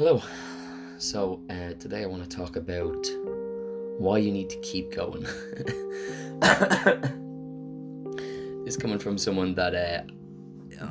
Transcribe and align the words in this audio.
Hello. 0.00 0.22
So, 0.96 1.42
uh, 1.50 1.74
today 1.78 2.04
I 2.04 2.06
want 2.06 2.22
to 2.22 2.28
talk 2.34 2.56
about 2.56 3.06
why 3.98 4.16
you 4.16 4.32
need 4.32 4.48
to 4.48 4.58
keep 4.60 4.94
going. 4.94 5.24
this 8.64 8.78
coming 8.78 8.98
from 8.98 9.18
someone 9.18 9.52
that, 9.56 9.74
uh, 9.74 10.04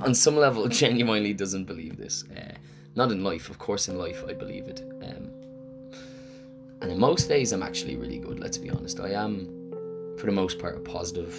on 0.06 0.14
some 0.14 0.38
level, 0.38 0.68
genuinely 0.68 1.34
doesn't 1.34 1.66
believe 1.66 1.98
this. 1.98 2.24
Uh, 2.26 2.54
not 2.96 3.12
in 3.12 3.24
life, 3.24 3.50
of 3.50 3.58
course, 3.58 3.88
in 3.88 3.98
life, 3.98 4.24
I 4.28 4.34
believe 4.34 4.68
it. 4.68 4.84
Um, 5.02 5.32
and 6.84 6.92
in 6.92 7.00
most 7.00 7.28
days, 7.28 7.52
I'm 7.52 7.64
actually 7.64 7.96
really 7.96 8.20
good, 8.20 8.40
let's 8.40 8.60
be 8.60 8.70
honest. 8.70 9.00
I 9.00 9.14
am, 9.14 9.48
for 10.20 10.28
the 10.28 10.34
most 10.34 10.60
part, 10.60 10.78
a 10.78 10.82
positive, 10.82 11.36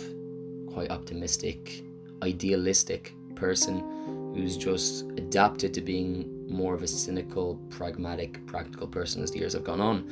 quite 0.73 0.91
optimistic, 0.91 1.85
idealistic 2.21 3.14
person 3.36 4.00
who's 4.34 4.57
just 4.57 5.04
adapted 5.16 5.75
to 5.75 5.80
being 5.80 6.48
more 6.48 6.75
of 6.75 6.82
a 6.82 6.86
cynical, 6.86 7.57
pragmatic, 7.71 8.44
practical 8.46 8.86
person 8.86 9.22
as 9.22 9.30
the 9.30 9.38
years 9.38 9.52
have 9.52 9.64
gone 9.64 9.80
on. 9.80 10.11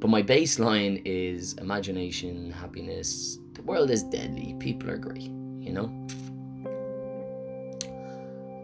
But 0.00 0.08
my 0.08 0.22
baseline 0.22 1.00
is 1.04 1.54
imagination, 1.54 2.50
happiness. 2.50 3.38
The 3.54 3.62
world 3.62 3.90
is 3.90 4.02
deadly. 4.02 4.54
People 4.58 4.90
are 4.90 4.98
great, 4.98 5.30
you 5.60 5.72
know. 5.72 5.84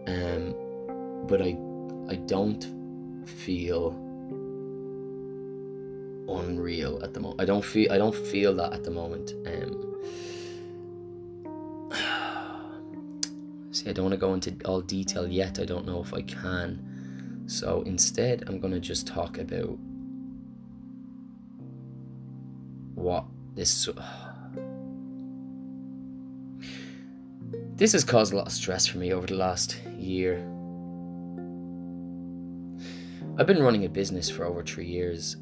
Um, 0.07 0.55
but 1.27 1.41
I, 1.41 1.57
I 2.09 2.15
don't 2.15 2.63
feel 3.25 3.95
unreal 6.29 7.01
at 7.03 7.13
the 7.13 7.19
moment. 7.19 7.41
I 7.41 7.45
don't 7.45 7.63
feel 7.63 7.91
I 7.91 7.97
don't 7.97 8.15
feel 8.15 8.53
that 8.55 8.73
at 8.73 8.83
the 8.83 8.91
moment. 8.91 9.33
Um, 9.45 9.95
See, 13.81 13.89
I 13.89 13.93
don't 13.93 14.05
want 14.05 14.13
to 14.13 14.19
go 14.19 14.35
into 14.35 14.55
all 14.63 14.81
detail 14.81 15.27
yet. 15.27 15.57
I 15.57 15.65
don't 15.65 15.87
know 15.87 16.01
if 16.01 16.13
I 16.13 16.21
can. 16.21 17.43
So 17.47 17.81
instead, 17.87 18.43
I'm 18.45 18.59
going 18.59 18.73
to 18.73 18.79
just 18.79 19.07
talk 19.07 19.39
about 19.39 19.75
what 22.93 23.25
this. 23.55 23.89
This 27.75 27.93
has 27.93 28.03
caused 28.03 28.31
a 28.31 28.37
lot 28.37 28.45
of 28.45 28.53
stress 28.53 28.85
for 28.85 28.99
me 28.99 29.11
over 29.11 29.25
the 29.25 29.33
last 29.33 29.75
year. 29.97 30.37
I've 33.39 33.47
been 33.47 33.63
running 33.63 33.85
a 33.85 33.89
business 33.89 34.29
for 34.29 34.45
over 34.45 34.61
three 34.61 34.85
years. 34.85 35.37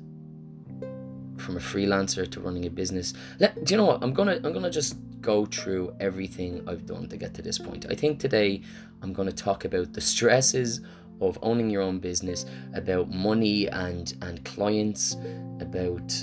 From 1.49 1.57
a 1.57 1.61
freelancer 1.61 2.29
to 2.29 2.41
running 2.41 2.67
a 2.67 2.69
business. 2.69 3.15
Let, 3.39 3.65
do 3.65 3.73
you 3.73 3.77
know 3.79 3.85
what? 3.85 4.03
I'm 4.03 4.13
gonna 4.13 4.39
I'm 4.43 4.53
gonna 4.53 4.69
just 4.69 4.97
go 5.19 5.47
through 5.47 5.95
everything 5.99 6.63
I've 6.67 6.85
done 6.85 7.09
to 7.09 7.17
get 7.17 7.33
to 7.33 7.41
this 7.41 7.57
point. 7.57 7.87
I 7.89 7.95
think 7.95 8.19
today 8.19 8.61
I'm 9.01 9.15
to 9.15 9.31
talk 9.31 9.65
about 9.65 9.91
the 9.91 9.99
stresses 9.99 10.81
of 11.21 11.39
owning 11.41 11.71
your 11.71 11.81
own 11.81 11.97
business, 11.97 12.45
about 12.75 13.09
money 13.09 13.67
and 13.67 14.13
and 14.21 14.45
clients, 14.45 15.17
about 15.59 16.13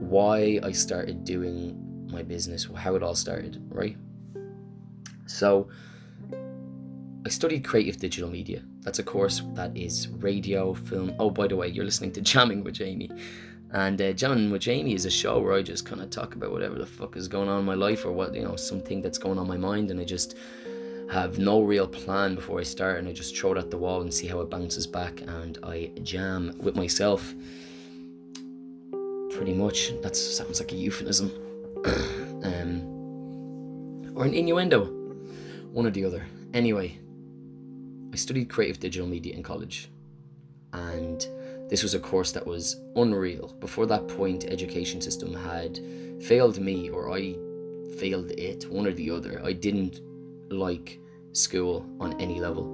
why 0.00 0.58
I 0.64 0.72
started 0.72 1.22
doing 1.22 2.08
my 2.10 2.24
business, 2.24 2.66
how 2.74 2.96
it 2.96 3.04
all 3.04 3.14
started, 3.14 3.62
right? 3.68 3.96
So 5.26 5.68
I 7.24 7.28
studied 7.28 7.64
creative 7.64 7.98
digital 7.98 8.30
media. 8.30 8.62
That's 8.82 8.98
a 8.98 9.04
course 9.04 9.42
that 9.54 9.76
is 9.76 10.08
radio, 10.08 10.74
film. 10.74 11.12
Oh, 11.20 11.30
by 11.30 11.46
the 11.46 11.56
way, 11.56 11.68
you're 11.68 11.84
listening 11.84 12.12
to 12.12 12.20
Jamming 12.20 12.64
with 12.64 12.74
Jamie. 12.74 13.10
And 13.72 14.00
uh, 14.00 14.12
Jamming 14.12 14.50
with 14.50 14.62
Jamie 14.62 14.94
is 14.94 15.04
a 15.06 15.10
show 15.10 15.40
where 15.40 15.52
I 15.54 15.62
just 15.62 15.84
kind 15.84 16.00
of 16.00 16.10
talk 16.10 16.34
about 16.34 16.52
whatever 16.52 16.76
the 16.76 16.86
fuck 16.86 17.16
is 17.16 17.26
going 17.28 17.48
on 17.48 17.60
in 17.60 17.64
my 17.64 17.74
life 17.74 18.04
or 18.04 18.12
what, 18.12 18.34
you 18.34 18.42
know, 18.42 18.56
something 18.56 19.02
that's 19.02 19.18
going 19.18 19.38
on 19.38 19.48
my 19.48 19.56
mind. 19.56 19.90
And 19.90 20.00
I 20.00 20.04
just 20.04 20.36
have 21.10 21.38
no 21.38 21.62
real 21.62 21.86
plan 21.86 22.34
before 22.36 22.60
I 22.60 22.62
start. 22.62 22.98
And 22.98 23.08
I 23.08 23.12
just 23.12 23.36
throw 23.36 23.52
it 23.52 23.58
at 23.58 23.70
the 23.70 23.76
wall 23.76 24.02
and 24.02 24.14
see 24.14 24.28
how 24.28 24.40
it 24.40 24.50
bounces 24.50 24.86
back. 24.86 25.20
And 25.20 25.58
I 25.62 25.90
jam 26.02 26.56
with 26.62 26.76
myself. 26.76 27.34
Pretty 29.32 29.52
much. 29.52 29.92
That 30.02 30.14
sounds 30.16 30.60
like 30.60 30.72
a 30.72 30.76
euphemism. 30.76 31.30
um, 32.44 34.12
or 34.14 34.24
an 34.24 34.32
innuendo. 34.32 34.84
One 35.72 35.86
or 35.86 35.90
the 35.90 36.04
other. 36.04 36.24
Anyway, 36.54 36.98
I 38.12 38.16
studied 38.16 38.48
creative 38.48 38.78
digital 38.80 39.08
media 39.08 39.34
in 39.34 39.42
college. 39.42 39.90
And 40.72 41.26
this 41.68 41.82
was 41.82 41.94
a 41.94 41.98
course 41.98 42.32
that 42.32 42.46
was 42.46 42.80
unreal. 42.94 43.54
Before 43.60 43.86
that 43.86 44.06
point, 44.08 44.44
education 44.44 45.00
system 45.00 45.34
had 45.34 45.80
failed 46.22 46.60
me 46.60 46.90
or 46.90 47.12
I 47.12 47.36
failed 47.98 48.30
it, 48.32 48.70
one 48.70 48.86
or 48.86 48.92
the 48.92 49.10
other. 49.10 49.40
I 49.44 49.52
didn't 49.52 50.00
like 50.50 51.00
school 51.32 51.84
on 51.98 52.18
any 52.20 52.40
level. 52.40 52.64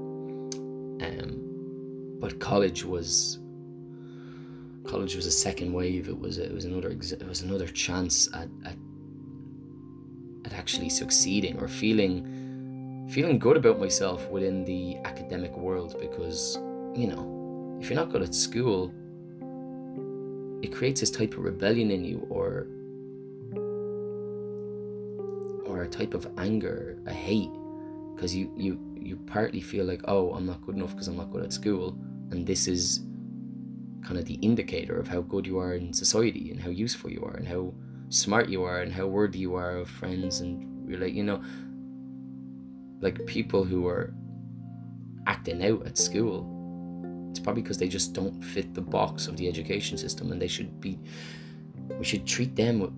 Um, 1.03 2.19
but 2.21 2.39
college 2.39 2.85
was 2.85 3.39
college 4.85 5.17
was 5.17 5.27
a 5.27 5.31
second 5.31 5.73
wave. 5.73 6.09
It 6.09 6.19
was 6.19 6.39
it 6.39 6.53
was 6.53 6.65
another 6.65 6.91
it 6.91 7.27
was 7.27 7.43
another 7.43 7.67
chance 7.67 8.29
at, 8.35 8.49
at 8.65 8.77
at 10.45 10.53
actually 10.53 10.91
succeeding 10.91 11.59
or 11.59 11.67
feeling 11.67 13.09
feeling 13.11 13.39
good 13.39 13.57
about 13.57 13.81
myself 13.81 14.29
within 14.29 14.65
the 14.65 14.97
academic 15.05 15.57
world 15.57 15.97
because 15.99 16.57
you 16.95 17.07
know 17.09 17.42
if 17.83 17.91
you're 17.91 17.99
not 17.99 18.13
good 18.13 18.23
at 18.23 18.33
school, 18.33 18.95
it 20.63 20.73
creates 20.73 21.01
this 21.01 21.11
type 21.11 21.33
of 21.33 21.41
rebellion 21.41 21.91
in 21.91 22.05
you 22.05 22.25
or 22.31 22.69
or 25.67 25.83
a 25.83 25.89
type 25.89 26.15
of 26.15 26.29
anger, 26.39 26.97
a 27.07 27.13
hate, 27.13 27.51
because 28.15 28.33
you 28.37 28.53
you 28.57 28.79
you 28.95 29.17
partly 29.27 29.61
feel 29.61 29.85
like, 29.85 30.01
oh, 30.05 30.33
I'm 30.33 30.47
not 30.47 30.63
good 30.63 30.77
enough 30.77 30.93
because 30.93 31.09
I'm 31.09 31.17
not 31.17 31.33
good 31.33 31.43
at 31.43 31.53
school, 31.53 31.99
and 32.31 32.47
this 32.47 32.69
is 32.69 33.01
kind 34.05 34.17
of 34.17 34.27
the 34.27 34.35
indicator 34.35 34.97
of 34.97 35.09
how 35.09 35.23
good 35.23 35.45
you 35.45 35.59
are 35.59 35.75
in 35.75 35.93
society 35.93 36.53
and 36.53 36.61
how 36.61 36.71
useful 36.71 37.11
you 37.11 37.25
are 37.25 37.35
and 37.35 37.49
how 37.49 37.75
smart 38.11 38.49
you 38.49 38.63
are 38.63 38.81
and 38.83 38.93
how 38.93 39.07
worthy 39.09 39.41
you 39.41 39.57
are 39.57 39.79
of 39.79 39.89
friends 39.91 40.39
and 40.39 40.87
relate. 40.89 41.15
You 41.15 41.25
know, 41.25 41.43
like 43.01 43.27
people 43.27 43.65
who 43.65 43.89
are 43.89 44.15
acting 45.27 45.65
out 45.65 45.85
at 45.85 45.99
school 45.99 46.52
it's 47.33 47.41
probably 47.41 47.63
because 47.63 47.79
they 47.79 47.89
just 47.89 48.13
don't 48.13 48.43
fit 48.45 48.75
the 48.75 48.81
box 48.83 49.27
of 49.27 49.39
the 49.39 49.49
education 49.49 49.97
system 49.97 50.33
and 50.33 50.41
they 50.41 50.47
should 50.47 50.79
be 50.83 50.99
we 51.99 52.05
should 52.05 52.27
treat 52.27 52.55
them 52.55 52.79
with, 52.79 52.93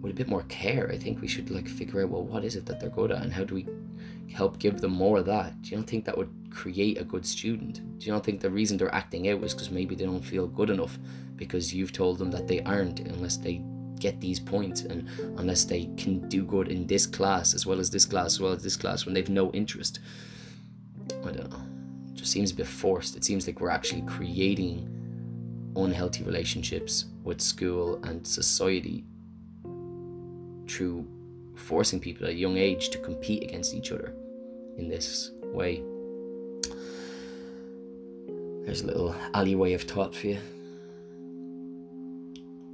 with 0.00 0.10
a 0.10 0.14
bit 0.14 0.26
more 0.26 0.42
care. 0.48 0.90
I 0.90 0.98
think 0.98 1.20
we 1.20 1.28
should 1.28 1.48
like 1.48 1.68
figure 1.68 2.02
out 2.02 2.08
well 2.08 2.24
what 2.24 2.44
is 2.44 2.56
it 2.56 2.66
that 2.66 2.80
they're 2.80 2.90
good 2.90 3.12
at 3.12 3.22
and 3.22 3.32
how 3.32 3.44
do 3.44 3.54
we 3.54 3.68
help 4.32 4.58
give 4.58 4.80
them 4.80 4.90
more 4.90 5.18
of 5.18 5.26
that? 5.26 5.62
Do 5.62 5.70
you 5.70 5.76
don't 5.76 5.88
think 5.88 6.04
that 6.06 6.18
would 6.18 6.34
create 6.50 6.98
a 6.98 7.04
good 7.04 7.24
student? 7.24 7.74
Do 8.00 8.06
you 8.06 8.12
not 8.12 8.24
think 8.24 8.40
the 8.40 8.50
reason 8.50 8.76
they're 8.76 8.92
acting 8.92 9.28
out 9.28 9.44
is 9.44 9.54
because 9.54 9.70
maybe 9.70 9.94
they 9.94 10.04
don't 10.04 10.20
feel 10.20 10.48
good 10.48 10.68
enough 10.68 10.98
because 11.36 11.72
you've 11.72 11.92
told 11.92 12.18
them 12.18 12.32
that 12.32 12.48
they 12.48 12.60
aren't 12.62 12.98
unless 12.98 13.36
they 13.36 13.62
get 14.00 14.20
these 14.20 14.40
points 14.40 14.80
and 14.80 15.08
unless 15.38 15.62
they 15.62 15.84
can 15.96 16.28
do 16.28 16.44
good 16.44 16.66
in 16.66 16.88
this 16.88 17.06
class 17.06 17.54
as 17.54 17.66
well 17.66 17.78
as 17.78 17.88
this 17.88 18.04
class 18.04 18.34
as 18.34 18.40
well 18.40 18.52
as 18.52 18.64
this 18.64 18.76
class 18.76 19.04
when 19.04 19.14
they've 19.14 19.30
no 19.30 19.52
interest? 19.52 20.00
I 21.24 21.30
don't 21.30 21.50
know 21.50 21.67
just 22.18 22.32
seems 22.32 22.50
a 22.50 22.54
bit 22.54 22.66
forced. 22.66 23.16
It 23.16 23.24
seems 23.24 23.46
like 23.46 23.60
we're 23.60 23.70
actually 23.70 24.02
creating 24.02 24.88
unhealthy 25.76 26.24
relationships 26.24 27.06
with 27.22 27.40
school 27.40 28.02
and 28.04 28.26
society 28.26 29.04
through 30.66 31.06
forcing 31.54 32.00
people 32.00 32.26
at 32.26 32.32
a 32.32 32.36
young 32.36 32.56
age 32.56 32.90
to 32.90 32.98
compete 32.98 33.42
against 33.42 33.74
each 33.74 33.92
other 33.92 34.12
in 34.76 34.88
this 34.88 35.30
way. 35.42 35.82
There's 38.64 38.82
a 38.82 38.86
little 38.86 39.14
alleyway 39.32 39.72
of 39.72 39.82
thought 39.82 40.14
for 40.14 40.26
you. 40.26 40.38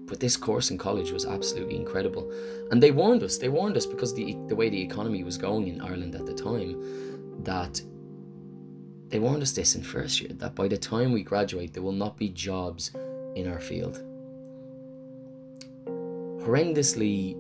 But 0.06 0.20
this 0.20 0.36
course 0.36 0.70
in 0.70 0.78
college 0.78 1.12
was 1.12 1.24
absolutely 1.24 1.76
incredible. 1.76 2.30
And 2.70 2.82
they 2.82 2.90
warned 2.90 3.22
us, 3.22 3.38
they 3.38 3.48
warned 3.48 3.76
us 3.76 3.86
because 3.86 4.14
the 4.14 4.36
the 4.48 4.56
way 4.56 4.68
the 4.68 4.80
economy 4.80 5.22
was 5.22 5.38
going 5.38 5.68
in 5.68 5.80
Ireland 5.80 6.14
at 6.14 6.26
the 6.26 6.34
time, 6.34 7.42
that 7.44 7.80
they 9.08 9.18
warned 9.18 9.42
us 9.42 9.52
this 9.52 9.74
in 9.74 9.82
first 9.82 10.20
year 10.20 10.32
that 10.34 10.54
by 10.54 10.68
the 10.68 10.76
time 10.76 11.12
we 11.12 11.22
graduate, 11.22 11.72
there 11.72 11.82
will 11.82 11.92
not 11.92 12.16
be 12.16 12.28
jobs 12.28 12.90
in 13.36 13.48
our 13.48 13.60
field. 13.60 14.02
Horrendously 16.44 17.36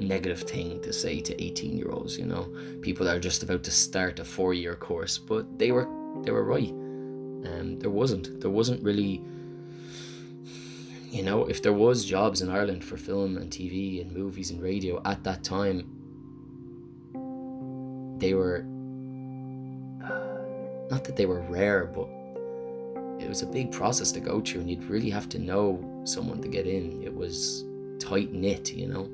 negative 0.00 0.42
thing 0.42 0.80
to 0.82 0.92
say 0.92 1.20
to 1.20 1.42
18 1.42 1.76
year 1.76 1.90
olds, 1.90 2.18
you 2.18 2.26
know, 2.26 2.48
people 2.80 3.04
that 3.06 3.16
are 3.16 3.20
just 3.20 3.42
about 3.42 3.64
to 3.64 3.70
start 3.70 4.20
a 4.20 4.24
four 4.24 4.54
year 4.54 4.74
course, 4.74 5.18
but 5.18 5.58
they 5.58 5.72
were 5.72 5.88
they 6.22 6.30
were 6.30 6.44
right. 6.44 6.70
Um, 6.70 7.78
there 7.78 7.90
wasn't 7.90 8.40
there 8.40 8.50
wasn't 8.50 8.82
really 8.82 9.22
you 11.10 11.22
know 11.22 11.46
if 11.46 11.62
there 11.62 11.72
was 11.72 12.04
jobs 12.04 12.42
in 12.42 12.50
Ireland 12.50 12.84
for 12.84 12.96
film 12.96 13.36
and 13.36 13.50
TV 13.50 14.00
and 14.00 14.12
movies 14.12 14.50
and 14.50 14.60
radio 14.60 15.00
at 15.04 15.24
that 15.24 15.42
time 15.44 15.94
they 18.18 18.34
were 18.34 18.64
not 20.90 21.04
that 21.04 21.16
they 21.16 21.26
were 21.26 21.40
rare, 21.42 21.84
but 21.86 22.08
it 23.22 23.28
was 23.28 23.42
a 23.42 23.46
big 23.46 23.72
process 23.72 24.12
to 24.12 24.20
go 24.20 24.40
through, 24.40 24.62
and 24.62 24.70
you'd 24.70 24.84
really 24.84 25.10
have 25.10 25.28
to 25.30 25.38
know 25.38 26.02
someone 26.04 26.40
to 26.42 26.48
get 26.48 26.66
in. 26.66 27.02
It 27.02 27.14
was 27.14 27.64
tight 27.98 28.32
knit, 28.32 28.72
you 28.72 28.86
know. 28.88 29.10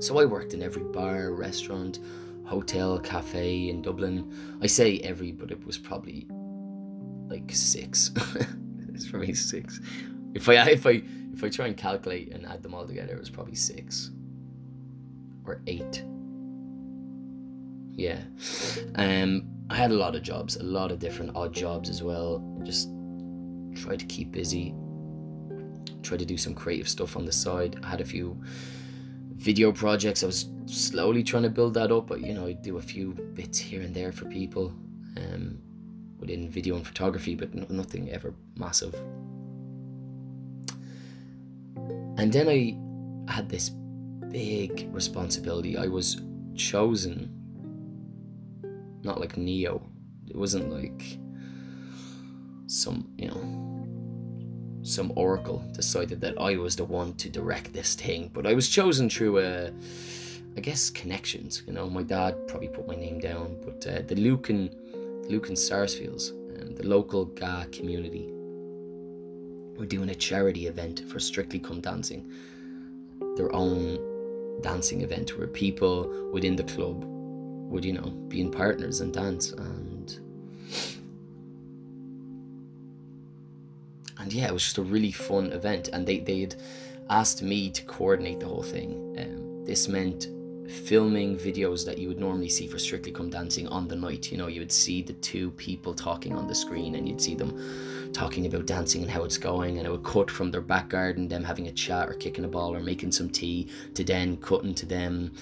So 0.00 0.18
I 0.18 0.24
worked 0.24 0.52
in 0.52 0.62
every 0.62 0.82
bar, 0.82 1.32
restaurant, 1.32 2.00
hotel 2.44 2.98
cafe 2.98 3.70
in 3.70 3.82
Dublin. 3.82 4.30
I 4.60 4.66
say 4.66 4.98
every, 4.98 5.32
but 5.32 5.50
it 5.50 5.64
was 5.64 5.78
probably 5.78 6.26
like 7.28 7.50
six. 7.52 8.10
it's 8.94 9.08
probably 9.08 9.34
six. 9.34 9.80
If 10.34 10.48
I 10.48 10.68
if 10.68 10.86
I 10.86 11.02
if 11.32 11.42
I 11.42 11.48
try 11.48 11.66
and 11.68 11.76
calculate 11.76 12.32
and 12.32 12.44
add 12.46 12.62
them 12.62 12.74
all 12.74 12.86
together, 12.86 13.14
it 13.14 13.20
was 13.20 13.30
probably 13.30 13.54
six 13.54 14.10
or 15.46 15.60
eight. 15.66 16.04
Yeah. 17.96 18.20
Um, 18.96 19.53
I 19.70 19.76
had 19.76 19.90
a 19.90 19.94
lot 19.94 20.14
of 20.14 20.22
jobs, 20.22 20.56
a 20.56 20.62
lot 20.62 20.92
of 20.92 20.98
different 20.98 21.32
odd 21.34 21.52
jobs 21.52 21.88
as 21.88 22.02
well. 22.02 22.42
Just 22.62 22.90
tried 23.74 24.00
to 24.00 24.06
keep 24.06 24.30
busy. 24.32 24.74
tried 26.02 26.18
to 26.18 26.26
do 26.26 26.36
some 26.36 26.54
creative 26.54 26.88
stuff 26.88 27.16
on 27.16 27.24
the 27.24 27.32
side. 27.32 27.80
I 27.82 27.88
had 27.88 28.00
a 28.00 28.04
few 28.04 28.40
video 29.36 29.72
projects. 29.72 30.22
I 30.22 30.26
was 30.26 30.46
slowly 30.66 31.22
trying 31.22 31.44
to 31.44 31.50
build 31.50 31.74
that 31.74 31.90
up, 31.90 32.06
but 32.06 32.20
you 32.20 32.34
know, 32.34 32.46
I 32.46 32.52
do 32.52 32.78
a 32.78 32.82
few 32.82 33.12
bits 33.34 33.58
here 33.58 33.82
and 33.82 33.94
there 33.94 34.12
for 34.12 34.26
people 34.26 34.74
um, 35.16 35.58
within 36.18 36.50
video 36.50 36.76
and 36.76 36.86
photography, 36.86 37.34
but 37.34 37.54
no, 37.54 37.66
nothing 37.68 38.10
ever 38.10 38.34
massive. 38.56 38.94
And 42.16 42.32
then 42.32 42.48
I 42.48 43.32
had 43.32 43.48
this 43.48 43.70
big 44.30 44.88
responsibility. 44.92 45.76
I 45.76 45.86
was 45.86 46.20
chosen, 46.54 47.43
not 49.04 49.20
like 49.20 49.36
Neo. 49.36 49.82
It 50.28 50.36
wasn't 50.36 50.70
like 50.70 51.18
some, 52.66 53.08
you 53.16 53.28
know, 53.28 53.74
some 54.82 55.12
oracle 55.16 55.64
decided 55.72 56.20
that 56.20 56.40
I 56.40 56.56
was 56.56 56.76
the 56.76 56.84
one 56.84 57.14
to 57.14 57.28
direct 57.28 57.72
this 57.72 57.94
thing. 57.94 58.30
But 58.32 58.46
I 58.46 58.54
was 58.54 58.68
chosen 58.68 59.08
through 59.08 59.38
a, 59.38 59.66
uh, 59.66 59.70
I 60.56 60.60
guess, 60.60 60.90
connections. 60.90 61.62
You 61.66 61.72
know, 61.72 61.88
my 61.88 62.02
dad 62.02 62.48
probably 62.48 62.68
put 62.68 62.86
my 62.86 62.94
name 62.94 63.18
down, 63.18 63.56
but 63.64 63.86
uh, 63.86 64.02
the 64.02 64.14
Lucan, 64.14 64.70
Lucan 65.28 65.56
Sarsfields, 65.56 66.30
um, 66.30 66.74
the 66.76 66.86
local 66.86 67.24
GAA 67.24 67.64
community, 67.72 68.30
were 69.78 69.86
doing 69.86 70.10
a 70.10 70.14
charity 70.14 70.66
event 70.66 71.02
for 71.08 71.18
Strictly 71.18 71.58
Come 71.58 71.80
Dancing, 71.80 72.30
their 73.36 73.52
own 73.52 73.98
dancing 74.62 75.02
event 75.02 75.36
where 75.36 75.48
people 75.48 76.30
within 76.32 76.54
the 76.54 76.62
club 76.62 77.04
would, 77.74 77.84
you 77.84 77.92
know, 77.92 78.10
be 78.28 78.40
in 78.40 78.50
partners 78.50 79.00
and 79.00 79.12
dance 79.12 79.52
and 79.52 80.18
and 84.18 84.32
yeah, 84.32 84.46
it 84.46 84.52
was 84.52 84.62
just 84.62 84.78
a 84.78 84.82
really 84.82 85.12
fun 85.12 85.52
event. 85.52 85.88
And 85.92 86.06
they 86.06 86.20
they'd 86.20 86.54
asked 87.10 87.42
me 87.42 87.70
to 87.70 87.82
coordinate 87.82 88.40
the 88.40 88.46
whole 88.46 88.62
thing. 88.62 89.16
Um, 89.18 89.64
this 89.66 89.88
meant 89.88 90.28
filming 90.70 91.36
videos 91.36 91.84
that 91.84 91.98
you 91.98 92.08
would 92.08 92.18
normally 92.18 92.48
see 92.48 92.66
for 92.66 92.78
Strictly 92.78 93.12
Come 93.12 93.28
Dancing 93.28 93.68
on 93.68 93.86
the 93.88 93.96
night. 93.96 94.30
You 94.30 94.38
know, 94.38 94.46
you 94.46 94.60
would 94.60 94.72
see 94.72 95.02
the 95.02 95.12
two 95.14 95.50
people 95.52 95.92
talking 95.92 96.34
on 96.34 96.46
the 96.46 96.54
screen 96.54 96.94
and 96.94 97.06
you'd 97.06 97.20
see 97.20 97.34
them 97.34 98.12
talking 98.14 98.46
about 98.46 98.64
dancing 98.66 99.02
and 99.02 99.10
how 99.10 99.24
it's 99.24 99.36
going, 99.36 99.76
and 99.76 99.86
it 99.86 99.90
would 99.90 100.04
cut 100.04 100.30
from 100.30 100.50
their 100.50 100.60
back 100.60 100.88
garden, 100.88 101.28
them 101.28 101.42
having 101.42 101.66
a 101.66 101.72
chat 101.72 102.08
or 102.08 102.14
kicking 102.14 102.44
a 102.44 102.48
ball 102.48 102.74
or 102.74 102.80
making 102.80 103.10
some 103.10 103.28
tea, 103.28 103.68
to 103.94 104.04
then 104.04 104.36
cutting 104.36 104.74
to 104.74 104.86
them 104.86 105.32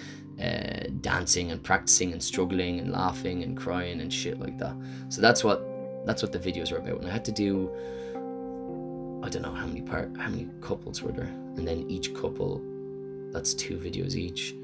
uh, 0.40 0.88
dancing 1.00 1.50
and 1.50 1.62
practicing 1.62 2.12
and 2.12 2.22
struggling 2.22 2.78
and 2.80 2.92
laughing 2.92 3.42
and 3.42 3.56
crying 3.56 4.00
and 4.00 4.12
shit 4.12 4.38
like 4.38 4.58
that. 4.58 4.76
So 5.08 5.20
that's 5.20 5.42
what 5.42 5.64
that's 6.06 6.22
what 6.22 6.32
the 6.32 6.38
videos 6.38 6.72
are 6.72 6.78
about. 6.78 7.00
And 7.00 7.06
I 7.06 7.10
had 7.10 7.24
to 7.26 7.32
do 7.32 7.70
I 9.24 9.28
don't 9.28 9.42
know 9.42 9.52
how 9.52 9.66
many 9.66 9.82
part 9.82 10.16
how 10.18 10.30
many 10.30 10.48
couples 10.60 11.02
were 11.02 11.12
there, 11.12 11.32
and 11.56 11.66
then 11.66 11.88
each 11.88 12.14
couple 12.14 12.60
that's 13.32 13.54
two 13.54 13.78
videos 13.78 14.14
each 14.14 14.54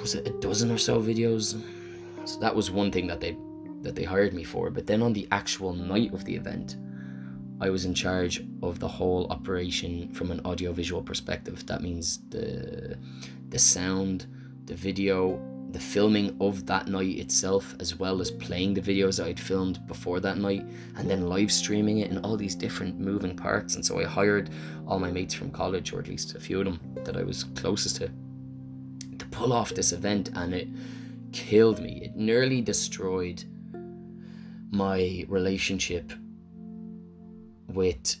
was 0.00 0.14
it 0.14 0.26
a 0.26 0.30
dozen 0.40 0.70
or 0.70 0.78
so 0.78 1.00
videos? 1.02 1.60
So 2.24 2.38
that 2.40 2.54
was 2.54 2.70
one 2.70 2.90
thing 2.90 3.06
that 3.08 3.20
they 3.20 3.36
that 3.82 3.94
they 3.94 4.04
hired 4.04 4.34
me 4.34 4.44
for. 4.44 4.70
But 4.70 4.86
then 4.86 5.02
on 5.02 5.12
the 5.12 5.28
actual 5.30 5.72
night 5.72 6.12
of 6.12 6.24
the 6.24 6.34
event, 6.34 6.76
I 7.60 7.70
was 7.70 7.84
in 7.84 7.94
charge 7.94 8.44
of 8.62 8.78
the 8.78 8.88
whole 8.88 9.26
operation 9.30 10.12
from 10.12 10.30
an 10.30 10.40
audiovisual 10.44 11.02
perspective. 11.02 11.66
That 11.66 11.82
means 11.82 12.20
the 12.30 12.96
the 13.48 13.58
sound, 13.58 14.26
the 14.66 14.74
video, 14.74 15.40
the 15.72 15.80
filming 15.80 16.36
of 16.40 16.66
that 16.66 16.86
night 16.86 17.18
itself, 17.18 17.74
as 17.80 17.96
well 17.96 18.20
as 18.20 18.30
playing 18.30 18.74
the 18.74 18.80
videos 18.80 19.16
that 19.16 19.26
I'd 19.26 19.40
filmed 19.40 19.86
before 19.86 20.20
that 20.20 20.38
night, 20.38 20.64
and 20.96 21.10
then 21.10 21.28
live 21.28 21.50
streaming 21.50 21.98
it 21.98 22.10
and 22.10 22.24
all 22.24 22.36
these 22.36 22.54
different 22.54 22.98
moving 23.00 23.34
parts. 23.34 23.74
And 23.74 23.84
so 23.84 23.98
I 23.98 24.04
hired 24.04 24.50
all 24.86 24.98
my 24.98 25.10
mates 25.10 25.34
from 25.34 25.50
college, 25.50 25.92
or 25.92 25.98
at 25.98 26.08
least 26.08 26.34
a 26.34 26.40
few 26.40 26.60
of 26.60 26.64
them 26.66 26.80
that 27.04 27.16
I 27.16 27.22
was 27.22 27.44
closest 27.56 27.96
to, 27.96 28.10
to 29.18 29.26
pull 29.26 29.52
off 29.52 29.74
this 29.74 29.92
event 29.92 30.30
and 30.34 30.54
it 30.54 30.68
killed 31.32 31.80
me. 31.80 32.02
It 32.04 32.16
nearly 32.16 32.60
destroyed 32.60 33.44
my 34.70 35.24
relationship 35.28 36.12
with 37.68 38.16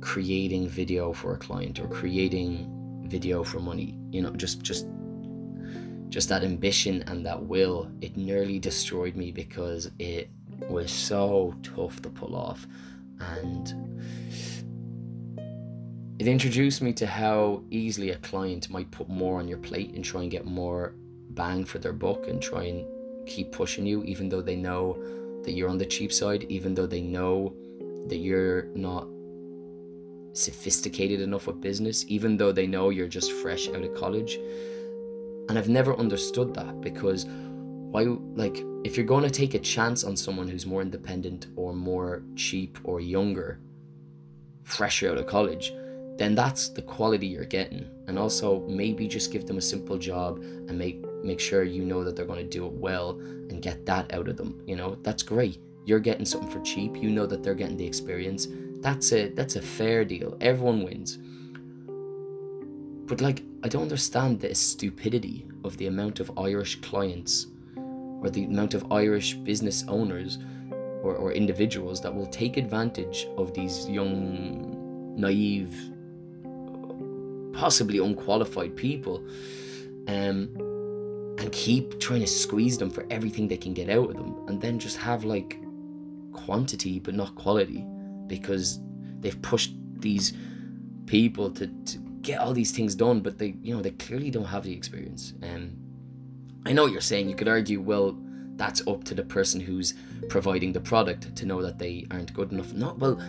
creating 0.00 0.68
video 0.68 1.12
for 1.12 1.34
a 1.34 1.38
client 1.38 1.78
or 1.80 1.88
creating 1.88 3.04
video 3.06 3.42
for 3.42 3.60
money. 3.60 3.98
You 4.10 4.22
know, 4.22 4.30
just 4.30 4.62
just 4.62 4.86
just 6.08 6.28
that 6.28 6.42
ambition 6.42 7.04
and 7.06 7.24
that 7.24 7.40
will, 7.40 7.90
it 8.00 8.16
nearly 8.16 8.58
destroyed 8.58 9.14
me 9.14 9.30
because 9.30 9.90
it 9.98 10.28
was 10.68 10.90
so 10.90 11.54
tough 11.62 12.02
to 12.02 12.10
pull 12.10 12.34
off. 12.34 12.66
And 13.20 13.72
it 16.18 16.26
introduced 16.26 16.82
me 16.82 16.92
to 16.94 17.06
how 17.06 17.62
easily 17.70 18.10
a 18.10 18.16
client 18.16 18.68
might 18.70 18.90
put 18.90 19.08
more 19.08 19.38
on 19.38 19.48
your 19.48 19.58
plate 19.58 19.94
and 19.94 20.04
try 20.04 20.22
and 20.22 20.30
get 20.30 20.44
more 20.44 20.94
bang 21.30 21.64
for 21.64 21.78
their 21.78 21.92
buck 21.92 22.26
and 22.26 22.42
try 22.42 22.64
and 22.64 22.84
keep 23.26 23.52
pushing 23.52 23.86
you, 23.86 24.02
even 24.02 24.28
though 24.28 24.42
they 24.42 24.56
know 24.56 24.98
that 25.44 25.52
you're 25.52 25.70
on 25.70 25.78
the 25.78 25.86
cheap 25.86 26.12
side, 26.12 26.44
even 26.48 26.74
though 26.74 26.86
they 26.86 27.00
know 27.00 27.54
that 28.08 28.16
you're 28.16 28.64
not 28.74 29.08
sophisticated 30.32 31.20
enough 31.20 31.46
with 31.46 31.60
business, 31.60 32.04
even 32.08 32.36
though 32.36 32.52
they 32.52 32.66
know 32.66 32.90
you're 32.90 33.08
just 33.08 33.32
fresh 33.32 33.68
out 33.68 33.82
of 33.82 33.94
college. 33.94 34.38
And 35.48 35.58
I've 35.58 35.68
never 35.68 35.96
understood 35.96 36.54
that 36.54 36.80
because 36.80 37.26
why, 37.26 38.04
like, 38.34 38.64
if 38.84 38.96
you're 38.96 39.06
going 39.06 39.24
to 39.24 39.30
take 39.30 39.54
a 39.54 39.58
chance 39.58 40.04
on 40.04 40.16
someone 40.16 40.48
who's 40.48 40.64
more 40.64 40.82
independent 40.82 41.48
or 41.56 41.72
more 41.72 42.22
cheap 42.36 42.78
or 42.84 43.00
younger, 43.00 43.58
fresher 44.62 45.10
out 45.10 45.18
of 45.18 45.26
college, 45.26 45.72
then 46.16 46.34
that's 46.34 46.68
the 46.68 46.82
quality 46.82 47.26
you're 47.26 47.44
getting. 47.44 47.84
And 48.06 48.18
also 48.18 48.60
maybe 48.68 49.08
just 49.08 49.32
give 49.32 49.46
them 49.46 49.58
a 49.58 49.62
simple 49.62 49.98
job 49.98 50.38
and 50.38 50.78
make 50.78 51.04
make 51.24 51.40
sure 51.40 51.64
you 51.64 51.84
know 51.84 52.04
that 52.04 52.16
they're 52.16 52.26
going 52.26 52.44
to 52.44 52.58
do 52.58 52.66
it 52.66 52.72
well 52.72 53.10
and 53.10 53.60
get 53.60 53.84
that 53.86 54.12
out 54.14 54.28
of 54.28 54.36
them. 54.36 54.62
You 54.66 54.76
know, 54.76 54.96
that's 55.02 55.22
great. 55.22 55.58
You're 55.90 55.98
getting 55.98 56.24
something 56.24 56.48
for 56.48 56.60
cheap. 56.60 57.02
You 57.02 57.10
know 57.10 57.26
that 57.26 57.42
they're 57.42 57.56
getting 57.56 57.76
the 57.76 57.84
experience. 57.84 58.46
That's 58.76 59.12
a 59.12 59.30
that's 59.30 59.56
a 59.56 59.60
fair 59.60 60.04
deal. 60.04 60.36
Everyone 60.40 60.84
wins. 60.84 61.18
But 63.08 63.20
like 63.20 63.42
I 63.64 63.68
don't 63.68 63.82
understand 63.82 64.38
the 64.38 64.54
stupidity 64.54 65.48
of 65.64 65.76
the 65.78 65.88
amount 65.88 66.20
of 66.20 66.30
Irish 66.38 66.80
clients 66.80 67.48
or 67.76 68.30
the 68.30 68.44
amount 68.44 68.74
of 68.74 68.92
Irish 68.92 69.34
business 69.34 69.84
owners 69.88 70.38
or, 71.02 71.16
or 71.16 71.32
individuals 71.32 72.00
that 72.02 72.14
will 72.14 72.28
take 72.28 72.56
advantage 72.56 73.26
of 73.36 73.52
these 73.52 73.88
young 73.88 75.16
naive 75.16 75.74
possibly 77.52 77.98
unqualified 77.98 78.76
people 78.76 79.24
um, 80.06 80.48
and 81.40 81.50
keep 81.50 81.98
trying 81.98 82.20
to 82.20 82.28
squeeze 82.28 82.78
them 82.78 82.90
for 82.90 83.04
everything 83.10 83.48
they 83.48 83.56
can 83.56 83.74
get 83.74 83.90
out 83.90 84.10
of 84.10 84.14
them 84.14 84.36
and 84.46 84.60
then 84.60 84.78
just 84.78 84.96
have 84.96 85.24
like 85.24 85.58
quantity 86.32 86.98
but 86.98 87.14
not 87.14 87.34
quality 87.34 87.84
because 88.26 88.80
they've 89.20 89.40
pushed 89.42 89.74
these 89.98 90.32
people 91.06 91.50
to, 91.50 91.66
to 91.84 91.98
get 92.22 92.38
all 92.38 92.52
these 92.52 92.72
things 92.72 92.94
done 92.94 93.20
but 93.20 93.38
they 93.38 93.54
you 93.62 93.74
know 93.74 93.82
they 93.82 93.90
clearly 93.92 94.30
don't 94.30 94.44
have 94.44 94.64
the 94.64 94.72
experience 94.72 95.34
and 95.42 95.70
um, 95.70 95.76
i 96.66 96.72
know 96.72 96.84
what 96.84 96.92
you're 96.92 97.00
saying 97.00 97.28
you 97.28 97.34
could 97.34 97.48
argue 97.48 97.80
well 97.80 98.16
that's 98.56 98.86
up 98.86 99.02
to 99.04 99.14
the 99.14 99.22
person 99.22 99.58
who's 99.58 99.94
providing 100.28 100.72
the 100.72 100.80
product 100.80 101.34
to 101.34 101.46
know 101.46 101.62
that 101.62 101.78
they 101.78 102.06
aren't 102.10 102.32
good 102.34 102.52
enough 102.52 102.72
not 102.74 102.98
well 102.98 103.20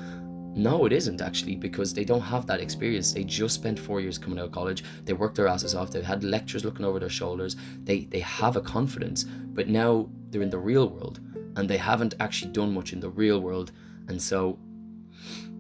no, 0.54 0.86
it 0.86 0.92
isn't 0.92 1.22
actually 1.22 1.56
because 1.56 1.94
they 1.94 2.04
don't 2.04 2.22
have 2.22 2.46
that 2.48 2.60
experience. 2.60 3.14
They 3.14 3.24
just 3.24 3.56
spent 3.56 3.80
four 3.80 4.02
years 4.02 4.18
coming 4.18 4.38
out 4.38 4.46
of 4.46 4.52
college. 4.52 4.84
They 5.06 5.14
worked 5.14 5.36
their 5.36 5.48
asses 5.48 5.76
off. 5.76 5.92
They've 5.92 6.04
had 6.04 6.26
lectures 6.26 6.66
looking 6.66 6.86
over 6.86 7.00
their 7.00 7.10
shoulders. 7.10 7.56
They 7.84 8.02
they 8.02 8.20
have 8.20 8.58
a 8.58 8.62
confidence, 8.62 9.24
but 9.24 9.70
now 9.70 10.10
they're 10.30 10.42
in 10.42 10.50
the 10.50 10.58
real 10.58 10.90
world 10.90 11.22
and 11.56 11.70
they 11.70 11.78
haven't 11.78 12.14
actually 12.20 12.52
done 12.52 12.74
much 12.74 12.94
in 12.94 13.00
the 13.00 13.10
real 13.10 13.42
world. 13.42 13.72
And 14.08 14.22
so, 14.22 14.58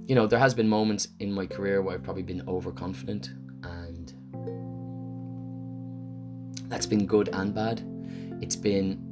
you 0.08 0.16
know, 0.16 0.28
there 0.28 0.40
has 0.40 0.54
been 0.54 0.68
moments 0.68 1.10
in 1.20 1.32
my 1.32 1.46
career 1.46 1.82
where 1.82 1.96
I've 1.96 2.04
probably 2.04 2.24
been 2.24 2.44
overconfident, 2.48 3.32
and 3.64 4.14
that's 6.70 6.86
been 6.86 7.06
good 7.06 7.30
and 7.34 7.54
bad. 7.54 7.84
It's 8.42 8.56
been 8.56 9.12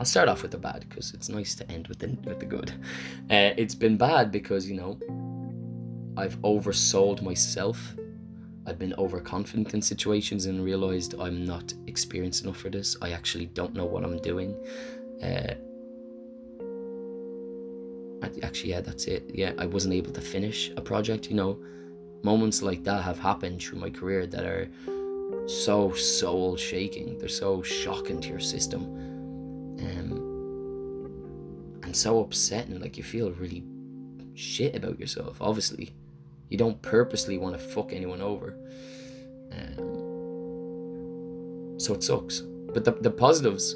I'll 0.00 0.06
start 0.06 0.30
off 0.30 0.40
with 0.40 0.50
the 0.50 0.58
bad 0.58 0.86
because 0.88 1.12
it's 1.12 1.28
nice 1.28 1.54
to 1.56 1.70
end 1.70 1.88
with 1.88 1.98
the 1.98 2.16
with 2.24 2.40
the 2.40 2.46
good. 2.46 2.72
Uh, 3.30 3.52
it's 3.58 3.74
been 3.74 3.98
bad 3.98 4.32
because 4.32 4.68
you 4.68 4.74
know 4.74 4.98
I've 6.16 6.40
oversold 6.40 7.20
myself 7.20 7.94
I've 8.66 8.78
been 8.78 8.94
overconfident 8.98 9.74
in 9.74 9.82
situations 9.82 10.46
and 10.46 10.62
realized 10.64 11.14
I'm 11.18 11.44
not 11.44 11.72
experienced 11.86 12.44
enough 12.44 12.58
for 12.58 12.68
this. 12.68 12.96
I 13.00 13.12
actually 13.12 13.46
don't 13.46 13.74
know 13.74 13.86
what 13.86 14.04
I'm 14.04 14.18
doing. 14.18 14.54
Uh, 15.22 15.54
actually, 18.42 18.70
yeah, 18.70 18.80
that's 18.80 19.04
it. 19.06 19.30
Yeah, 19.34 19.52
I 19.58 19.66
wasn't 19.66 19.94
able 19.94 20.12
to 20.12 20.20
finish 20.20 20.70
a 20.76 20.80
project. 20.80 21.30
You 21.30 21.36
know, 21.36 21.58
moments 22.22 22.62
like 22.62 22.84
that 22.84 23.02
have 23.02 23.18
happened 23.18 23.62
through 23.62 23.78
my 23.78 23.90
career 23.90 24.26
that 24.26 24.44
are 24.44 24.68
so 25.46 25.92
soul 25.92 26.56
shaking. 26.56 27.18
They're 27.18 27.28
so 27.28 27.62
shocking 27.62 28.20
to 28.20 28.28
your 28.28 28.40
system, 28.40 28.82
um, 29.80 30.10
and 31.82 31.96
so 31.96 32.20
upsetting. 32.20 32.80
Like 32.80 32.96
you 32.96 33.04
feel 33.04 33.32
really 33.32 33.64
shit 34.34 34.74
about 34.74 34.98
yourself. 35.00 35.38
Obviously, 35.40 35.94
you 36.50 36.58
don't 36.58 36.82
purposely 36.82 37.38
want 37.38 37.56
to 37.56 37.60
fuck 37.60 37.92
anyone 37.92 38.20
over. 38.20 38.54
Um, 39.52 40.00
so 41.78 41.94
it 41.94 42.02
sucks. 42.02 42.40
But 42.74 42.84
the, 42.84 42.92
the 42.92 43.10
positives 43.10 43.74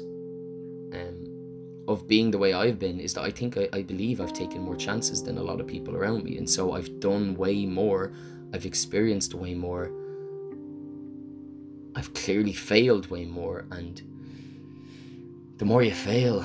um, 0.93 1.83
of 1.87 2.07
being 2.07 2.31
the 2.31 2.37
way 2.37 2.53
I've 2.53 2.77
been 2.77 2.99
is 2.99 3.13
that 3.13 3.23
I 3.23 3.31
think 3.31 3.57
I, 3.57 3.69
I 3.73 3.81
believe 3.81 4.19
I've 4.21 4.33
taken 4.33 4.61
more 4.61 4.75
chances 4.75 5.23
than 5.23 5.37
a 5.37 5.43
lot 5.43 5.59
of 5.61 5.67
people 5.67 5.95
around 5.95 6.23
me. 6.23 6.37
And 6.37 6.49
so 6.49 6.73
I've 6.73 6.99
done 6.99 7.35
way 7.35 7.65
more. 7.65 8.13
I've 8.53 8.65
experienced 8.65 9.33
way 9.33 9.53
more. 9.53 9.89
I've 11.95 12.13
clearly 12.13 12.53
failed 12.53 13.09
way 13.09 13.25
more. 13.25 13.65
And 13.71 14.01
the 15.57 15.65
more 15.65 15.81
you 15.81 15.93
fail, 15.93 16.43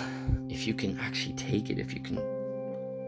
if 0.49 0.67
you 0.67 0.75
can 0.75 0.97
actually 1.01 1.35
take 1.35 1.71
it, 1.71 1.79
if 1.81 1.93
you 1.93 2.01
can 2.01 2.40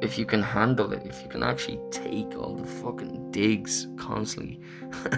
if 0.02 0.18
you 0.18 0.26
can 0.26 0.42
handle 0.42 0.92
it, 0.92 1.06
if 1.06 1.22
you 1.22 1.28
can 1.28 1.44
actually 1.44 1.78
take 1.92 2.36
all 2.36 2.56
the 2.56 2.66
fucking 2.66 3.30
digs 3.30 3.86
constantly 3.96 4.60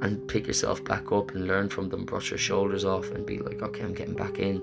and 0.00 0.26
pick 0.28 0.46
yourself 0.46 0.82
back 0.84 1.10
up 1.10 1.34
and 1.34 1.48
learn 1.48 1.68
from 1.68 1.88
them, 1.88 2.04
brush 2.04 2.30
your 2.30 2.38
shoulders 2.38 2.84
off 2.84 3.10
and 3.10 3.26
be 3.26 3.40
like, 3.40 3.60
okay, 3.60 3.82
I'm 3.82 3.94
getting 3.94 4.14
back 4.14 4.38
in, 4.38 4.62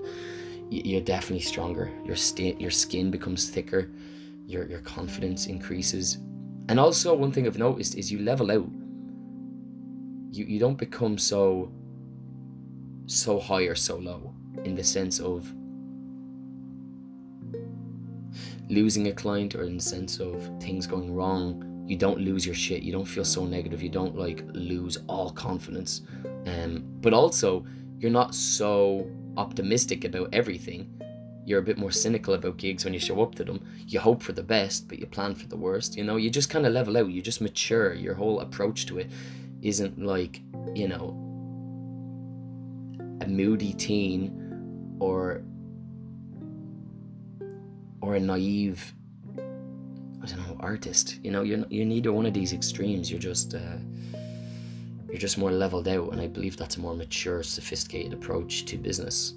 you're 0.70 1.02
definitely 1.02 1.44
stronger. 1.44 1.92
Your, 2.06 2.16
sti- 2.16 2.56
your 2.58 2.70
skin 2.70 3.10
becomes 3.10 3.50
thicker, 3.50 3.90
your, 4.46 4.66
your 4.66 4.80
confidence 4.80 5.46
increases. 5.46 6.16
And 6.70 6.80
also, 6.80 7.14
one 7.14 7.32
thing 7.32 7.46
I've 7.46 7.58
noticed 7.58 7.96
is 7.96 8.10
you 8.10 8.20
level 8.20 8.50
out. 8.50 8.68
You, 10.32 10.46
you 10.46 10.58
don't 10.58 10.78
become 10.78 11.18
so 11.18 11.70
so 13.08 13.38
high 13.38 13.62
or 13.62 13.76
so 13.76 13.96
low 13.96 14.34
in 14.64 14.74
the 14.74 14.82
sense 14.82 15.20
of 15.20 15.54
losing 18.68 19.08
a 19.08 19.12
client 19.12 19.54
or 19.54 19.64
in 19.64 19.76
the 19.76 19.82
sense 19.82 20.18
of 20.18 20.50
things 20.60 20.86
going 20.86 21.14
wrong, 21.14 21.84
you 21.86 21.96
don't 21.96 22.18
lose 22.18 22.44
your 22.44 22.54
shit. 22.54 22.82
You 22.82 22.92
don't 22.92 23.04
feel 23.04 23.24
so 23.24 23.44
negative. 23.44 23.82
You 23.82 23.88
don't 23.88 24.16
like 24.16 24.44
lose 24.52 24.98
all 25.08 25.30
confidence. 25.30 26.02
Um, 26.46 26.84
but 27.00 27.12
also, 27.12 27.64
you're 27.98 28.10
not 28.10 28.34
so 28.34 29.08
optimistic 29.36 30.04
about 30.04 30.28
everything. 30.32 30.90
You're 31.44 31.60
a 31.60 31.62
bit 31.62 31.78
more 31.78 31.92
cynical 31.92 32.34
about 32.34 32.56
gigs 32.56 32.84
when 32.84 32.92
you 32.92 32.98
show 32.98 33.22
up 33.22 33.36
to 33.36 33.44
them. 33.44 33.64
You 33.86 34.00
hope 34.00 34.20
for 34.20 34.32
the 34.32 34.42
best, 34.42 34.88
but 34.88 34.98
you 34.98 35.06
plan 35.06 35.36
for 35.36 35.46
the 35.46 35.56
worst. 35.56 35.96
You 35.96 36.02
know, 36.02 36.16
you 36.16 36.28
just 36.28 36.50
kind 36.50 36.66
of 36.66 36.72
level 36.72 36.96
out. 36.96 37.10
You 37.10 37.22
just 37.22 37.40
mature. 37.40 37.94
Your 37.94 38.14
whole 38.14 38.40
approach 38.40 38.86
to 38.86 38.98
it 38.98 39.10
isn't 39.62 39.96
like, 39.96 40.42
you 40.74 40.88
know, 40.88 41.10
a 43.20 43.28
moody 43.28 43.72
teen 43.72 44.96
or 44.98 45.42
or 48.06 48.14
a 48.14 48.20
naive 48.20 48.94
I 50.22 50.28
don't 50.28 50.48
know 50.48 50.56
artist. 50.60 51.20
You 51.22 51.30
know, 51.30 51.42
you're 51.42 51.64
you're 51.70 51.86
neither 51.86 52.12
one 52.12 52.26
of 52.26 52.34
these 52.34 52.52
extremes. 52.52 53.10
You're 53.10 53.20
just 53.20 53.54
uh, 53.54 53.78
you're 55.08 55.18
just 55.18 55.38
more 55.38 55.52
leveled 55.52 55.86
out, 55.86 56.12
and 56.12 56.20
I 56.20 56.26
believe 56.26 56.56
that's 56.56 56.76
a 56.76 56.80
more 56.80 56.96
mature, 56.96 57.42
sophisticated 57.42 58.12
approach 58.12 58.64
to 58.66 58.76
business. 58.76 59.34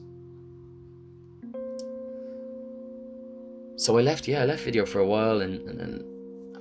So 3.76 3.98
I 3.98 4.02
left, 4.02 4.28
yeah, 4.28 4.42
I 4.42 4.46
left 4.46 4.64
video 4.64 4.86
for 4.86 5.00
a 5.00 5.06
while, 5.06 5.42
and 5.42 5.62
and 5.70 5.82
I 5.82 6.19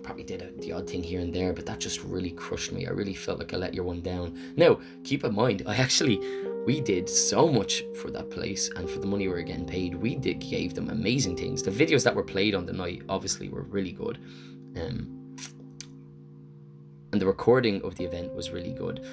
probably 0.08 0.24
did 0.24 0.40
a, 0.40 0.50
the 0.62 0.72
odd 0.72 0.88
thing 0.88 1.02
here 1.02 1.20
and 1.20 1.34
there, 1.34 1.52
but 1.52 1.66
that 1.66 1.78
just 1.78 2.02
really 2.02 2.30
crushed 2.30 2.72
me. 2.72 2.86
I 2.86 2.90
really 2.92 3.12
felt 3.12 3.40
like 3.40 3.52
I 3.52 3.58
let 3.58 3.74
your 3.74 3.84
one 3.84 4.00
down. 4.00 4.54
Now, 4.56 4.80
keep 5.04 5.22
in 5.22 5.34
mind, 5.34 5.64
I 5.66 5.76
actually 5.76 6.18
we 6.64 6.80
did 6.80 7.10
so 7.10 7.46
much 7.46 7.84
for 8.00 8.10
that 8.12 8.30
place 8.30 8.70
and 8.74 8.88
for 8.88 9.00
the 9.00 9.06
money 9.06 9.28
we 9.28 9.34
were 9.34 9.42
getting 9.42 9.66
paid. 9.66 9.94
We 9.94 10.14
did 10.14 10.38
gave 10.38 10.72
them 10.72 10.88
amazing 10.88 11.36
things. 11.36 11.62
The 11.62 11.70
videos 11.70 12.04
that 12.04 12.14
were 12.14 12.22
played 12.22 12.54
on 12.54 12.64
the 12.64 12.72
night 12.72 13.02
obviously 13.10 13.50
were 13.50 13.64
really 13.64 13.92
good. 13.92 14.16
Um, 14.76 15.36
and 17.12 17.20
the 17.20 17.26
recording 17.26 17.82
of 17.82 17.94
the 17.96 18.04
event 18.04 18.32
was 18.32 18.48
really 18.50 18.72
good. 18.72 19.04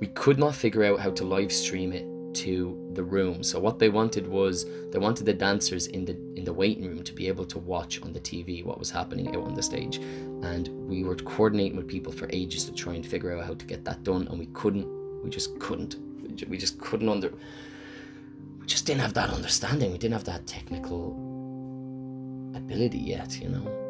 We 0.00 0.06
could 0.06 0.38
not 0.38 0.54
figure 0.54 0.84
out 0.84 1.00
how 1.00 1.10
to 1.10 1.24
live 1.24 1.52
stream 1.52 1.92
it 1.92 2.06
to 2.34 2.78
the 2.94 3.02
room. 3.02 3.42
So 3.42 3.58
what 3.58 3.78
they 3.78 3.88
wanted 3.88 4.26
was 4.26 4.66
they 4.90 4.98
wanted 4.98 5.24
the 5.26 5.34
dancers 5.34 5.86
in 5.88 6.04
the 6.04 6.12
in 6.36 6.44
the 6.44 6.52
waiting 6.52 6.86
room 6.86 7.02
to 7.02 7.12
be 7.12 7.28
able 7.28 7.44
to 7.46 7.58
watch 7.58 8.02
on 8.02 8.12
the 8.12 8.20
tv 8.20 8.64
what 8.64 8.78
was 8.78 8.90
happening 8.90 9.28
out 9.28 9.44
on 9.44 9.54
the 9.54 9.62
stage. 9.62 9.96
And 9.96 10.68
we 10.88 11.04
were 11.04 11.16
coordinating 11.16 11.76
with 11.76 11.88
people 11.88 12.12
for 12.12 12.28
ages 12.32 12.64
to 12.64 12.72
try 12.72 12.94
and 12.94 13.06
figure 13.06 13.36
out 13.36 13.44
how 13.44 13.54
to 13.54 13.64
get 13.66 13.84
that 13.84 14.02
done 14.02 14.28
and 14.28 14.38
we 14.38 14.46
couldn't. 14.46 14.88
We 15.22 15.30
just 15.30 15.58
couldn't. 15.58 15.96
We 16.48 16.58
just 16.58 16.80
couldn't 16.80 17.08
under 17.08 17.32
we 18.60 18.66
just 18.66 18.86
didn't 18.86 19.02
have 19.02 19.14
that 19.14 19.30
understanding. 19.30 19.92
We 19.92 19.98
didn't 19.98 20.14
have 20.14 20.24
that 20.24 20.46
technical 20.46 21.12
ability 22.54 22.98
yet 22.98 23.40
you 23.40 23.48
know 23.48 23.83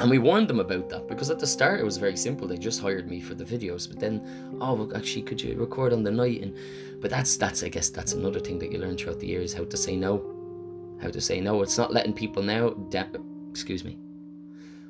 and 0.00 0.10
we 0.10 0.18
warned 0.18 0.48
them 0.48 0.60
about 0.60 0.88
that 0.88 1.06
because 1.06 1.30
at 1.30 1.38
the 1.38 1.46
start 1.46 1.80
it 1.80 1.84
was 1.84 1.96
very 1.96 2.16
simple. 2.16 2.48
They 2.48 2.56
just 2.56 2.80
hired 2.80 3.08
me 3.08 3.20
for 3.20 3.34
the 3.34 3.44
videos 3.44 3.88
but 3.88 4.00
then 4.00 4.58
oh 4.60 4.74
well, 4.74 4.96
actually 4.96 5.22
could 5.22 5.40
you 5.40 5.56
record 5.58 5.92
on 5.92 6.02
the 6.02 6.10
night? 6.10 6.42
And 6.42 6.56
but 7.00 7.10
that's 7.10 7.36
that's 7.36 7.62
i 7.64 7.68
guess 7.68 7.88
that's 7.88 8.12
another 8.12 8.38
thing 8.38 8.58
that 8.60 8.70
you 8.70 8.78
learn 8.78 8.96
throughout 8.96 9.20
the 9.20 9.26
years 9.26 9.52
how 9.52 9.64
to 9.64 9.76
say 9.76 9.96
no. 9.96 10.28
How 11.00 11.10
to 11.10 11.20
say 11.20 11.40
no. 11.40 11.62
It's 11.62 11.78
not 11.78 11.92
letting 11.92 12.12
people 12.12 12.42
know 12.42 12.74
de- 12.90 13.10
excuse 13.50 13.84
me. 13.84 13.98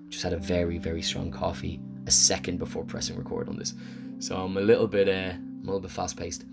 Just 0.09 0.23
had 0.23 0.33
a 0.33 0.39
very 0.39 0.79
very 0.79 1.03
strong 1.03 1.31
coffee 1.31 1.81
a 2.07 2.11
second 2.11 2.59
before 2.59 2.85
pressing 2.85 3.17
record 3.17 3.49
on 3.49 3.57
this. 3.57 3.75
So 4.19 4.37
i'm 4.37 4.57
a 4.57 4.61
little 4.61 4.87
bit 4.87 5.09
uh 5.09 5.35
I'm 5.63 5.69
a 5.69 5.73
little 5.73 5.81
bit 5.81 5.93
fast 5.93 6.17
paced. 6.17 6.45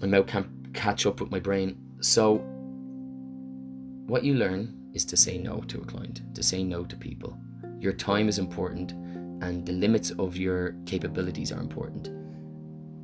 My 0.00 0.06
mouth 0.06 0.26
can't 0.26 0.46
catch 0.72 1.04
up 1.04 1.20
with 1.20 1.30
my 1.30 1.40
brain. 1.40 1.76
So, 2.00 2.36
what 4.06 4.24
you 4.24 4.34
learn 4.34 4.77
is 4.94 5.04
to 5.06 5.16
say 5.16 5.38
no 5.38 5.60
to 5.62 5.80
a 5.80 5.84
client, 5.84 6.22
to 6.34 6.42
say 6.42 6.62
no 6.62 6.84
to 6.84 6.96
people. 6.96 7.38
Your 7.80 7.92
time 7.92 8.28
is 8.28 8.38
important, 8.38 8.92
and 9.42 9.64
the 9.64 9.72
limits 9.72 10.10
of 10.12 10.36
your 10.36 10.74
capabilities 10.86 11.52
are 11.52 11.60
important. 11.60 12.10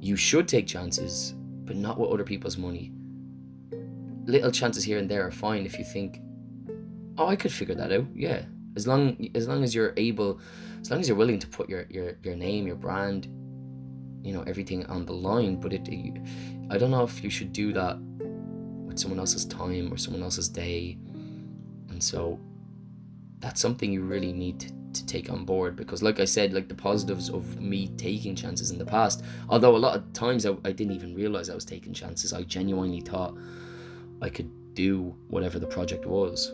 You 0.01 0.17
should 0.17 0.49
take 0.49 0.67
chances, 0.67 1.35
but 1.65 1.77
not 1.77 1.99
with 1.99 2.11
other 2.11 2.25
people's 2.25 2.59
money. 2.59 2.93
Little 4.27 4.51
chances 4.51 4.85
here 4.85 4.99
and 4.99 5.09
there 5.09 5.27
are 5.27 5.31
fine 5.31 5.67
if 5.67 5.79
you 5.79 5.85
think, 5.85 6.21
"Oh, 7.19 7.27
I 7.27 7.37
could 7.37 7.53
figure 7.53 7.75
that 7.75 7.93
out." 7.93 8.07
Yeah, 8.15 8.45
as 8.77 8.87
long 8.87 9.29
as 9.35 9.47
long 9.47 9.63
as 9.63 9.75
you're 9.75 9.95
able, 9.97 10.41
as 10.81 10.91
long 10.91 11.01
as 11.01 11.09
you're 11.09 11.17
willing 11.17 11.39
to 11.39 11.47
put 11.47 11.69
your 11.69 11.87
your 11.91 12.17
your 12.23 12.37
name, 12.37 12.67
your 12.67 12.77
brand, 12.77 13.29
you 14.25 14.33
know 14.33 14.43
everything 14.47 14.85
on 14.87 15.05
the 15.05 15.13
line 15.13 15.57
but 15.57 15.73
it, 15.73 15.87
i 16.71 16.79
don't 16.79 16.91
know 16.91 17.05
if 17.05 17.23
you 17.23 17.29
should 17.29 17.53
do 17.53 17.73
that 17.73 17.99
with 18.87 18.99
someone 18.99 19.21
else's 19.21 19.45
time 19.45 19.93
or 19.93 19.99
someone 19.99 20.23
else's 20.23 20.49
day 20.49 20.99
and 21.95 22.03
so 22.03 22.39
that's 23.41 23.61
something 23.61 23.93
you 23.93 24.03
really 24.03 24.33
need 24.33 24.61
to, 24.61 24.73
to 24.93 25.07
take 25.07 25.31
on 25.31 25.45
board 25.45 25.77
because 25.77 26.03
like 26.03 26.21
i 26.21 26.25
said 26.25 26.53
like 26.53 26.69
the 26.69 26.75
positives 26.75 27.31
of 27.31 27.61
me 27.61 27.89
taking 27.97 28.35
chances 28.37 28.71
in 28.71 28.79
the 28.79 28.85
past 28.85 29.25
although 29.49 29.75
a 29.75 29.79
lot 29.79 29.97
of 29.97 30.13
times 30.13 30.45
I, 30.45 30.51
I 30.65 30.73
didn't 30.73 30.93
even 30.93 31.15
realize 31.15 31.49
i 31.49 31.55
was 31.55 31.65
taking 31.65 31.95
chances 31.95 32.33
i 32.33 32.43
genuinely 32.43 33.01
thought 33.01 33.35
i 34.21 34.29
could 34.29 34.51
do 34.75 35.15
whatever 35.29 35.59
the 35.59 35.67
project 35.67 36.05
was. 36.07 36.53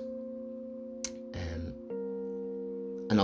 Um, 1.35 1.75
and 3.11 3.21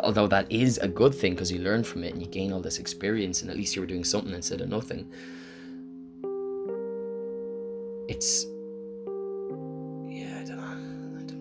although 0.00 0.26
that 0.26 0.50
is 0.50 0.78
a 0.78 0.88
good 0.88 1.14
thing 1.14 1.32
because 1.32 1.50
you 1.50 1.60
learn 1.60 1.84
from 1.84 2.04
it 2.04 2.12
and 2.12 2.20
you 2.20 2.28
gain 2.28 2.52
all 2.52 2.60
this 2.60 2.78
experience 2.78 3.40
and 3.40 3.50
at 3.50 3.56
least 3.56 3.74
you 3.74 3.82
were 3.82 3.86
doing 3.86 4.04
something 4.04 4.34
instead 4.34 4.60
of 4.60 4.68
nothing. 4.68 5.10
It's 8.08 8.44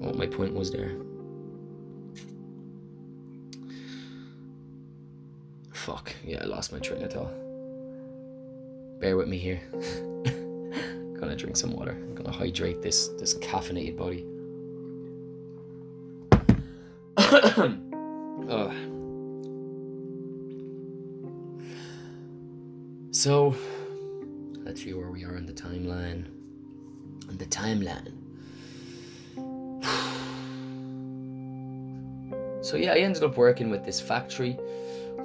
what 0.05 0.15
my 0.15 0.27
point 0.27 0.53
was 0.53 0.71
there. 0.71 0.91
Fuck. 5.74 6.13
Yeah 6.24 6.41
i 6.41 6.45
lost 6.45 6.71
my 6.71 6.79
train 6.79 7.03
of 7.03 7.12
thought. 7.12 7.33
Bear 9.00 9.17
with 9.17 9.27
me 9.27 9.38
here. 9.38 9.59
Gonna 11.19 11.35
drink 11.35 11.57
some 11.57 11.74
water. 11.74 11.91
I'm 11.91 12.15
gonna 12.15 12.31
hydrate 12.31 12.81
this 12.81 13.09
this 13.19 13.33
caffeinated 13.39 13.97
body. 13.97 14.25
So, 23.12 23.55
let's 24.65 24.83
see 24.83 24.93
where 24.93 25.09
we 25.09 25.24
are 25.24 25.35
in 25.35 25.47
the 25.47 25.53
timeline. 25.53 26.27
On 27.27 27.38
the 27.38 27.45
timeline. 27.45 28.25
So 32.65 32.77
yeah, 32.77 32.93
I 32.93 32.98
ended 32.98 33.24
up 33.24 33.38
working 33.38 33.69
with 33.69 33.86
this 33.86 34.01
factory 34.01 34.57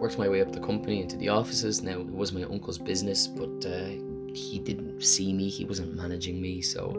worked 0.00 0.18
my 0.18 0.28
way 0.28 0.40
up 0.40 0.50
the 0.50 0.60
company 0.60 1.02
into 1.02 1.16
the 1.16 1.28
offices. 1.28 1.82
Now 1.82 2.00
it 2.00 2.06
was 2.06 2.32
my 2.32 2.42
uncle's 2.42 2.78
business, 2.78 3.26
but 3.26 3.66
uh, 3.66 3.90
he 4.34 4.58
didn't 4.64 5.02
see 5.02 5.32
me. 5.32 5.48
He 5.48 5.66
wasn't 5.66 5.94
managing 5.94 6.40
me, 6.40 6.62
so 6.62 6.90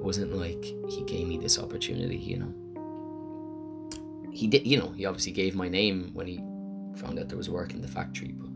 it 0.00 0.04
wasn't 0.04 0.34
like 0.34 0.64
he 0.64 1.04
gave 1.06 1.28
me 1.28 1.38
this 1.38 1.58
opportunity. 1.58 2.16
You 2.16 2.38
know, 2.38 2.52
he 4.32 4.48
did. 4.48 4.66
You 4.66 4.78
know, 4.78 4.90
he 4.90 5.06
obviously 5.06 5.32
gave 5.32 5.54
my 5.54 5.68
name 5.68 6.10
when 6.12 6.26
he 6.26 6.38
found 6.96 7.18
out 7.18 7.28
there 7.28 7.38
was 7.38 7.48
work 7.48 7.72
in 7.72 7.80
the 7.80 7.88
factory. 7.88 8.34
But 8.36 8.50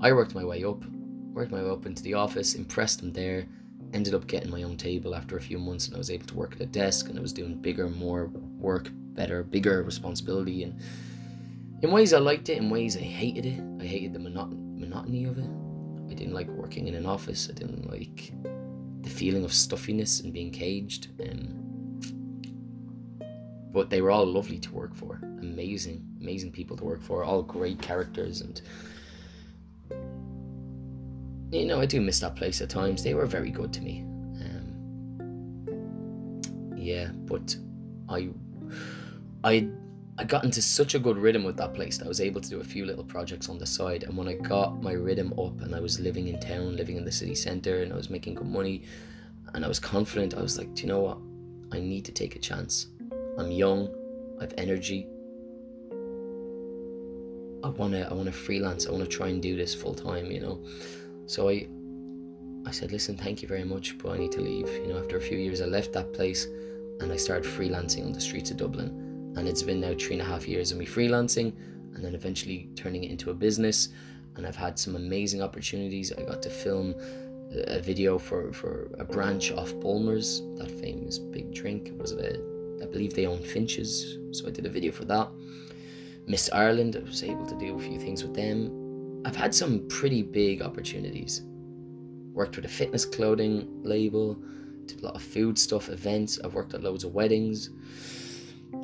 I 0.00 0.12
worked 0.12 0.34
my 0.34 0.44
way 0.44 0.62
up, 0.64 0.84
worked 1.32 1.52
my 1.52 1.62
way 1.62 1.70
up 1.70 1.86
into 1.86 2.02
the 2.02 2.14
office, 2.14 2.54
impressed 2.54 3.02
him 3.02 3.12
there. 3.12 3.46
Ended 3.94 4.14
up 4.14 4.26
getting 4.26 4.50
my 4.50 4.64
own 4.64 4.76
table 4.76 5.14
after 5.14 5.36
a 5.36 5.40
few 5.40 5.58
months, 5.58 5.86
and 5.86 5.94
I 5.94 5.98
was 5.98 6.10
able 6.10 6.26
to 6.26 6.34
work 6.34 6.54
at 6.54 6.60
a 6.60 6.66
desk, 6.66 7.08
and 7.08 7.18
I 7.18 7.22
was 7.22 7.32
doing 7.32 7.54
bigger, 7.54 7.88
more 7.88 8.26
work, 8.58 8.90
better, 9.16 9.42
bigger 9.42 9.82
responsibility, 9.82 10.62
and 10.62 10.78
in 11.82 11.90
ways 11.90 12.12
I 12.12 12.18
liked 12.18 12.48
it, 12.48 12.58
in 12.58 12.70
ways 12.70 12.96
I 12.96 13.00
hated 13.00 13.46
it. 13.46 13.60
I 13.80 13.84
hated 13.86 14.12
the 14.12 14.18
monot- 14.18 14.78
monotony 14.78 15.24
of 15.24 15.38
it. 15.38 15.50
I 16.10 16.14
didn't 16.14 16.34
like 16.34 16.48
working 16.48 16.86
in 16.88 16.94
an 16.94 17.06
office. 17.06 17.48
I 17.50 17.54
didn't 17.54 17.90
like 17.90 18.32
the 19.02 19.10
feeling 19.10 19.44
of 19.44 19.52
stuffiness 19.52 20.20
and 20.20 20.32
being 20.32 20.50
caged. 20.50 21.08
Um, 21.20 22.00
but 23.72 23.90
they 23.90 24.00
were 24.00 24.10
all 24.10 24.24
lovely 24.24 24.58
to 24.58 24.72
work 24.72 24.94
for. 24.94 25.20
Amazing, 25.40 26.02
amazing 26.20 26.50
people 26.50 26.76
to 26.78 26.84
work 26.84 27.02
for. 27.02 27.24
All 27.24 27.42
great 27.42 27.80
characters 27.82 28.40
and 28.40 28.62
you 31.52 31.64
know 31.66 31.80
I 31.80 31.86
do 31.86 32.00
miss 32.00 32.20
that 32.20 32.36
place 32.36 32.60
at 32.60 32.70
times. 32.70 33.02
They 33.04 33.14
were 33.14 33.26
very 33.26 33.50
good 33.50 33.72
to 33.74 33.80
me. 33.82 34.00
Um, 34.40 35.66
yeah, 36.76 37.10
but 37.12 37.54
I 38.08 38.30
I 39.46 39.68
I 40.18 40.24
got 40.24 40.44
into 40.44 40.60
such 40.60 40.94
a 40.94 40.98
good 40.98 41.18
rhythm 41.18 41.44
with 41.44 41.56
that 41.58 41.74
place 41.74 41.98
that 41.98 42.06
I 42.06 42.08
was 42.08 42.22
able 42.22 42.40
to 42.40 42.48
do 42.48 42.60
a 42.60 42.64
few 42.64 42.84
little 42.84 43.04
projects 43.04 43.48
on 43.48 43.58
the 43.58 43.66
side. 43.66 44.02
And 44.04 44.16
when 44.16 44.28
I 44.28 44.32
got 44.32 44.82
my 44.82 44.92
rhythm 44.92 45.32
up 45.38 45.60
and 45.60 45.74
I 45.74 45.80
was 45.80 46.00
living 46.00 46.28
in 46.28 46.40
town, 46.40 46.74
living 46.74 46.96
in 46.96 47.04
the 47.04 47.12
city 47.12 47.34
centre, 47.34 47.82
and 47.82 47.92
I 47.92 47.96
was 47.96 48.08
making 48.08 48.34
good 48.34 48.48
money, 48.48 48.82
and 49.54 49.64
I 49.64 49.68
was 49.68 49.78
confident, 49.78 50.34
I 50.34 50.40
was 50.40 50.56
like, 50.58 50.74
do 50.74 50.82
you 50.82 50.88
know 50.88 51.00
what? 51.00 51.18
I 51.70 51.80
need 51.80 52.06
to 52.06 52.12
take 52.12 52.34
a 52.34 52.38
chance. 52.38 52.86
I'm 53.38 53.50
young, 53.52 53.88
I 54.38 54.44
have 54.44 54.54
energy. 54.56 55.06
I 57.62 57.68
wanna 57.68 58.08
I 58.10 58.14
wanna 58.14 58.32
freelance, 58.32 58.86
I 58.86 58.90
wanna 58.90 59.06
try 59.06 59.28
and 59.28 59.40
do 59.40 59.54
this 59.54 59.74
full 59.74 59.94
time, 59.94 60.30
you 60.30 60.40
know. 60.40 60.64
So 61.26 61.50
I 61.50 61.68
I 62.66 62.72
said, 62.72 62.90
listen, 62.90 63.16
thank 63.16 63.42
you 63.42 63.48
very 63.48 63.64
much, 63.64 63.96
but 63.98 64.12
I 64.12 64.18
need 64.18 64.32
to 64.32 64.40
leave. 64.40 64.68
You 64.68 64.88
know, 64.88 64.98
after 64.98 65.18
a 65.18 65.20
few 65.20 65.38
years 65.38 65.60
I 65.60 65.66
left 65.66 65.92
that 65.92 66.12
place 66.14 66.46
and 67.00 67.12
I 67.12 67.16
started 67.16 67.44
freelancing 67.44 68.06
on 68.06 68.12
the 68.12 68.20
streets 68.20 68.50
of 68.50 68.56
Dublin 68.56 69.05
and 69.36 69.46
it's 69.46 69.62
been 69.62 69.80
now 69.80 69.94
three 69.98 70.14
and 70.14 70.22
a 70.22 70.24
half 70.24 70.48
years 70.48 70.72
of 70.72 70.78
me 70.78 70.86
freelancing 70.86 71.52
and 71.94 72.04
then 72.04 72.14
eventually 72.14 72.68
turning 72.74 73.04
it 73.04 73.10
into 73.10 73.30
a 73.30 73.34
business 73.34 73.90
and 74.36 74.46
I've 74.46 74.56
had 74.56 74.78
some 74.78 74.96
amazing 74.96 75.42
opportunities. 75.42 76.12
I 76.12 76.22
got 76.22 76.42
to 76.42 76.50
film 76.50 76.94
a 77.68 77.80
video 77.80 78.18
for, 78.18 78.52
for 78.52 78.90
a 78.98 79.04
branch 79.04 79.52
off 79.52 79.72
Bulmers, 79.80 80.42
that 80.58 80.70
famous 80.70 81.18
big 81.18 81.54
drink. 81.54 81.88
It 81.88 81.98
Was 81.98 82.12
a, 82.12 82.34
I 82.82 82.86
believe 82.86 83.14
they 83.14 83.26
own 83.26 83.42
Finches, 83.42 84.18
so 84.32 84.46
I 84.46 84.50
did 84.50 84.66
a 84.66 84.68
video 84.68 84.92
for 84.92 85.04
that. 85.06 85.28
Miss 86.26 86.50
Ireland, 86.52 86.96
I 86.96 87.08
was 87.08 87.22
able 87.22 87.46
to 87.46 87.58
do 87.58 87.76
a 87.76 87.80
few 87.80 87.98
things 87.98 88.22
with 88.22 88.34
them. 88.34 89.22
I've 89.24 89.36
had 89.36 89.54
some 89.54 89.86
pretty 89.88 90.22
big 90.22 90.60
opportunities. 90.60 91.42
Worked 92.32 92.56
with 92.56 92.64
a 92.64 92.68
fitness 92.68 93.04
clothing 93.04 93.82
label, 93.82 94.36
did 94.86 95.00
a 95.00 95.06
lot 95.06 95.14
of 95.14 95.22
food 95.22 95.58
stuff, 95.58 95.88
events. 95.88 96.38
I've 96.44 96.54
worked 96.54 96.74
at 96.74 96.82
loads 96.82 97.04
of 97.04 97.14
weddings. 97.14 97.70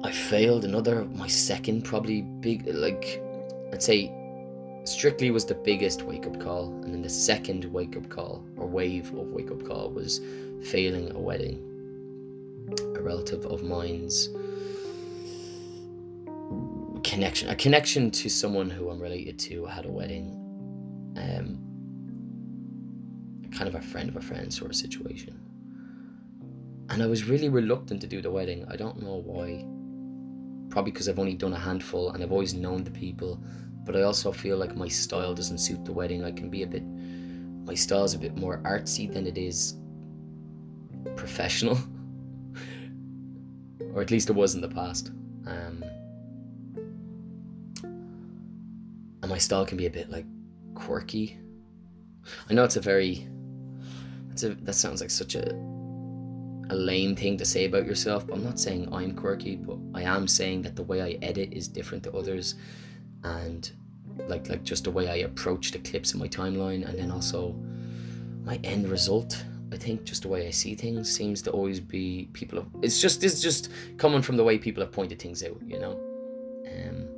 I 0.05 0.11
failed 0.11 0.65
another, 0.65 1.05
my 1.05 1.29
second 1.29 1.83
probably 1.83 2.23
big, 2.23 2.67
like, 2.67 3.23
I'd 3.73 3.83
say 3.83 4.13
Strictly 4.85 5.31
was 5.31 5.45
the 5.45 5.55
biggest 5.55 6.03
wake 6.03 6.27
up 6.27 6.41
call, 6.41 6.73
and 6.83 6.93
then 6.93 7.03
the 7.03 7.09
second 7.09 7.65
wake 7.67 7.97
up 7.97 8.09
call, 8.09 8.45
or 8.57 8.67
wave 8.67 9.15
of 9.15 9.29
wake 9.29 9.53
up 9.53 9.65
call, 9.65 9.91
was 9.91 10.21
failing 10.65 11.15
a 11.15 11.21
wedding. 11.21 11.69
A 12.97 13.01
relative 13.01 13.47
of 13.47 13.63
mine's 13.63 14.29
connection, 17.05 17.49
a 17.49 17.55
connection 17.55 18.11
to 18.11 18.29
someone 18.29 18.71
who 18.71 18.91
I'm 18.91 19.01
related 19.01 19.39
to, 19.41 19.67
had 19.67 19.87
a 19.87 19.91
wedding. 19.91 20.37
Um, 21.17 21.61
kind 23.53 23.69
of 23.69 23.77
a 23.77 23.83
friend 23.83 24.09
of 24.09 24.17
a 24.17 24.21
friend 24.21 24.53
sort 24.53 24.73
of 24.73 24.77
situation. 24.77 25.39
And 26.89 27.05
I 27.05 27.07
was 27.07 27.29
really 27.29 27.49
reluctant 27.49 28.01
to 28.01 28.09
do 28.09 28.21
the 28.21 28.33
wedding. 28.33 28.67
I 28.69 28.75
don't 28.75 29.01
know 29.01 29.15
why 29.15 29.65
probably 30.73 30.91
because 30.91 31.07
I've 31.07 31.19
only 31.19 31.35
done 31.35 31.53
a 31.53 31.59
handful 31.59 32.13
and 32.13 32.25
I've 32.25 32.33
always 32.33 32.55
known 32.55 32.83
the 32.83 32.91
people. 32.91 33.39
But 33.85 33.95
I 33.95 34.03
also 34.03 34.33
feel 34.33 34.57
like 34.57 34.75
my 34.75 34.89
style 34.89 35.35
doesn't 35.35 35.59
suit 35.59 35.85
the 35.85 35.93
wedding. 35.93 36.25
I 36.25 36.33
can 36.33 36.49
be 36.49 36.63
a 36.63 36.67
bit, 36.67 36.83
my 36.83 37.75
style's 37.75 38.15
a 38.15 38.19
bit 38.19 38.39
more 38.39 38.63
artsy 38.65 39.13
than 39.13 39.27
it 39.27 39.37
is 39.37 39.75
professional, 41.15 41.77
or 43.95 44.01
at 44.01 44.11
least 44.11 44.31
it 44.31 44.33
was 44.33 44.55
in 44.55 44.63
the 44.63 44.69
past. 44.69 45.11
Um, 45.47 45.85
and 47.83 49.29
my 49.29 49.39
style 49.39 49.67
can 49.67 49.77
be 49.77 49.87
a 49.87 49.91
bit 49.91 50.09
like 50.09 50.25
quirky. 50.75 51.39
I 52.49 52.55
know 52.55 52.65
it's 52.65 52.77
a 52.77 52.81
very, 52.81 53.29
it's 54.31 54.43
a 54.43 54.55
that 54.55 54.75
sounds 54.75 55.03
like 55.03 55.11
such 55.11 55.35
a 55.35 55.55
a 56.71 56.75
lame 56.75 57.15
thing 57.17 57.37
to 57.39 57.45
say 57.45 57.65
about 57.65 57.87
yourself. 57.87 58.27
But 58.27 58.35
I'm 58.37 58.45
not 58.45 58.59
saying 58.59 58.93
I'm 58.93 59.15
quirky, 59.15 59.57
but 59.57 59.79
I 59.95 60.03
am 60.03 60.29
saying 60.29 60.63
that 60.63 60.77
the 60.77 60.83
way 60.83 61.03
I 61.03 61.19
edit 61.23 61.53
is 61.53 61.69
different 61.69 62.05
to 62.05 62.13
others, 62.13 62.55
and 63.25 63.71
like 64.29 64.49
like 64.49 64.63
just 64.63 64.85
the 64.85 64.91
way 64.91 65.09
I 65.09 65.17
approach 65.17 65.73
the 65.73 65.79
clips 65.79 66.15
in 66.15 66.21
my 66.21 66.29
timeline, 66.29 66.87
and 66.89 66.99
then 66.99 67.11
also 67.11 67.55
my 68.45 68.59
end 68.65 68.89
result. 68.89 69.45
I 69.73 69.77
think 69.77 70.05
just 70.05 70.23
the 70.23 70.29
way 70.29 70.47
I 70.47 70.51
see 70.51 70.75
things 70.75 71.11
seems 71.11 71.41
to 71.43 71.51
always 71.51 71.81
be 71.81 72.29
people 72.35 72.59
have. 72.59 72.69
It's 72.83 73.01
just 73.01 73.25
it's 73.25 73.41
just 73.41 73.71
coming 73.97 74.23
from 74.23 74.37
the 74.37 74.45
way 74.45 74.59
people 74.59 74.83
have 74.83 74.93
pointed 74.93 75.19
things 75.19 75.43
out, 75.43 75.59
you 75.67 75.79
know. 75.79 75.99
Um, 76.67 77.09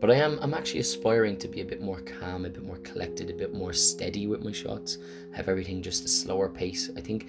but 0.00 0.10
I 0.10 0.14
am 0.14 0.38
I'm 0.40 0.54
actually 0.54 0.80
aspiring 0.80 1.36
to 1.38 1.48
be 1.48 1.60
a 1.60 1.64
bit 1.64 1.82
more 1.82 2.00
calm, 2.00 2.46
a 2.46 2.48
bit 2.48 2.64
more 2.64 2.78
collected, 2.78 3.30
a 3.30 3.34
bit 3.34 3.52
more 3.52 3.72
steady 3.72 4.26
with 4.26 4.42
my 4.44 4.52
shots. 4.52 4.98
Have 5.34 5.48
everything 5.48 5.82
just 5.82 6.04
a 6.04 6.08
slower 6.08 6.48
pace. 6.48 6.90
I 6.96 7.00
think 7.00 7.28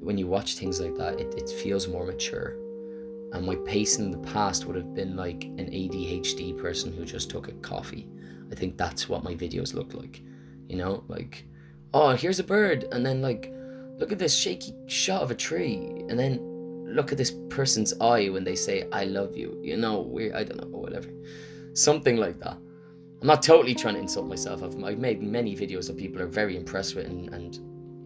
when 0.00 0.18
you 0.18 0.26
watch 0.26 0.56
things 0.56 0.80
like 0.80 0.96
that, 0.96 1.20
it, 1.20 1.34
it 1.34 1.48
feels 1.48 1.88
more 1.88 2.06
mature. 2.06 2.56
And 3.32 3.44
my 3.44 3.56
pace 3.56 3.98
in 3.98 4.10
the 4.10 4.18
past 4.18 4.64
would 4.64 4.76
have 4.76 4.94
been 4.94 5.16
like 5.16 5.44
an 5.44 5.70
ADHD 5.70 6.56
person 6.56 6.92
who 6.92 7.04
just 7.04 7.30
took 7.30 7.48
a 7.48 7.52
coffee. 7.52 8.08
I 8.50 8.54
think 8.54 8.76
that's 8.76 9.08
what 9.08 9.24
my 9.24 9.34
videos 9.34 9.74
look 9.74 9.94
like. 9.94 10.22
You 10.68 10.76
know, 10.76 11.04
like, 11.08 11.46
oh, 11.92 12.10
here's 12.10 12.38
a 12.38 12.44
bird, 12.44 12.86
and 12.92 13.04
then 13.04 13.20
like, 13.20 13.52
look 13.98 14.12
at 14.12 14.18
this 14.18 14.34
shaky 14.34 14.74
shot 14.86 15.22
of 15.22 15.30
a 15.30 15.34
tree, 15.34 16.04
and 16.08 16.18
then 16.18 16.38
look 16.86 17.12
at 17.12 17.18
this 17.18 17.32
person's 17.50 17.92
eye 18.00 18.28
when 18.28 18.44
they 18.44 18.56
say 18.56 18.88
"I 18.92 19.04
love 19.04 19.36
you." 19.36 19.58
You 19.62 19.76
know, 19.76 20.00
weird. 20.00 20.34
I 20.34 20.44
don't 20.44 20.60
know, 20.60 20.78
whatever, 20.78 21.08
something 21.74 22.16
like 22.16 22.38
that. 22.40 22.56
I'm 23.20 23.26
not 23.26 23.42
totally 23.42 23.74
trying 23.74 23.94
to 23.94 24.00
insult 24.00 24.28
myself. 24.28 24.62
I've, 24.62 24.82
I've 24.84 24.98
made 24.98 25.22
many 25.22 25.56
videos 25.56 25.88
that 25.88 25.96
people 25.96 26.22
are 26.22 26.28
very 26.28 26.56
impressed 26.56 26.94
with, 26.94 27.06
and, 27.06 27.28
and 27.34 27.58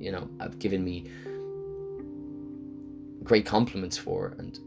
you 0.03 0.11
know, 0.11 0.29
have 0.41 0.59
given 0.59 0.83
me 0.85 1.07
great 3.23 3.47
compliments 3.47 3.97
for 3.97 4.35
and 4.39 4.59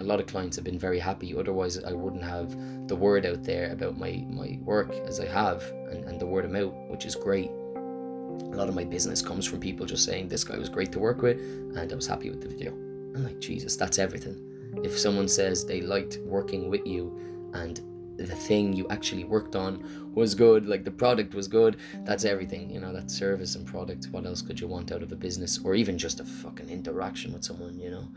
a 0.00 0.04
lot 0.04 0.18
of 0.18 0.26
clients 0.26 0.56
have 0.56 0.64
been 0.64 0.78
very 0.78 0.98
happy. 0.98 1.36
Otherwise 1.36 1.82
i 1.84 1.92
wouldn't 1.92 2.24
have 2.24 2.50
the 2.88 2.96
word 2.96 3.24
out 3.26 3.44
there 3.44 3.72
about 3.72 3.98
my 3.98 4.24
my 4.28 4.58
work 4.62 4.92
as 5.06 5.20
i 5.20 5.26
have 5.26 5.62
and, 5.90 6.04
and 6.04 6.20
the 6.20 6.26
word 6.26 6.44
of 6.44 6.50
mouth 6.50 6.74
which 6.88 7.06
is 7.06 7.14
great. 7.14 7.50
A 7.50 8.56
lot 8.56 8.68
of 8.68 8.74
my 8.74 8.84
business 8.84 9.22
comes 9.22 9.46
from 9.46 9.60
people 9.60 9.86
just 9.86 10.04
saying 10.04 10.28
this 10.28 10.44
guy 10.44 10.58
was 10.58 10.68
great 10.68 10.92
to 10.92 10.98
work 10.98 11.22
with 11.22 11.38
and 11.38 11.92
i 11.92 11.94
was 11.94 12.06
happy 12.06 12.30
with 12.30 12.40
the 12.40 12.48
video. 12.48 12.72
I'm 13.14 13.24
like 13.24 13.40
jesus 13.40 13.76
that's 13.76 13.98
everything. 13.98 14.36
If 14.82 14.98
someone 14.98 15.28
says 15.28 15.64
they 15.64 15.80
liked 15.80 16.18
working 16.24 16.70
with 16.70 16.86
you 16.86 17.50
and 17.54 17.80
the 18.16 18.26
thing 18.26 18.72
you 18.72 18.86
actually 18.90 19.24
worked 19.24 19.56
on 19.56 20.12
was 20.14 20.34
good, 20.34 20.66
like 20.66 20.84
the 20.84 20.90
product 20.90 21.34
was 21.34 21.48
good, 21.48 21.78
that's 22.04 22.24
everything, 22.24 22.70
you 22.70 22.80
know, 22.80 22.92
that 22.92 23.10
service 23.10 23.54
and 23.54 23.66
product. 23.66 24.08
What 24.10 24.26
else 24.26 24.42
could 24.42 24.60
you 24.60 24.68
want 24.68 24.92
out 24.92 25.02
of 25.02 25.12
a 25.12 25.16
business 25.16 25.58
or 25.64 25.74
even 25.74 25.96
just 25.98 26.20
a 26.20 26.24
fucking 26.24 26.68
interaction 26.68 27.32
with 27.32 27.44
someone, 27.44 27.78
you 27.78 27.90
know? 27.90 28.08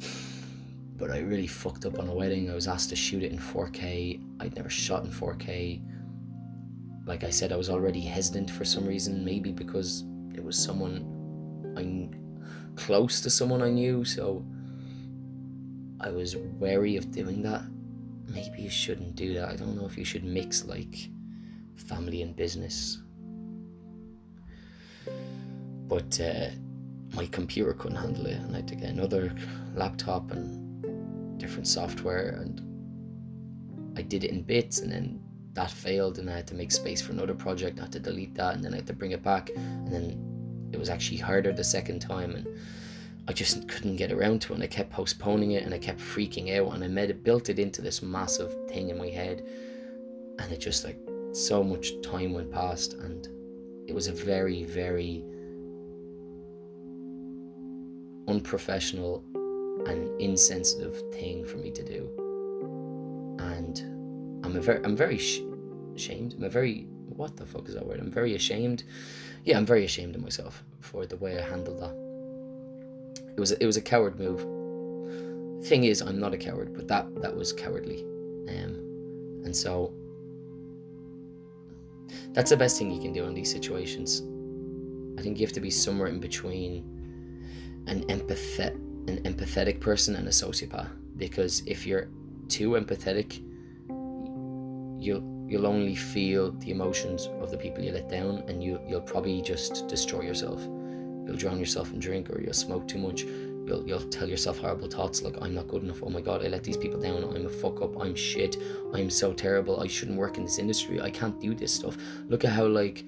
But 0.94 1.10
I 1.10 1.18
really 1.18 1.48
fucked 1.48 1.84
up 1.84 1.98
on 1.98 2.06
a 2.06 2.14
wedding. 2.14 2.48
I 2.48 2.54
was 2.54 2.68
asked 2.68 2.90
to 2.90 2.96
shoot 2.96 3.24
it 3.24 3.32
in 3.32 3.38
4K. 3.38 4.20
I'd 4.38 4.54
never 4.54 4.70
shot 4.70 5.04
in 5.04 5.10
4K. 5.10 5.82
Like 7.06 7.24
I 7.24 7.30
said, 7.30 7.50
I 7.50 7.56
was 7.56 7.68
already 7.68 8.02
hesitant 8.02 8.48
for 8.48 8.64
some 8.64 8.86
reason, 8.86 9.24
maybe 9.24 9.50
because 9.50 10.04
it 10.32 10.44
was 10.44 10.56
someone 10.56 11.74
I'm 11.76 12.14
close 12.76 13.20
to 13.22 13.30
someone 13.30 13.62
I 13.62 13.70
knew, 13.70 14.04
so 14.04 14.44
I 16.00 16.10
was 16.10 16.36
wary 16.36 16.96
of 16.96 17.10
doing 17.10 17.42
that 17.42 17.64
maybe 18.26 18.62
you 18.62 18.70
shouldn't 18.70 19.14
do 19.16 19.34
that. 19.34 19.48
I 19.48 19.56
don't 19.56 19.76
know 19.76 19.86
if 19.86 19.96
you 19.96 20.04
should 20.04 20.24
mix 20.24 20.64
like 20.64 21.08
family 21.76 22.22
and 22.22 22.34
business. 22.34 22.98
But 25.88 26.20
uh, 26.20 26.50
my 27.14 27.26
computer 27.26 27.74
couldn't 27.74 27.98
handle 27.98 28.26
it, 28.26 28.38
and 28.38 28.52
I 28.54 28.56
had 28.56 28.68
to 28.68 28.76
get 28.76 28.90
another 28.90 29.34
laptop 29.74 30.30
and 30.30 31.38
different 31.38 31.66
software, 31.66 32.40
and 32.40 33.98
I 33.98 34.02
did 34.02 34.24
it 34.24 34.30
in 34.30 34.42
bits, 34.42 34.78
and 34.80 34.90
then 34.90 35.22
that 35.54 35.70
failed 35.70 36.18
and 36.18 36.30
I 36.30 36.36
had 36.36 36.46
to 36.48 36.54
make 36.54 36.72
space 36.72 37.02
for 37.02 37.12
another 37.12 37.34
project. 37.34 37.78
I 37.78 37.82
had 37.82 37.92
to 37.92 38.00
delete 38.00 38.34
that 38.36 38.54
and 38.54 38.64
then 38.64 38.72
I 38.72 38.76
had 38.76 38.86
to 38.86 38.92
bring 38.92 39.12
it 39.12 39.22
back. 39.22 39.50
And 39.54 39.92
then 39.92 40.70
it 40.72 40.78
was 40.78 40.88
actually 40.88 41.18
harder 41.18 41.52
the 41.52 41.64
second 41.64 42.00
time 42.00 42.34
and 42.34 42.46
I 43.28 43.32
just 43.32 43.68
couldn't 43.68 43.96
get 43.96 44.10
around 44.10 44.42
to 44.42 44.52
it 44.52 44.56
and 44.56 44.64
I 44.64 44.66
kept 44.66 44.90
postponing 44.90 45.52
it 45.52 45.64
and 45.64 45.72
I 45.72 45.78
kept 45.78 46.00
freaking 46.00 46.56
out 46.56 46.74
and 46.74 46.82
I 46.82 46.88
made 46.88 47.10
it 47.10 47.22
built 47.22 47.48
it 47.48 47.58
into 47.58 47.80
this 47.80 48.02
massive 48.02 48.52
thing 48.68 48.90
in 48.90 48.98
my 48.98 49.08
head 49.08 49.44
and 50.38 50.52
it 50.52 50.58
just 50.58 50.84
like 50.84 50.98
so 51.32 51.62
much 51.62 51.92
time 52.02 52.32
went 52.32 52.50
past 52.50 52.94
and 52.94 53.28
it 53.88 53.94
was 53.94 54.08
a 54.08 54.12
very, 54.12 54.64
very 54.64 55.24
unprofessional 58.26 59.24
and 59.86 60.20
insensitive 60.20 61.00
thing 61.12 61.44
for 61.44 61.58
me 61.58 61.70
to 61.70 61.84
do. 61.84 62.08
And 63.38 63.80
I'm 64.44 64.56
a 64.56 64.60
very, 64.60 64.84
I'm 64.84 64.96
very 64.96 65.18
sh- 65.18 65.42
ashamed. 65.94 66.34
I'm 66.34 66.44
a 66.44 66.48
very, 66.48 66.86
what 67.08 67.36
the 67.36 67.46
fuck 67.46 67.68
is 67.68 67.74
that 67.74 67.86
word? 67.86 68.00
I'm 68.00 68.10
very 68.10 68.34
ashamed. 68.34 68.82
Yeah, 69.44 69.58
I'm 69.58 69.66
very 69.66 69.84
ashamed 69.84 70.16
of 70.16 70.22
myself 70.22 70.64
for 70.80 71.06
the 71.06 71.16
way 71.16 71.38
I 71.38 71.42
handled 71.42 71.80
that. 71.80 72.01
It 73.36 73.40
was, 73.40 73.52
it 73.52 73.66
was 73.66 73.76
a 73.76 73.82
coward 73.82 74.18
move. 74.18 74.40
Thing 75.66 75.84
is, 75.84 76.02
I'm 76.02 76.18
not 76.18 76.34
a 76.34 76.38
coward, 76.38 76.74
but 76.74 76.88
that 76.88 77.14
that 77.22 77.34
was 77.34 77.52
cowardly. 77.52 78.02
Um, 78.48 78.74
and 79.44 79.54
so 79.54 79.94
that's 82.32 82.50
the 82.50 82.56
best 82.56 82.78
thing 82.78 82.90
you 82.90 83.00
can 83.00 83.12
do 83.12 83.24
in 83.24 83.34
these 83.34 83.50
situations. 83.50 84.22
I 85.18 85.22
think 85.22 85.38
you 85.38 85.46
have 85.46 85.52
to 85.54 85.60
be 85.60 85.70
somewhere 85.70 86.08
in 86.08 86.20
between 86.20 86.84
an 87.86 88.04
empathet 88.04 88.74
an 89.08 89.20
empathetic 89.24 89.80
person 89.80 90.14
and 90.14 90.28
a 90.28 90.30
sociopath 90.30 90.90
because 91.16 91.62
if 91.66 91.86
you're 91.86 92.08
too 92.48 92.70
empathetic 92.70 93.42
you'll 95.00 95.22
you'll 95.48 95.66
only 95.66 95.96
feel 95.96 96.52
the 96.52 96.70
emotions 96.70 97.28
of 97.40 97.50
the 97.50 97.56
people 97.56 97.82
you 97.82 97.90
let 97.90 98.08
down 98.08 98.44
and 98.46 98.62
you 98.62 98.80
you'll 98.88 99.00
probably 99.00 99.42
just 99.42 99.88
destroy 99.88 100.20
yourself 100.20 100.62
you'll 101.26 101.36
drown 101.36 101.58
yourself 101.58 101.92
in 101.92 101.98
drink 101.98 102.30
or 102.30 102.40
you'll 102.40 102.52
smoke 102.52 102.88
too 102.88 102.98
much. 102.98 103.22
You'll, 103.22 103.86
you'll 103.86 104.08
tell 104.08 104.28
yourself 104.28 104.58
horrible 104.58 104.88
thoughts 104.88 105.22
like 105.22 105.36
i'm 105.40 105.54
not 105.54 105.68
good 105.68 105.84
enough. 105.84 106.02
Oh 106.02 106.10
my 106.10 106.20
god 106.20 106.44
i 106.44 106.48
let 106.48 106.64
these 106.64 106.76
people 106.76 107.00
down. 107.00 107.22
I'm 107.22 107.46
a 107.46 107.48
fuck 107.48 107.80
up. 107.80 108.00
I'm 108.00 108.14
shit. 108.14 108.56
I'm 108.92 109.10
so 109.10 109.32
terrible. 109.32 109.80
I 109.80 109.86
shouldn't 109.86 110.18
work 110.18 110.36
in 110.36 110.44
this 110.44 110.58
industry. 110.58 111.00
I 111.00 111.10
can't 111.10 111.40
do 111.40 111.54
this 111.54 111.72
stuff. 111.72 111.96
Look 112.28 112.44
at 112.44 112.50
how 112.52 112.66
like 112.66 113.04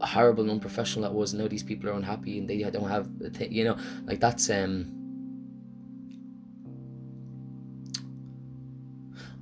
horrible 0.00 0.42
and 0.42 0.52
unprofessional 0.52 1.08
that 1.08 1.14
was. 1.14 1.34
Now 1.34 1.48
these 1.48 1.62
people 1.62 1.88
are 1.88 1.94
unhappy 1.94 2.38
and 2.38 2.48
they 2.48 2.62
don't 2.62 2.88
have 2.88 3.08
you 3.50 3.64
know 3.64 3.76
like 4.04 4.20
that's 4.20 4.50
um 4.50 4.92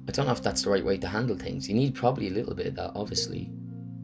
I 0.07 0.13
don't 0.13 0.27
know 0.27 0.33
if 0.33 0.43
that's 0.43 0.63
the 0.63 0.71
right 0.71 0.85
way 0.85 0.99
to 0.99 1.09
handle 1.09 1.37
things. 1.37 1.69
You 1.69 1.75
need 1.75 1.95
probably 1.95 2.29
a 2.29 2.31
little 2.31 2.55
bit 2.55 2.67
of 2.67 2.75
that, 2.77 2.93
obviously, 2.95 3.51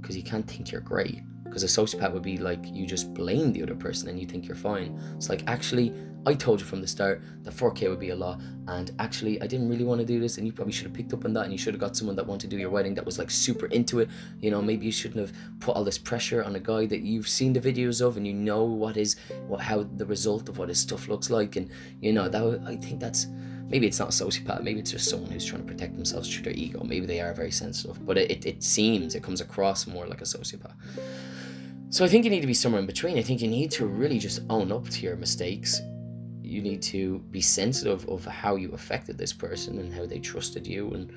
because 0.00 0.16
you 0.16 0.22
can't 0.22 0.48
think 0.48 0.72
you're 0.72 0.80
great. 0.80 1.20
Because 1.50 1.64
a 1.64 1.66
sociopath 1.66 2.12
would 2.12 2.22
be 2.22 2.38
like 2.38 2.64
you 2.64 2.86
just 2.86 3.12
blame 3.12 3.52
the 3.52 3.60
other 3.60 3.74
person 3.74 4.08
and 4.08 4.20
you 4.20 4.24
think 4.24 4.46
you're 4.46 4.54
fine. 4.54 4.96
It's 5.16 5.28
like 5.28 5.42
actually, 5.48 5.92
I 6.24 6.34
told 6.34 6.60
you 6.60 6.66
from 6.66 6.80
the 6.80 6.86
start 6.86 7.22
that 7.42 7.52
4K 7.52 7.90
would 7.90 7.98
be 7.98 8.10
a 8.10 8.14
lot, 8.14 8.40
and 8.68 8.92
actually, 9.00 9.42
I 9.42 9.48
didn't 9.48 9.68
really 9.68 9.84
want 9.84 10.00
to 10.00 10.06
do 10.06 10.20
this, 10.20 10.38
and 10.38 10.46
you 10.46 10.52
probably 10.52 10.72
should 10.72 10.86
have 10.86 10.94
picked 10.94 11.12
up 11.12 11.24
on 11.24 11.32
that, 11.32 11.42
and 11.42 11.52
you 11.52 11.58
should 11.58 11.74
have 11.74 11.80
got 11.80 11.96
someone 11.96 12.14
that 12.16 12.26
wanted 12.26 12.50
to 12.50 12.56
do 12.56 12.60
your 12.60 12.70
wedding 12.70 12.94
that 12.94 13.04
was 13.04 13.18
like 13.18 13.32
super 13.32 13.66
into 13.66 13.98
it. 13.98 14.08
You 14.40 14.52
know, 14.52 14.62
maybe 14.62 14.86
you 14.86 14.92
shouldn't 14.92 15.20
have 15.20 15.36
put 15.58 15.74
all 15.74 15.82
this 15.82 15.98
pressure 15.98 16.44
on 16.44 16.54
a 16.54 16.60
guy 16.60 16.86
that 16.86 17.00
you've 17.00 17.28
seen 17.28 17.52
the 17.52 17.60
videos 17.60 18.00
of 18.00 18.16
and 18.16 18.24
you 18.24 18.32
know 18.32 18.62
what 18.62 18.96
is 18.96 19.16
what 19.48 19.60
how 19.60 19.82
the 19.96 20.06
result 20.06 20.48
of 20.48 20.58
what 20.58 20.68
his 20.68 20.78
stuff 20.78 21.08
looks 21.08 21.30
like, 21.30 21.56
and 21.56 21.68
you 22.00 22.12
know 22.12 22.28
that 22.28 22.62
I 22.64 22.76
think 22.76 23.00
that's 23.00 23.26
maybe 23.70 23.86
it's 23.86 24.00
not 24.00 24.08
a 24.08 24.12
sociopath 24.12 24.62
maybe 24.62 24.80
it's 24.80 24.90
just 24.90 25.08
someone 25.08 25.30
who's 25.30 25.44
trying 25.44 25.64
to 25.64 25.72
protect 25.72 25.94
themselves 25.94 26.32
through 26.32 26.42
their 26.42 26.52
ego 26.54 26.82
maybe 26.84 27.06
they 27.06 27.20
are 27.20 27.32
very 27.32 27.52
sensitive 27.52 28.04
but 28.04 28.18
it, 28.18 28.30
it, 28.30 28.44
it 28.44 28.62
seems 28.62 29.14
it 29.14 29.22
comes 29.22 29.40
across 29.40 29.86
more 29.86 30.06
like 30.06 30.20
a 30.20 30.24
sociopath 30.24 30.74
so 31.90 32.04
i 32.04 32.08
think 32.08 32.24
you 32.24 32.30
need 32.30 32.40
to 32.40 32.46
be 32.46 32.54
somewhere 32.54 32.80
in 32.80 32.86
between 32.86 33.18
i 33.18 33.22
think 33.22 33.40
you 33.40 33.48
need 33.48 33.70
to 33.70 33.86
really 33.86 34.18
just 34.18 34.40
own 34.48 34.72
up 34.72 34.88
to 34.88 35.02
your 35.02 35.16
mistakes 35.16 35.80
you 36.42 36.62
need 36.62 36.82
to 36.82 37.18
be 37.30 37.40
sensitive 37.40 38.08
of 38.08 38.24
how 38.24 38.56
you 38.56 38.72
affected 38.72 39.16
this 39.16 39.32
person 39.32 39.78
and 39.78 39.92
how 39.92 40.06
they 40.06 40.18
trusted 40.18 40.66
you 40.66 40.90
and 40.92 41.12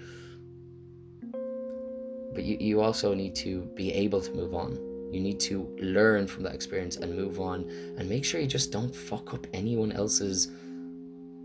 but 2.33 2.43
you, 2.43 2.57
you 2.59 2.81
also 2.81 3.13
need 3.13 3.35
to 3.35 3.61
be 3.75 3.93
able 3.93 4.19
to 4.21 4.31
move 4.33 4.53
on 4.53 4.77
you 5.13 5.19
need 5.19 5.39
to 5.39 5.75
learn 5.79 6.25
from 6.25 6.41
that 6.43 6.55
experience 6.55 6.97
and 6.97 7.15
move 7.15 7.39
on 7.39 7.69
and 7.97 8.09
make 8.09 8.25
sure 8.25 8.41
you 8.41 8.47
just 8.47 8.71
don't 8.71 8.93
fuck 8.93 9.33
up 9.33 9.45
anyone 9.53 9.91
else's 9.91 10.47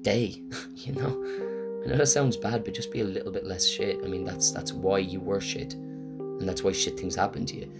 day, 0.03 0.43
you 0.75 0.95
know? 0.95 1.83
I 1.85 1.91
know 1.91 1.97
that 1.97 2.07
sounds 2.07 2.37
bad, 2.37 2.64
but 2.64 2.75
just 2.75 2.91
be 2.91 3.01
a 3.01 3.05
little 3.05 3.31
bit 3.31 3.45
less 3.45 3.67
shit. 3.67 3.99
I 4.03 4.09
mean, 4.09 4.25
that's 4.25 4.51
that's 4.51 4.73
why 4.73 4.99
you 4.99 5.21
were 5.21 5.41
shit, 5.41 5.75
and 5.75 6.49
that's 6.49 6.62
why 6.62 6.73
shit 6.73 6.99
things 6.99 7.14
happen 7.14 7.47
to 7.47 7.57
you, 7.57 7.73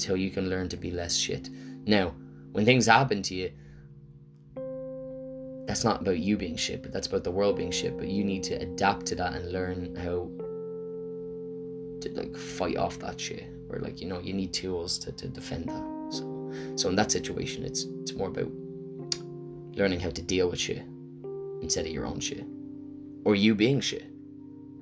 so 0.00 0.14
you 0.14 0.30
can 0.30 0.48
learn 0.48 0.68
to 0.70 0.76
be 0.76 0.90
less 0.90 1.16
shit. 1.16 1.48
Now, 1.86 2.14
when 2.52 2.64
things 2.64 2.86
happen 2.86 3.22
to 3.22 3.34
you, 3.34 3.50
that's 5.66 5.84
not 5.84 6.00
about 6.00 6.18
you 6.18 6.36
being 6.36 6.56
shit, 6.56 6.82
but 6.82 6.92
that's 6.92 7.06
about 7.06 7.22
the 7.22 7.30
world 7.30 7.56
being 7.56 7.70
shit. 7.70 7.96
But 7.96 8.08
you 8.08 8.24
need 8.24 8.42
to 8.44 8.54
adapt 8.54 9.06
to 9.06 9.14
that 9.16 9.34
and 9.34 9.52
learn 9.52 9.94
how 9.96 10.28
to 12.00 12.10
like 12.14 12.36
fight 12.36 12.76
off 12.76 12.98
that 13.00 13.20
shit, 13.20 13.46
or 13.68 13.78
like 13.78 14.00
you 14.00 14.08
know, 14.08 14.18
you 14.20 14.32
need 14.32 14.52
tools 14.52 14.98
to, 15.00 15.12
to 15.12 15.28
defend 15.28 15.68
that. 15.68 15.84
So, 16.10 16.52
so 16.74 16.88
in 16.88 16.96
that 16.96 17.12
situation, 17.12 17.64
it's 17.64 17.84
it's 18.02 18.14
more 18.14 18.28
about 18.28 18.50
learning 19.76 20.00
how 20.00 20.10
to 20.10 20.22
deal 20.22 20.50
with 20.50 20.58
shit 20.58 20.82
instead 21.62 21.86
of 21.86 21.92
your 21.92 22.06
own 22.06 22.18
shit. 22.20 22.44
Or 23.24 23.34
you 23.34 23.54
being 23.54 23.80
shit. 23.80 24.06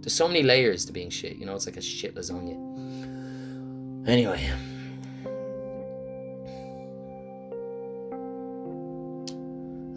There's 0.01 0.15
so 0.15 0.29
many 0.29 0.43
layers 0.43 0.85
to 0.87 0.93
being 0.93 1.11
shit, 1.11 1.37
you 1.37 1.45
know, 1.45 1.55
it's 1.55 1.67
like 1.67 1.77
a 1.77 1.83
shit 1.83 2.15
lasagna. 2.15 2.57
Anyway. 4.09 4.49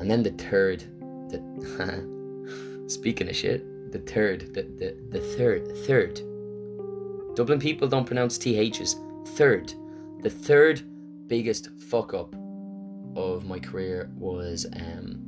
And 0.01 0.09
then 0.09 0.23
the 0.23 0.31
third, 0.31 0.83
the 1.29 2.83
speaking 2.87 3.29
of 3.29 3.35
shit, 3.35 3.91
the 3.91 3.99
third, 3.99 4.51
the, 4.55 4.63
the, 4.63 4.97
the 5.11 5.19
third, 5.19 5.77
third. 5.85 6.15
Dublin 7.35 7.59
people 7.59 7.87
don't 7.87 8.05
pronounce 8.05 8.39
THs. 8.39 8.95
Third. 9.35 9.73
The 10.23 10.29
third 10.29 10.81
biggest 11.27 11.69
fuck 11.79 12.15
up 12.15 12.33
of 13.15 13.45
my 13.45 13.59
career 13.59 14.09
was 14.17 14.65
um 14.75 15.27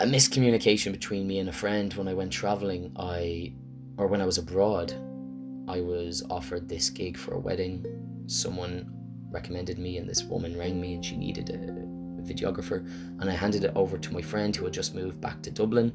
a 0.00 0.04
miscommunication 0.04 0.90
between 0.90 1.28
me 1.28 1.38
and 1.38 1.48
a 1.48 1.52
friend 1.52 1.94
when 1.94 2.08
I 2.08 2.14
went 2.14 2.32
traveling. 2.32 2.92
I, 2.96 3.54
or 3.96 4.08
when 4.08 4.20
I 4.20 4.26
was 4.26 4.38
abroad, 4.38 4.92
I 5.68 5.80
was 5.80 6.24
offered 6.28 6.68
this 6.68 6.90
gig 6.90 7.16
for 7.16 7.34
a 7.34 7.38
wedding. 7.38 7.86
Someone 8.26 8.92
recommended 9.30 9.78
me, 9.78 9.96
and 9.96 10.08
this 10.08 10.24
woman 10.24 10.58
rang 10.58 10.80
me, 10.80 10.94
and 10.94 11.04
she 11.04 11.16
needed 11.16 11.50
a, 11.50 11.85
videographer 12.26 12.78
and 13.20 13.30
I 13.30 13.32
handed 13.32 13.64
it 13.64 13.72
over 13.74 13.98
to 13.98 14.12
my 14.12 14.22
friend 14.22 14.54
who 14.54 14.64
had 14.64 14.74
just 14.74 14.94
moved 14.94 15.20
back 15.20 15.42
to 15.42 15.50
Dublin. 15.50 15.92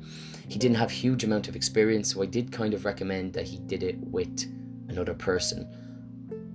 He 0.47 0.57
didn't 0.57 0.77
have 0.77 0.91
huge 0.91 1.23
amount 1.23 1.47
of 1.47 1.55
experience, 1.55 2.13
so 2.13 2.21
I 2.21 2.25
did 2.25 2.51
kind 2.51 2.73
of 2.73 2.85
recommend 2.85 3.33
that 3.33 3.47
he 3.47 3.59
did 3.59 3.83
it 3.83 3.97
with 3.99 4.45
another 4.87 5.13
person. 5.13 5.67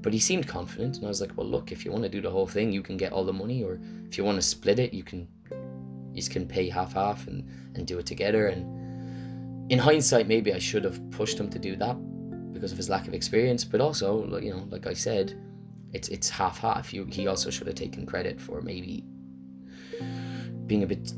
But 0.02 0.12
he 0.12 0.18
seemed 0.18 0.46
confident 0.46 0.96
and 0.96 1.04
I 1.04 1.08
was 1.08 1.20
like, 1.20 1.36
"Well, 1.36 1.46
look, 1.46 1.72
if 1.72 1.84
you 1.84 1.90
want 1.90 2.04
to 2.04 2.08
do 2.08 2.20
the 2.20 2.30
whole 2.30 2.46
thing, 2.46 2.72
you 2.72 2.82
can 2.82 2.96
get 2.96 3.12
all 3.12 3.24
the 3.24 3.32
money 3.32 3.62
or 3.62 3.80
if 4.08 4.16
you 4.16 4.24
want 4.24 4.36
to 4.36 4.42
split 4.42 4.78
it, 4.78 4.94
you 4.94 5.02
can 5.02 5.26
you 6.16 6.22
can 6.28 6.46
pay 6.46 6.68
half 6.68 6.94
half 6.94 7.26
and 7.26 7.46
and 7.74 7.86
do 7.86 7.98
it 7.98 8.06
together 8.06 8.48
and 8.48 9.70
in 9.70 9.78
hindsight 9.78 10.26
maybe 10.26 10.52
I 10.52 10.58
should 10.58 10.84
have 10.84 10.98
pushed 11.10 11.38
him 11.38 11.50
to 11.50 11.58
do 11.58 11.76
that 11.76 11.96
because 12.52 12.72
of 12.72 12.78
his 12.78 12.88
lack 12.88 13.06
of 13.06 13.14
experience 13.14 13.64
but 13.64 13.80
also 13.80 14.38
you 14.38 14.50
know 14.50 14.66
like 14.70 14.86
I 14.86 14.94
said 14.94 15.38
it's 15.92 16.08
it's 16.08 16.28
half 16.30 16.58
half 16.58 16.94
you 16.94 17.04
he 17.04 17.26
also 17.26 17.50
should 17.50 17.66
have 17.66 17.76
taken 17.76 18.06
credit 18.06 18.40
for 18.40 18.62
maybe 18.62 19.04
being 20.66 20.82
a 20.82 20.86
bit 20.86 21.12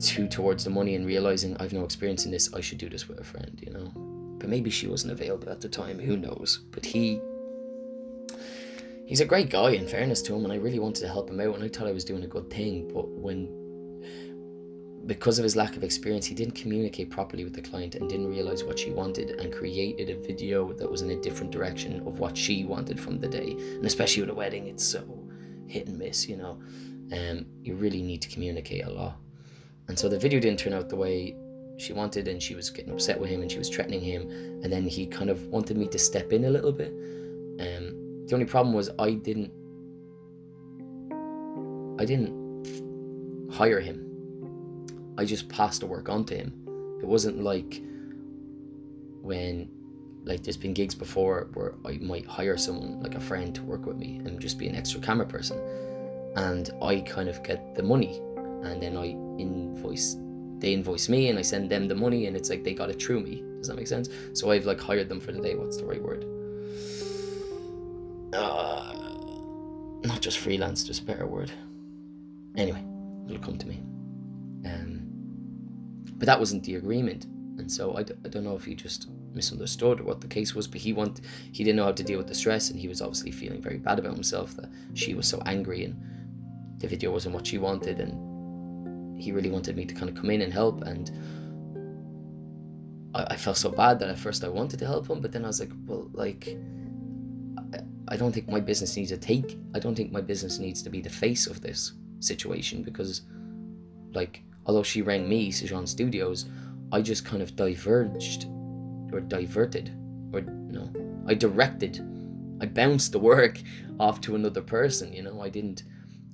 too 0.00 0.28
towards 0.28 0.64
the 0.64 0.70
money 0.70 0.94
and 0.94 1.06
realizing 1.06 1.56
I've 1.58 1.72
no 1.72 1.84
experience 1.84 2.24
in 2.24 2.30
this 2.30 2.52
I 2.54 2.60
should 2.60 2.78
do 2.78 2.88
this 2.88 3.08
with 3.08 3.20
a 3.20 3.24
friend 3.24 3.58
you 3.64 3.72
know 3.72 3.92
but 4.38 4.48
maybe 4.48 4.70
she 4.70 4.86
wasn't 4.86 5.12
available 5.12 5.50
at 5.50 5.60
the 5.60 5.68
time 5.68 5.98
who 5.98 6.16
knows 6.16 6.60
but 6.70 6.84
he 6.84 7.20
he's 9.06 9.20
a 9.20 9.24
great 9.24 9.50
guy 9.50 9.70
in 9.70 9.88
fairness 9.88 10.22
to 10.22 10.34
him 10.34 10.44
and 10.44 10.52
I 10.52 10.56
really 10.56 10.78
wanted 10.78 11.00
to 11.00 11.08
help 11.08 11.28
him 11.30 11.40
out 11.40 11.54
and 11.54 11.64
I 11.64 11.68
thought 11.68 11.88
I 11.88 11.92
was 11.92 12.04
doing 12.04 12.24
a 12.24 12.28
good 12.28 12.48
thing 12.50 12.90
but 12.92 13.08
when 13.08 13.48
because 15.08 15.38
of 15.38 15.42
his 15.42 15.56
lack 15.56 15.74
of 15.74 15.82
experience, 15.82 16.26
he 16.26 16.34
didn't 16.34 16.54
communicate 16.54 17.10
properly 17.10 17.42
with 17.42 17.54
the 17.54 17.62
client 17.62 17.94
and 17.94 18.08
didn't 18.10 18.28
realize 18.28 18.62
what 18.62 18.78
she 18.78 18.90
wanted 18.90 19.30
and 19.40 19.52
created 19.52 20.10
a 20.10 20.20
video 20.20 20.72
that 20.74 20.88
was 20.88 21.00
in 21.00 21.10
a 21.10 21.16
different 21.16 21.50
direction 21.50 22.06
of 22.06 22.18
what 22.18 22.36
she 22.36 22.64
wanted 22.64 23.00
from 23.00 23.18
the 23.18 23.26
day. 23.26 23.52
And 23.52 23.86
especially 23.86 24.22
with 24.22 24.30
a 24.30 24.34
wedding, 24.34 24.68
it's 24.68 24.84
so 24.84 25.02
hit 25.66 25.88
and 25.88 25.98
miss, 25.98 26.28
you 26.28 26.36
know. 26.36 26.60
Um, 27.12 27.46
you 27.62 27.74
really 27.74 28.02
need 28.02 28.22
to 28.22 28.28
communicate 28.28 28.84
a 28.84 28.90
lot. 28.90 29.16
And 29.88 29.98
so 29.98 30.08
the 30.08 30.18
video 30.18 30.40
didn't 30.40 30.58
turn 30.58 30.74
out 30.74 30.88
the 30.88 30.96
way 30.96 31.34
she 31.78 31.92
wanted, 31.92 32.28
and 32.28 32.42
she 32.42 32.54
was 32.54 32.70
getting 32.70 32.92
upset 32.92 33.18
with 33.18 33.30
him 33.30 33.40
and 33.40 33.50
she 33.50 33.58
was 33.58 33.68
threatening 33.68 34.00
him. 34.00 34.22
And 34.62 34.72
then 34.72 34.86
he 34.86 35.06
kind 35.06 35.30
of 35.30 35.46
wanted 35.46 35.76
me 35.76 35.86
to 35.88 35.98
step 35.98 36.32
in 36.32 36.44
a 36.44 36.50
little 36.50 36.72
bit. 36.72 36.92
Um, 37.60 38.26
the 38.26 38.34
only 38.34 38.46
problem 38.46 38.74
was 38.74 38.90
I 38.98 39.12
didn't. 39.12 39.52
I 42.00 42.04
didn't 42.04 42.36
hire 43.50 43.80
him 43.80 44.08
I 45.18 45.24
just 45.24 45.48
passed 45.48 45.80
the 45.80 45.86
work 45.86 46.08
on 46.08 46.24
to 46.26 46.36
him. 46.36 46.52
It 47.02 47.06
wasn't 47.06 47.42
like 47.42 47.82
when 49.20 49.68
like 50.24 50.44
there's 50.44 50.56
been 50.56 50.74
gigs 50.74 50.94
before 50.94 51.48
where 51.54 51.74
I 51.84 51.98
might 52.00 52.24
hire 52.24 52.56
someone 52.56 53.02
like 53.02 53.16
a 53.16 53.20
friend 53.20 53.52
to 53.56 53.62
work 53.64 53.84
with 53.84 53.96
me 53.96 54.20
and 54.24 54.38
just 54.38 54.58
be 54.58 54.68
an 54.68 54.76
extra 54.76 55.00
camera 55.00 55.26
person 55.26 55.58
and 56.36 56.70
I 56.82 57.00
kind 57.00 57.28
of 57.28 57.42
get 57.42 57.74
the 57.74 57.82
money 57.82 58.20
and 58.62 58.82
then 58.82 58.96
I 58.96 59.06
invoice 59.40 60.16
they 60.60 60.72
invoice 60.72 61.08
me 61.08 61.28
and 61.28 61.38
I 61.38 61.42
send 61.42 61.70
them 61.70 61.86
the 61.86 61.94
money 61.94 62.26
and 62.26 62.36
it's 62.36 62.50
like 62.50 62.64
they 62.64 62.74
got 62.74 62.90
it 62.90 63.00
through 63.00 63.20
me. 63.20 63.44
Does 63.58 63.68
that 63.68 63.76
make 63.76 63.86
sense? 63.86 64.08
So 64.32 64.50
I've 64.50 64.66
like 64.66 64.80
hired 64.80 65.08
them 65.08 65.20
for 65.20 65.32
the 65.32 65.40
day. 65.40 65.54
What's 65.54 65.76
the 65.76 65.86
right 65.86 66.02
word? 66.02 66.24
Uh, 68.34 68.92
not 70.04 70.20
just 70.20 70.38
freelance, 70.38 70.84
just 70.84 71.02
a 71.02 71.04
better 71.04 71.26
word. 71.26 71.50
Anyway, 72.56 72.84
it'll 73.28 73.42
come 73.42 73.56
to 73.58 73.66
me. 73.66 73.80
Um, 74.64 75.06
but 76.14 76.26
that 76.26 76.38
wasn't 76.38 76.64
the 76.64 76.74
agreement, 76.74 77.26
and 77.58 77.70
so 77.70 77.96
I 77.96 78.02
d- 78.02 78.14
I 78.24 78.28
don't 78.28 78.44
know 78.44 78.56
if 78.56 78.64
he 78.64 78.74
just 78.74 79.08
misunderstood 79.32 80.00
what 80.00 80.20
the 80.20 80.26
case 80.26 80.54
was. 80.54 80.66
But 80.66 80.80
he 80.80 80.92
want 80.92 81.20
he 81.52 81.62
didn't 81.62 81.76
know 81.76 81.84
how 81.84 81.92
to 81.92 82.02
deal 82.02 82.18
with 82.18 82.26
the 82.26 82.34
stress, 82.34 82.70
and 82.70 82.78
he 82.78 82.88
was 82.88 83.00
obviously 83.00 83.30
feeling 83.30 83.62
very 83.62 83.78
bad 83.78 83.98
about 83.98 84.14
himself 84.14 84.56
that 84.56 84.68
she 84.94 85.14
was 85.14 85.28
so 85.28 85.40
angry 85.46 85.84
and 85.84 85.96
the 86.78 86.88
video 86.88 87.10
wasn't 87.10 87.34
what 87.34 87.46
she 87.46 87.58
wanted, 87.58 88.00
and 88.00 89.20
he 89.20 89.32
really 89.32 89.50
wanted 89.50 89.76
me 89.76 89.84
to 89.84 89.94
kind 89.94 90.08
of 90.08 90.14
come 90.14 90.30
in 90.30 90.42
and 90.42 90.52
help 90.52 90.82
and. 90.82 91.10
I, 93.14 93.24
I 93.30 93.36
felt 93.36 93.56
so 93.56 93.70
bad 93.70 93.98
that 94.00 94.10
at 94.10 94.18
first 94.18 94.44
I 94.44 94.48
wanted 94.48 94.78
to 94.80 94.86
help 94.86 95.08
him, 95.08 95.20
but 95.20 95.32
then 95.32 95.44
I 95.44 95.48
was 95.48 95.60
like, 95.60 95.72
well, 95.86 96.10
like, 96.12 96.58
I 98.08 98.16
don't 98.16 98.32
think 98.32 98.48
my 98.48 98.60
business 98.60 98.96
needs 98.96 99.10
to 99.10 99.18
take. 99.18 99.58
I 99.74 99.78
don't 99.78 99.94
think 99.94 100.12
my 100.12 100.20
business 100.20 100.58
needs 100.58 100.82
to 100.82 100.90
be 100.90 101.00
the 101.00 101.10
face 101.10 101.46
of 101.46 101.60
this 101.60 101.92
situation 102.20 102.82
because, 102.82 103.22
like, 104.12 104.42
although 104.66 104.82
she 104.82 105.02
rang 105.02 105.28
me, 105.28 105.52
Sejan 105.52 105.86
Studios, 105.86 106.46
I 106.90 107.02
just 107.02 107.24
kind 107.24 107.42
of 107.42 107.54
diverged 107.54 108.46
or 109.12 109.20
diverted 109.20 109.90
or 110.32 110.40
no, 110.40 110.90
I 111.26 111.34
directed. 111.34 112.02
I 112.60 112.66
bounced 112.66 113.12
the 113.12 113.18
work 113.18 113.60
off 114.00 114.20
to 114.22 114.34
another 114.34 114.62
person. 114.62 115.12
You 115.12 115.22
know, 115.22 115.42
I 115.42 115.48
didn't. 115.50 115.82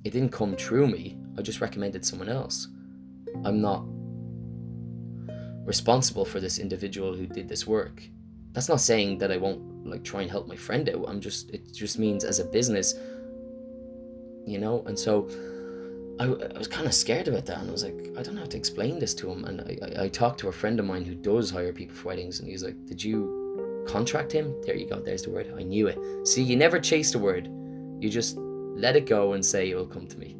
It 0.05 0.13
didn't 0.13 0.31
come 0.31 0.55
through 0.55 0.87
me. 0.87 1.17
I 1.35 1.41
just 1.41 1.59
recommended 1.59 2.05
someone 2.05 2.29
else. 2.29 2.67
I'm 3.43 3.59
not 3.59 3.83
responsible 5.65 6.25
for 6.25 6.39
this 6.39 6.59
individual 6.59 7.15
who 7.15 7.25
did 7.25 7.49
this 7.49 7.65
work. 7.65 8.03
That's 8.53 8.69
not 8.69 8.79
saying 8.79 9.17
that 9.17 9.31
I 9.31 9.37
won't 9.37 9.85
like 9.85 10.03
try 10.03 10.21
and 10.21 10.29
help 10.29 10.47
my 10.47 10.55
friend 10.55 10.87
out. 10.89 11.05
I'm 11.07 11.19
just 11.19 11.49
it 11.49 11.73
just 11.73 11.97
means 11.97 12.23
as 12.23 12.39
a 12.39 12.45
business, 12.45 12.93
you 14.45 14.59
know. 14.59 14.83
And 14.85 14.97
so 14.97 15.27
I, 16.19 16.25
I 16.25 16.57
was 16.57 16.67
kind 16.67 16.85
of 16.85 16.93
scared 16.93 17.27
about 17.27 17.47
that, 17.47 17.57
and 17.57 17.69
I 17.69 17.71
was 17.71 17.83
like, 17.83 18.13
I 18.15 18.21
don't 18.21 18.35
know 18.35 18.41
how 18.41 18.47
to 18.47 18.57
explain 18.57 18.99
this 18.99 19.15
to 19.15 19.29
him. 19.29 19.43
And 19.45 19.61
I, 19.61 20.01
I, 20.01 20.03
I 20.03 20.07
talked 20.07 20.39
to 20.41 20.49
a 20.49 20.51
friend 20.51 20.79
of 20.79 20.85
mine 20.85 21.03
who 21.03 21.15
does 21.15 21.49
hire 21.49 21.73
people 21.73 21.95
for 21.95 22.09
weddings, 22.09 22.39
and 22.39 22.47
he's 22.47 22.63
like, 22.63 22.85
Did 22.85 23.03
you 23.03 23.83
contract 23.87 24.31
him? 24.31 24.55
There 24.67 24.75
you 24.75 24.87
go. 24.87 24.99
There's 24.99 25.23
the 25.23 25.31
word. 25.31 25.51
I 25.57 25.63
knew 25.63 25.87
it. 25.87 25.97
See, 26.27 26.43
you 26.43 26.55
never 26.55 26.79
chase 26.79 27.11
the 27.11 27.19
word. 27.19 27.49
You 27.99 28.09
just 28.09 28.37
let 28.75 28.95
it 28.95 29.05
go 29.05 29.33
and 29.33 29.45
say 29.45 29.69
it 29.69 29.75
will 29.75 29.85
come 29.85 30.07
to 30.07 30.17
me. 30.17 30.37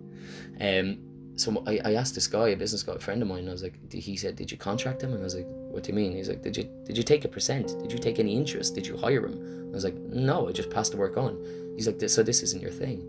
Um, 0.61 0.99
so 1.37 1.63
I, 1.67 1.79
I 1.83 1.93
asked 1.95 2.15
this 2.15 2.27
guy, 2.27 2.49
a 2.49 2.55
business 2.55 2.83
guy, 2.83 2.93
a 2.93 2.99
friend 2.99 3.21
of 3.21 3.27
mine, 3.27 3.39
and 3.39 3.49
I 3.49 3.51
was 3.51 3.63
like, 3.63 3.93
he 3.93 4.15
said, 4.15 4.35
did 4.35 4.51
you 4.51 4.57
contract 4.57 5.01
him? 5.01 5.11
And 5.11 5.19
I 5.19 5.23
was 5.23 5.35
like, 5.35 5.47
what 5.47 5.83
do 5.83 5.89
you 5.89 5.95
mean? 5.95 6.13
He's 6.15 6.29
like, 6.29 6.41
did 6.41 6.55
you 6.55 6.63
did 6.85 6.95
you 6.95 7.03
take 7.03 7.25
a 7.25 7.27
percent? 7.27 7.77
Did 7.81 7.91
you 7.91 7.97
take 7.97 8.19
any 8.19 8.35
interest? 8.35 8.75
Did 8.75 8.87
you 8.87 8.95
hire 8.95 9.25
him? 9.25 9.67
I 9.69 9.73
was 9.73 9.83
like, 9.83 9.95
no, 9.95 10.47
I 10.47 10.53
just 10.53 10.69
passed 10.69 10.91
the 10.91 10.97
work 10.97 11.17
on. 11.17 11.37
He's 11.75 11.87
like, 11.87 11.99
so 12.09 12.23
this 12.23 12.41
isn't 12.41 12.61
your 12.61 12.71
thing. 12.71 13.03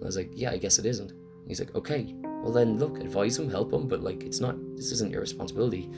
I 0.00 0.06
was 0.06 0.16
like, 0.16 0.30
yeah, 0.32 0.50
I 0.50 0.56
guess 0.56 0.78
it 0.78 0.86
isn't. 0.86 1.12
He's 1.46 1.60
like, 1.60 1.74
okay, 1.74 2.14
well 2.22 2.52
then 2.52 2.78
look, 2.78 2.98
advise 2.98 3.38
him, 3.38 3.50
help 3.50 3.72
him, 3.72 3.86
but 3.86 4.02
like 4.02 4.22
it's 4.22 4.40
not, 4.40 4.56
this 4.76 4.90
isn't 4.92 5.10
your 5.10 5.20
responsibility. 5.20 5.90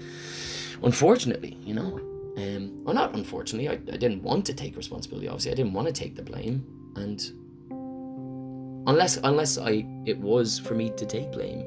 Unfortunately, 0.82 1.56
you 1.64 1.74
know. 1.74 2.00
Um, 2.36 2.84
well, 2.84 2.94
not 2.94 3.14
unfortunately, 3.14 3.68
I, 3.68 3.72
I 3.72 3.96
didn't 3.96 4.22
want 4.22 4.46
to 4.46 4.54
take 4.54 4.76
responsibility. 4.76 5.26
Obviously, 5.26 5.52
I 5.52 5.54
didn't 5.54 5.72
want 5.72 5.88
to 5.88 5.92
take 5.92 6.14
the 6.14 6.22
blame, 6.22 6.64
and 6.94 7.20
unless 8.88 9.18
unless 9.22 9.58
I 9.58 9.86
it 10.06 10.18
was 10.18 10.58
for 10.58 10.74
me 10.74 10.90
to 10.96 11.06
take 11.06 11.30
blame, 11.30 11.62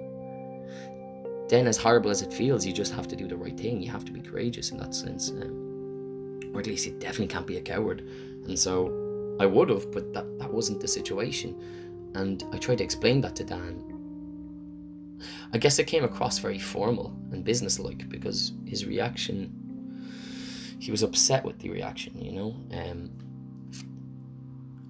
then 1.48 1.68
as 1.68 1.78
horrible 1.78 2.10
as 2.10 2.22
it 2.22 2.34
feels, 2.34 2.66
you 2.66 2.74
just 2.74 2.94
have 2.94 3.08
to 3.10 3.16
do 3.16 3.28
the 3.28 3.38
right 3.38 3.58
thing. 3.58 3.82
You 3.82 3.90
have 3.92 4.04
to 4.06 4.12
be 4.12 4.22
courageous 4.22 4.72
in 4.72 4.78
that 4.80 4.94
sense, 4.94 5.30
um, 5.30 6.52
or 6.54 6.60
at 6.60 6.68
least 6.68 6.86
you 6.86 6.94
definitely 6.94 7.28
can't 7.28 7.48
be 7.48 7.58
a 7.58 7.62
coward. 7.62 8.02
And 8.48 8.58
so 8.58 9.38
I 9.40 9.46
would 9.46 9.70
have, 9.70 9.92
but 9.92 10.14
that 10.14 10.40
that 10.40 10.52
wasn't 10.52 10.82
the 10.82 10.88
situation. 10.88 11.56
And 12.16 12.44
I 12.52 12.58
tried 12.58 12.80
to 12.80 12.84
explain 12.84 13.22
that 13.22 13.36
to 13.38 13.46
Dan. 13.46 13.88
I 15.54 15.58
guess 15.60 15.78
it 15.80 15.86
came 15.86 16.04
across 16.04 16.40
very 16.40 16.60
formal 16.60 17.16
and 17.32 17.46
businesslike 17.46 18.10
because 18.10 18.54
his 18.66 18.86
reaction. 18.86 19.58
He 20.80 20.90
was 20.90 21.04
upset 21.04 21.46
with 21.46 21.60
the 21.60 21.70
reaction, 21.70 22.20
you 22.20 22.32
know. 22.32 22.56
Um, 22.74 23.12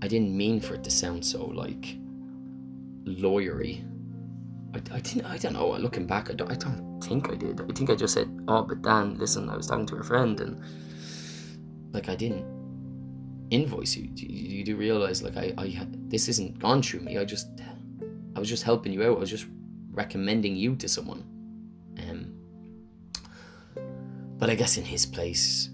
I 0.02 0.08
didn't 0.08 0.36
mean 0.36 0.62
for 0.62 0.76
it 0.76 0.86
to 0.86 0.90
sound 0.90 1.26
so 1.26 1.44
like 1.46 1.98
lawyery. 3.18 3.88
I, 4.74 4.96
I 4.96 5.00
didn't. 5.00 5.26
I 5.26 5.38
don't 5.38 5.54
know. 5.54 5.70
Looking 5.72 6.08
back, 6.08 6.30
I 6.30 6.34
don't. 6.34 6.52
I 6.52 6.56
don't 6.56 7.00
think 7.04 7.30
I 7.30 7.36
did. 7.36 7.62
I 7.62 7.74
think 7.74 7.90
I 7.90 7.96
just 7.96 8.14
said, 8.14 8.30
"Oh, 8.48 8.64
but 8.64 8.82
Dan, 8.82 9.18
listen, 9.18 9.50
I 9.50 9.58
was 9.58 9.68
talking 9.68 9.86
to 9.88 9.98
a 9.98 10.04
friend, 10.04 10.40
and 10.40 10.62
like 11.94 12.10
I 12.10 12.16
didn't 12.16 12.46
invoice 13.52 13.96
you. 13.96 14.10
You, 14.16 14.58
you 14.58 14.64
do 14.64 14.76
realize, 14.76 15.22
like, 15.22 15.38
I, 15.38 15.54
I, 15.58 15.88
this 16.08 16.28
isn't 16.30 16.58
gone 16.58 16.82
through 16.82 17.02
me. 17.02 17.18
I 17.18 17.26
just, 17.26 17.48
I 18.36 18.40
was 18.40 18.50
just 18.50 18.64
helping 18.64 18.92
you 18.94 19.04
out. 19.04 19.18
I 19.18 19.20
was 19.20 19.30
just 19.30 19.46
recommending 19.92 20.56
you 20.56 20.76
to 20.78 20.88
someone. 20.88 21.24
Um, 22.00 22.34
but 24.38 24.50
I 24.50 24.56
guess 24.56 24.78
in 24.78 24.86
his 24.86 25.06
place, 25.06 25.70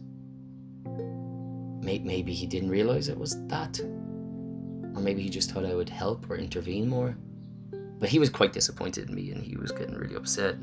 may, 1.81 1.99
maybe 1.99 2.33
he 2.33 2.47
didn't 2.47 2.69
realize 2.69 3.07
it 3.07 3.17
was 3.17 3.47
that, 3.47 3.79
or 3.79 5.01
maybe 5.01 5.21
he 5.21 5.29
just 5.29 5.51
thought 5.51 5.63
I 5.63 5.75
would 5.75 5.89
help 5.89 6.29
or 6.29 6.35
intervene 6.35 6.89
more. 6.89 7.15
But 7.99 8.09
he 8.09 8.19
was 8.19 8.29
quite 8.29 8.53
disappointed 8.53 9.09
in 9.09 9.15
me, 9.15 9.31
and 9.31 9.43
he 9.43 9.55
was 9.55 9.71
getting 9.71 9.95
really 9.95 10.15
upset. 10.15 10.55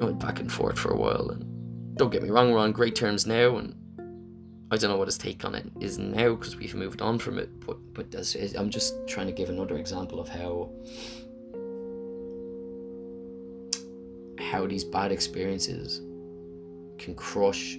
I 0.00 0.04
went 0.04 0.20
back 0.20 0.40
and 0.40 0.52
forth 0.52 0.78
for 0.78 0.92
a 0.92 0.96
while, 0.96 1.30
and 1.30 1.96
don't 1.96 2.10
get 2.10 2.22
me 2.22 2.30
wrong, 2.30 2.52
we're 2.52 2.58
on 2.58 2.72
great 2.72 2.94
terms 2.94 3.26
now, 3.26 3.56
and 3.56 3.74
I 4.70 4.76
don't 4.76 4.90
know 4.90 4.98
what 4.98 5.08
his 5.08 5.16
take 5.16 5.44
on 5.44 5.54
it 5.54 5.66
is 5.80 5.98
now 5.98 6.34
because 6.34 6.56
we've 6.56 6.74
moved 6.74 7.00
on 7.00 7.18
from 7.18 7.38
it. 7.38 7.48
But 7.66 7.78
but 7.94 8.10
this, 8.10 8.36
I'm 8.54 8.70
just 8.70 8.94
trying 9.08 9.26
to 9.26 9.32
give 9.32 9.48
another 9.48 9.78
example 9.78 10.20
of 10.20 10.28
how 10.28 10.70
how 14.38 14.66
these 14.66 14.84
bad 14.84 15.10
experiences 15.10 16.00
can 16.98 17.14
crush 17.14 17.78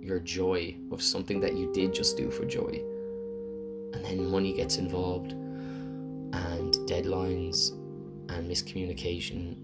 your 0.00 0.20
joy 0.20 0.76
of 0.90 1.02
something 1.02 1.40
that 1.40 1.54
you 1.56 1.72
did 1.72 1.92
just 1.92 2.16
do 2.16 2.30
for 2.30 2.44
joy, 2.44 2.80
and 3.92 4.04
then 4.04 4.30
money 4.30 4.52
gets 4.52 4.78
involved, 4.78 5.34
and 6.32 6.74
deadlines, 6.88 7.70
and 8.30 8.50
miscommunication, 8.50 9.56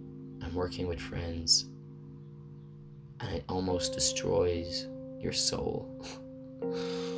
and 0.42 0.52
working 0.54 0.86
with 0.86 1.00
friends, 1.00 1.66
and 3.20 3.34
it 3.34 3.44
almost 3.48 3.92
destroys 3.92 4.86
your 5.20 5.32
soul. 5.32 5.88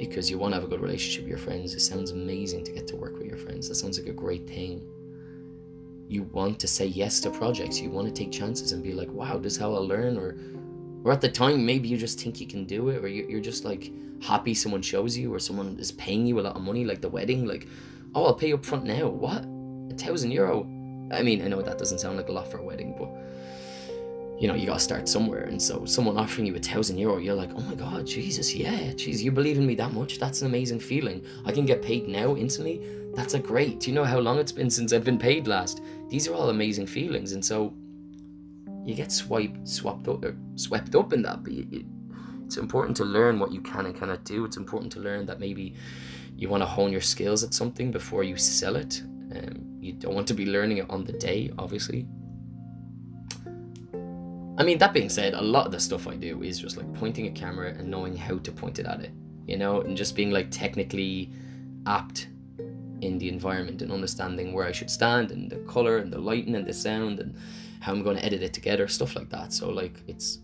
because 0.00 0.30
you 0.30 0.38
want 0.38 0.52
to 0.52 0.54
have 0.54 0.64
a 0.64 0.66
good 0.66 0.80
relationship 0.80 1.24
with 1.24 1.28
your 1.28 1.38
friends. 1.38 1.74
It 1.74 1.80
sounds 1.80 2.10
amazing 2.10 2.64
to 2.64 2.72
get 2.72 2.86
to 2.88 2.96
work 2.96 3.18
with 3.18 3.26
your 3.26 3.36
friends. 3.36 3.68
That 3.68 3.74
sounds 3.74 3.98
like 3.98 4.08
a 4.08 4.14
great 4.14 4.48
thing. 4.48 4.80
You 6.08 6.22
want 6.22 6.58
to 6.60 6.66
say 6.66 6.86
yes 6.86 7.20
to 7.20 7.30
projects. 7.30 7.78
You 7.78 7.90
want 7.90 8.08
to 8.08 8.12
take 8.12 8.32
chances 8.32 8.72
and 8.72 8.82
be 8.82 8.94
like, 8.94 9.10
wow, 9.10 9.36
this 9.36 9.52
is 9.52 9.58
how 9.58 9.74
I'll 9.74 9.86
learn. 9.86 10.16
Or, 10.16 10.38
or 11.04 11.12
at 11.12 11.20
the 11.20 11.28
time, 11.28 11.66
maybe 11.66 11.86
you 11.86 11.98
just 11.98 12.18
think 12.18 12.40
you 12.40 12.46
can 12.46 12.64
do 12.64 12.88
it, 12.88 13.04
or 13.04 13.08
you're 13.08 13.42
just 13.42 13.66
like 13.66 13.92
happy 14.22 14.54
someone 14.54 14.80
shows 14.80 15.18
you, 15.18 15.34
or 15.34 15.38
someone 15.38 15.76
is 15.78 15.92
paying 15.92 16.26
you 16.26 16.40
a 16.40 16.42
lot 16.42 16.56
of 16.56 16.62
money, 16.62 16.86
like 16.86 17.02
the 17.02 17.08
wedding. 17.10 17.44
Like, 17.44 17.68
oh, 18.14 18.26
I'll 18.26 18.34
pay 18.34 18.52
up 18.52 18.64
front 18.64 18.84
now. 18.84 19.08
What? 19.08 19.44
A 19.90 19.94
thousand 19.96 20.30
euro? 20.32 20.62
I 21.12 21.22
mean, 21.22 21.42
I 21.42 21.48
know 21.48 21.62
that 21.62 21.78
doesn't 21.78 21.98
sound 21.98 22.16
like 22.16 22.28
a 22.28 22.32
lot 22.32 22.50
for 22.50 22.58
a 22.58 22.62
wedding, 22.62 22.94
but 22.98 23.08
you 24.40 24.48
know, 24.48 24.54
you 24.54 24.66
gotta 24.66 24.80
start 24.80 25.08
somewhere. 25.08 25.42
And 25.42 25.60
so 25.60 25.84
someone 25.84 26.16
offering 26.16 26.46
you 26.46 26.56
a 26.56 26.60
thousand 26.60 26.96
euro, 26.98 27.18
you're 27.18 27.34
like, 27.34 27.50
oh 27.54 27.60
my 27.60 27.74
god, 27.74 28.06
Jesus, 28.06 28.54
yeah, 28.54 28.92
jeez, 28.92 29.22
you 29.22 29.30
believe 29.30 29.58
in 29.58 29.66
me 29.66 29.74
that 29.74 29.92
much? 29.92 30.18
That's 30.18 30.40
an 30.40 30.46
amazing 30.46 30.80
feeling. 30.80 31.24
I 31.44 31.52
can 31.52 31.66
get 31.66 31.82
paid 31.82 32.08
now 32.08 32.36
instantly. 32.36 32.80
That's 33.14 33.34
a 33.34 33.38
great. 33.38 33.80
Do 33.80 33.90
you 33.90 33.94
know 33.94 34.04
how 34.04 34.18
long 34.18 34.38
it's 34.38 34.52
been 34.52 34.70
since 34.70 34.92
I've 34.92 35.04
been 35.04 35.18
paid 35.18 35.46
last? 35.46 35.82
These 36.08 36.26
are 36.26 36.34
all 36.34 36.48
amazing 36.48 36.86
feelings, 36.86 37.32
and 37.32 37.44
so 37.44 37.74
you 38.84 38.94
get 38.94 39.12
swiped, 39.12 39.68
swapped 39.68 40.08
up, 40.08 40.24
or 40.24 40.36
swept 40.54 40.94
up 40.94 41.12
in 41.12 41.20
that. 41.22 41.42
But 41.42 41.52
you, 41.52 41.66
you, 41.70 41.84
it's 42.46 42.56
important 42.56 42.96
to 42.96 43.04
learn 43.04 43.38
what 43.38 43.52
you 43.52 43.60
can 43.60 43.86
and 43.86 43.94
cannot 43.94 44.24
do. 44.24 44.44
It's 44.44 44.56
important 44.56 44.90
to 44.92 45.00
learn 45.00 45.26
that 45.26 45.38
maybe 45.38 45.74
you 46.40 46.48
want 46.48 46.62
to 46.62 46.66
hone 46.66 46.90
your 46.90 47.02
skills 47.02 47.44
at 47.44 47.52
something 47.52 47.90
before 47.90 48.24
you 48.24 48.34
sell 48.34 48.76
it. 48.76 49.02
Um, 49.36 49.76
you 49.78 49.92
don't 49.92 50.14
want 50.14 50.26
to 50.28 50.34
be 50.34 50.46
learning 50.46 50.78
it 50.78 50.88
on 50.88 51.04
the 51.04 51.12
day, 51.12 51.52
obviously. 51.58 52.06
I 54.56 54.62
mean, 54.62 54.78
that 54.78 54.94
being 54.94 55.10
said, 55.10 55.34
a 55.34 55.42
lot 55.42 55.66
of 55.66 55.72
the 55.72 55.78
stuff 55.78 56.08
I 56.08 56.16
do 56.16 56.42
is 56.42 56.58
just 56.58 56.78
like 56.78 56.90
pointing 56.94 57.26
a 57.26 57.30
camera 57.30 57.68
and 57.68 57.90
knowing 57.90 58.16
how 58.16 58.38
to 58.38 58.52
point 58.52 58.78
it 58.78 58.86
at 58.86 59.00
it, 59.00 59.12
you 59.46 59.58
know, 59.58 59.82
and 59.82 59.94
just 59.94 60.16
being 60.16 60.30
like 60.30 60.50
technically 60.50 61.30
apt 61.84 62.28
in 63.02 63.18
the 63.18 63.28
environment 63.28 63.82
and 63.82 63.92
understanding 63.92 64.54
where 64.54 64.66
I 64.66 64.72
should 64.72 64.90
stand 64.90 65.32
and 65.32 65.50
the 65.50 65.58
color 65.74 65.98
and 65.98 66.10
the 66.10 66.18
lighting 66.18 66.54
and 66.54 66.66
the 66.66 66.72
sound 66.72 67.20
and 67.20 67.36
how 67.80 67.92
I'm 67.92 68.02
going 68.02 68.16
to 68.16 68.24
edit 68.24 68.42
it 68.42 68.54
together, 68.54 68.88
stuff 68.88 69.14
like 69.14 69.28
that. 69.28 69.52
So, 69.52 69.68
like, 69.68 70.00
it's 70.08 70.38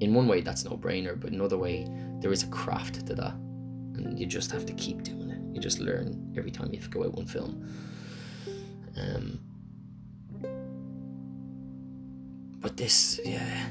in 0.00 0.12
one 0.12 0.26
way 0.26 0.40
that's 0.40 0.64
no 0.64 0.72
brainer, 0.72 1.18
but 1.18 1.30
another 1.30 1.56
way 1.56 1.86
there 2.20 2.32
is 2.32 2.42
a 2.42 2.48
craft 2.48 3.06
to 3.06 3.14
that, 3.14 3.34
and 3.96 4.18
you 4.18 4.26
just 4.26 4.50
have 4.50 4.66
to 4.66 4.72
keep 4.74 5.02
doing 5.02 5.30
it. 5.30 5.54
You 5.54 5.60
just 5.60 5.78
learn 5.78 6.32
every 6.36 6.50
time 6.50 6.72
you 6.72 6.80
go 6.80 7.04
out 7.04 7.14
one 7.14 7.26
film. 7.26 7.66
Um, 8.96 9.40
but 12.60 12.76
this, 12.76 13.20
yeah, 13.24 13.68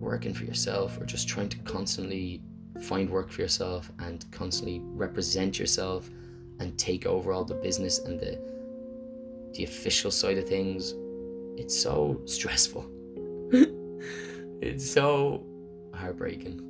working 0.00 0.32
for 0.32 0.44
yourself 0.44 0.98
or 1.00 1.04
just 1.04 1.28
trying 1.28 1.48
to 1.48 1.58
constantly 1.58 2.42
find 2.80 3.08
work 3.10 3.30
for 3.30 3.42
yourself 3.42 3.92
and 4.00 4.24
constantly 4.32 4.80
represent 4.82 5.58
yourself 5.58 6.10
and 6.58 6.76
take 6.78 7.06
over 7.06 7.32
all 7.32 7.44
the 7.44 7.54
business 7.54 7.98
and 8.00 8.18
the 8.18 8.38
the 9.54 9.64
official 9.64 10.10
side 10.10 10.38
of 10.38 10.48
things 10.48 10.94
it's 11.56 11.78
so 11.78 12.20
stressful 12.24 12.88
it's 14.62 14.88
so 14.90 15.44
heartbreaking 15.92 16.69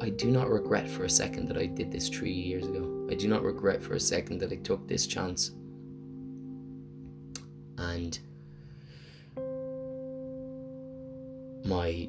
i 0.00 0.08
do 0.08 0.30
not 0.30 0.48
regret 0.48 0.88
for 0.88 1.04
a 1.04 1.10
second 1.10 1.46
that 1.48 1.56
i 1.56 1.66
did 1.66 1.90
this 1.90 2.08
three 2.08 2.32
years 2.32 2.66
ago 2.66 3.06
i 3.10 3.14
do 3.14 3.28
not 3.28 3.42
regret 3.42 3.82
for 3.82 3.94
a 3.94 4.00
second 4.00 4.38
that 4.38 4.52
i 4.52 4.56
took 4.56 4.86
this 4.86 5.06
chance 5.06 5.52
and 7.78 8.20
my 11.64 12.08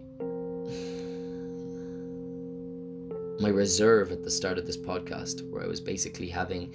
my 3.42 3.50
reserve 3.50 4.12
at 4.12 4.24
the 4.24 4.30
start 4.30 4.60
of 4.60 4.68
this 4.68 4.78
podcast 4.78 5.50
where 5.50 5.64
I 5.64 5.68
was 5.68 5.82
basically 5.82 6.28
having 6.28 6.74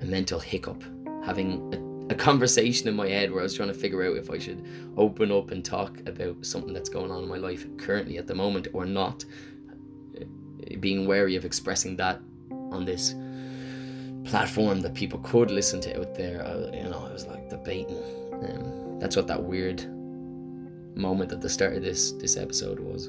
a 0.00 0.06
mental 0.06 0.40
hiccup, 0.40 0.82
having 1.22 2.06
a, 2.08 2.14
a, 2.14 2.16
conversation 2.16 2.88
in 2.88 2.96
my 2.96 3.08
head 3.08 3.30
where 3.30 3.40
I 3.40 3.42
was 3.42 3.52
trying 3.52 3.68
to 3.68 3.74
figure 3.74 4.02
out 4.02 4.16
if 4.16 4.30
I 4.30 4.38
should 4.38 4.64
open 4.96 5.30
up 5.30 5.50
and 5.50 5.62
talk 5.62 5.98
about 6.06 6.46
something 6.46 6.72
that's 6.72 6.88
going 6.88 7.10
on 7.10 7.24
in 7.24 7.28
my 7.28 7.36
life 7.36 7.66
currently 7.76 8.16
at 8.16 8.26
the 8.26 8.34
moment 8.34 8.68
or 8.72 8.86
not. 8.86 9.24
Being 10.76 11.06
wary 11.06 11.36
of 11.36 11.44
expressing 11.44 11.96
that 11.96 12.20
on 12.50 12.84
this 12.84 13.14
platform 14.24 14.80
that 14.80 14.94
people 14.94 15.18
could 15.20 15.50
listen 15.50 15.80
to 15.80 15.98
out 15.98 16.14
there, 16.14 16.46
I, 16.46 16.76
you 16.76 16.88
know, 16.88 17.06
I 17.08 17.12
was 17.12 17.26
like 17.26 17.48
debating. 17.48 18.02
Um, 18.32 18.98
that's 19.00 19.16
what 19.16 19.26
that 19.28 19.42
weird 19.42 19.84
moment 20.96 21.32
at 21.32 21.40
the 21.40 21.48
start 21.48 21.74
of 21.74 21.82
this 21.82 22.12
this 22.12 22.36
episode 22.36 22.80
was. 22.80 23.08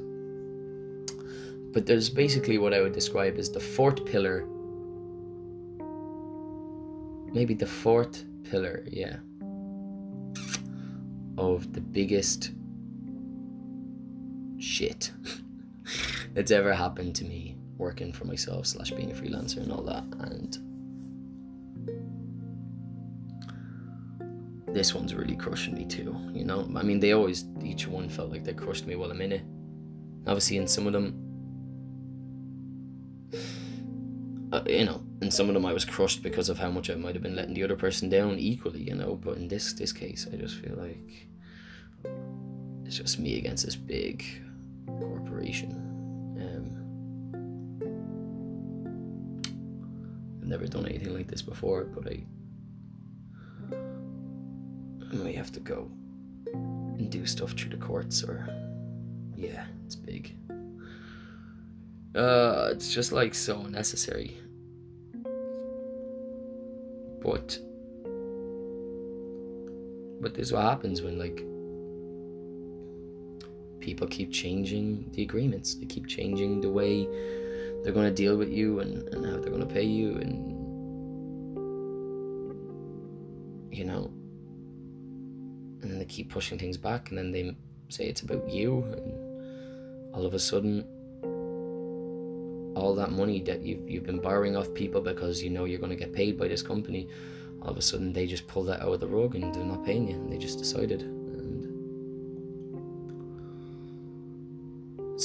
But 1.71 1.85
there's 1.85 2.09
basically 2.09 2.57
what 2.57 2.73
I 2.73 2.81
would 2.81 2.93
describe 2.93 3.37
as 3.37 3.51
the 3.51 3.59
fourth 3.59 4.05
pillar. 4.05 4.45
Maybe 7.31 7.53
the 7.53 7.67
fourth 7.67 8.25
pillar, 8.43 8.83
yeah. 8.87 9.17
Of 11.37 11.73
the 11.73 11.81
biggest 11.81 12.51
shit 14.57 15.11
that's 16.33 16.51
ever 16.51 16.73
happened 16.73 17.15
to 17.15 17.25
me 17.25 17.57
working 17.77 18.11
for 18.11 18.25
myself 18.25 18.65
slash 18.65 18.91
being 18.91 19.11
a 19.11 19.15
freelancer 19.15 19.57
and 19.57 19.71
all 19.71 19.83
that 19.83 20.03
and 20.19 20.57
this 24.75 24.93
one's 24.93 25.15
really 25.15 25.35
crushing 25.35 25.73
me 25.73 25.85
too 25.85 26.15
you 26.33 26.45
know 26.45 26.69
i 26.75 26.83
mean 26.83 26.99
they 26.99 27.13
always 27.13 27.45
each 27.63 27.87
one 27.87 28.07
felt 28.07 28.29
like 28.29 28.43
they 28.43 28.53
crushed 28.53 28.85
me 28.85 28.95
while 28.95 29.09
i'm 29.09 29.21
in 29.21 29.31
it 29.31 29.43
obviously 30.27 30.57
in 30.57 30.67
some 30.67 30.85
of 30.85 30.93
them 30.93 31.25
uh, 34.51 34.63
you 34.67 34.85
know, 34.85 35.01
in 35.21 35.29
some 35.29 35.47
of 35.47 35.53
them 35.53 35.65
I 35.65 35.73
was 35.73 35.85
crushed 35.85 36.23
because 36.23 36.49
of 36.49 36.57
how 36.57 36.71
much 36.71 36.89
I 36.89 36.95
might 36.95 37.13
have 37.13 37.21
been 37.21 37.35
letting 37.35 37.53
the 37.53 37.63
other 37.63 37.75
person 37.75 38.09
down 38.09 38.39
equally, 38.39 38.81
you 38.81 38.95
know. 38.95 39.15
But 39.15 39.37
in 39.37 39.47
this 39.47 39.73
this 39.73 39.93
case, 39.93 40.27
I 40.31 40.37
just 40.37 40.55
feel 40.55 40.75
like 40.75 41.27
it's 42.85 42.97
just 42.97 43.19
me 43.19 43.37
against 43.37 43.65
this 43.65 43.75
big 43.75 44.25
corporation. 44.87 45.88
Never 50.49 50.67
done 50.67 50.85
anything 50.85 51.13
like 51.13 51.27
this 51.27 51.41
before, 51.41 51.85
but 51.85 52.11
I 52.11 52.23
I 55.11 55.15
might 55.15 55.35
have 55.35 55.51
to 55.53 55.59
go 55.59 55.89
and 56.53 57.09
do 57.09 57.25
stuff 57.25 57.51
through 57.51 57.69
the 57.69 57.77
courts, 57.77 58.23
or 58.23 58.47
yeah, 59.35 59.65
it's 59.85 59.95
big. 59.95 60.35
Uh, 62.15 62.69
it's 62.71 62.93
just 62.93 63.11
like 63.11 63.35
so 63.35 63.61
unnecessary. 63.61 64.37
But 67.21 67.59
but 70.21 70.33
this 70.33 70.47
is 70.47 70.53
what 70.53 70.63
happens 70.63 71.01
when 71.01 71.17
like 71.19 71.43
people 73.79 74.07
keep 74.07 74.31
changing 74.31 75.09
the 75.13 75.21
agreements. 75.21 75.75
They 75.75 75.85
keep 75.85 76.07
changing 76.07 76.61
the 76.61 76.69
way 76.69 77.07
they're 77.83 77.93
gonna 77.93 78.11
deal 78.11 78.37
with 78.37 78.49
you 78.49 78.79
and, 78.79 79.07
and 79.13 79.25
how 79.25 79.37
they're 79.39 79.51
gonna 79.51 79.65
pay 79.65 79.83
you 79.83 80.15
and 80.17 80.55
you 83.75 83.85
know. 83.85 84.11
And 85.81 85.91
then 85.91 85.99
they 85.99 86.05
keep 86.05 86.29
pushing 86.29 86.59
things 86.59 86.77
back 86.77 87.09
and 87.09 87.17
then 87.17 87.31
they 87.31 87.55
say 87.87 88.05
it's 88.05 88.21
about 88.21 88.49
you 88.49 88.83
and 88.83 90.13
all 90.15 90.25
of 90.25 90.33
a 90.33 90.39
sudden 90.39 90.85
all 92.75 92.93
that 92.95 93.11
money 93.11 93.41
that 93.41 93.61
you've, 93.61 93.89
you've 93.89 94.05
been 94.05 94.19
borrowing 94.19 94.55
off 94.55 94.73
people 94.73 95.01
because 95.01 95.41
you 95.41 95.49
know 95.49 95.65
you're 95.65 95.79
going 95.79 95.89
to 95.89 95.95
get 95.95 96.13
paid 96.13 96.37
by 96.37 96.47
this 96.47 96.61
company 96.61 97.09
all 97.61 97.71
of 97.71 97.77
a 97.77 97.81
sudden 97.81 98.13
they 98.13 98.25
just 98.25 98.47
pull 98.47 98.63
that 98.63 98.81
out 98.81 98.93
of 98.93 98.99
the 98.99 99.07
rug 99.07 99.35
and 99.35 99.53
they're 99.53 99.63
not 99.63 99.85
paying 99.85 100.07
you. 100.07 100.15
And 100.15 100.31
they 100.31 100.37
just 100.37 100.59
decided 100.59 101.01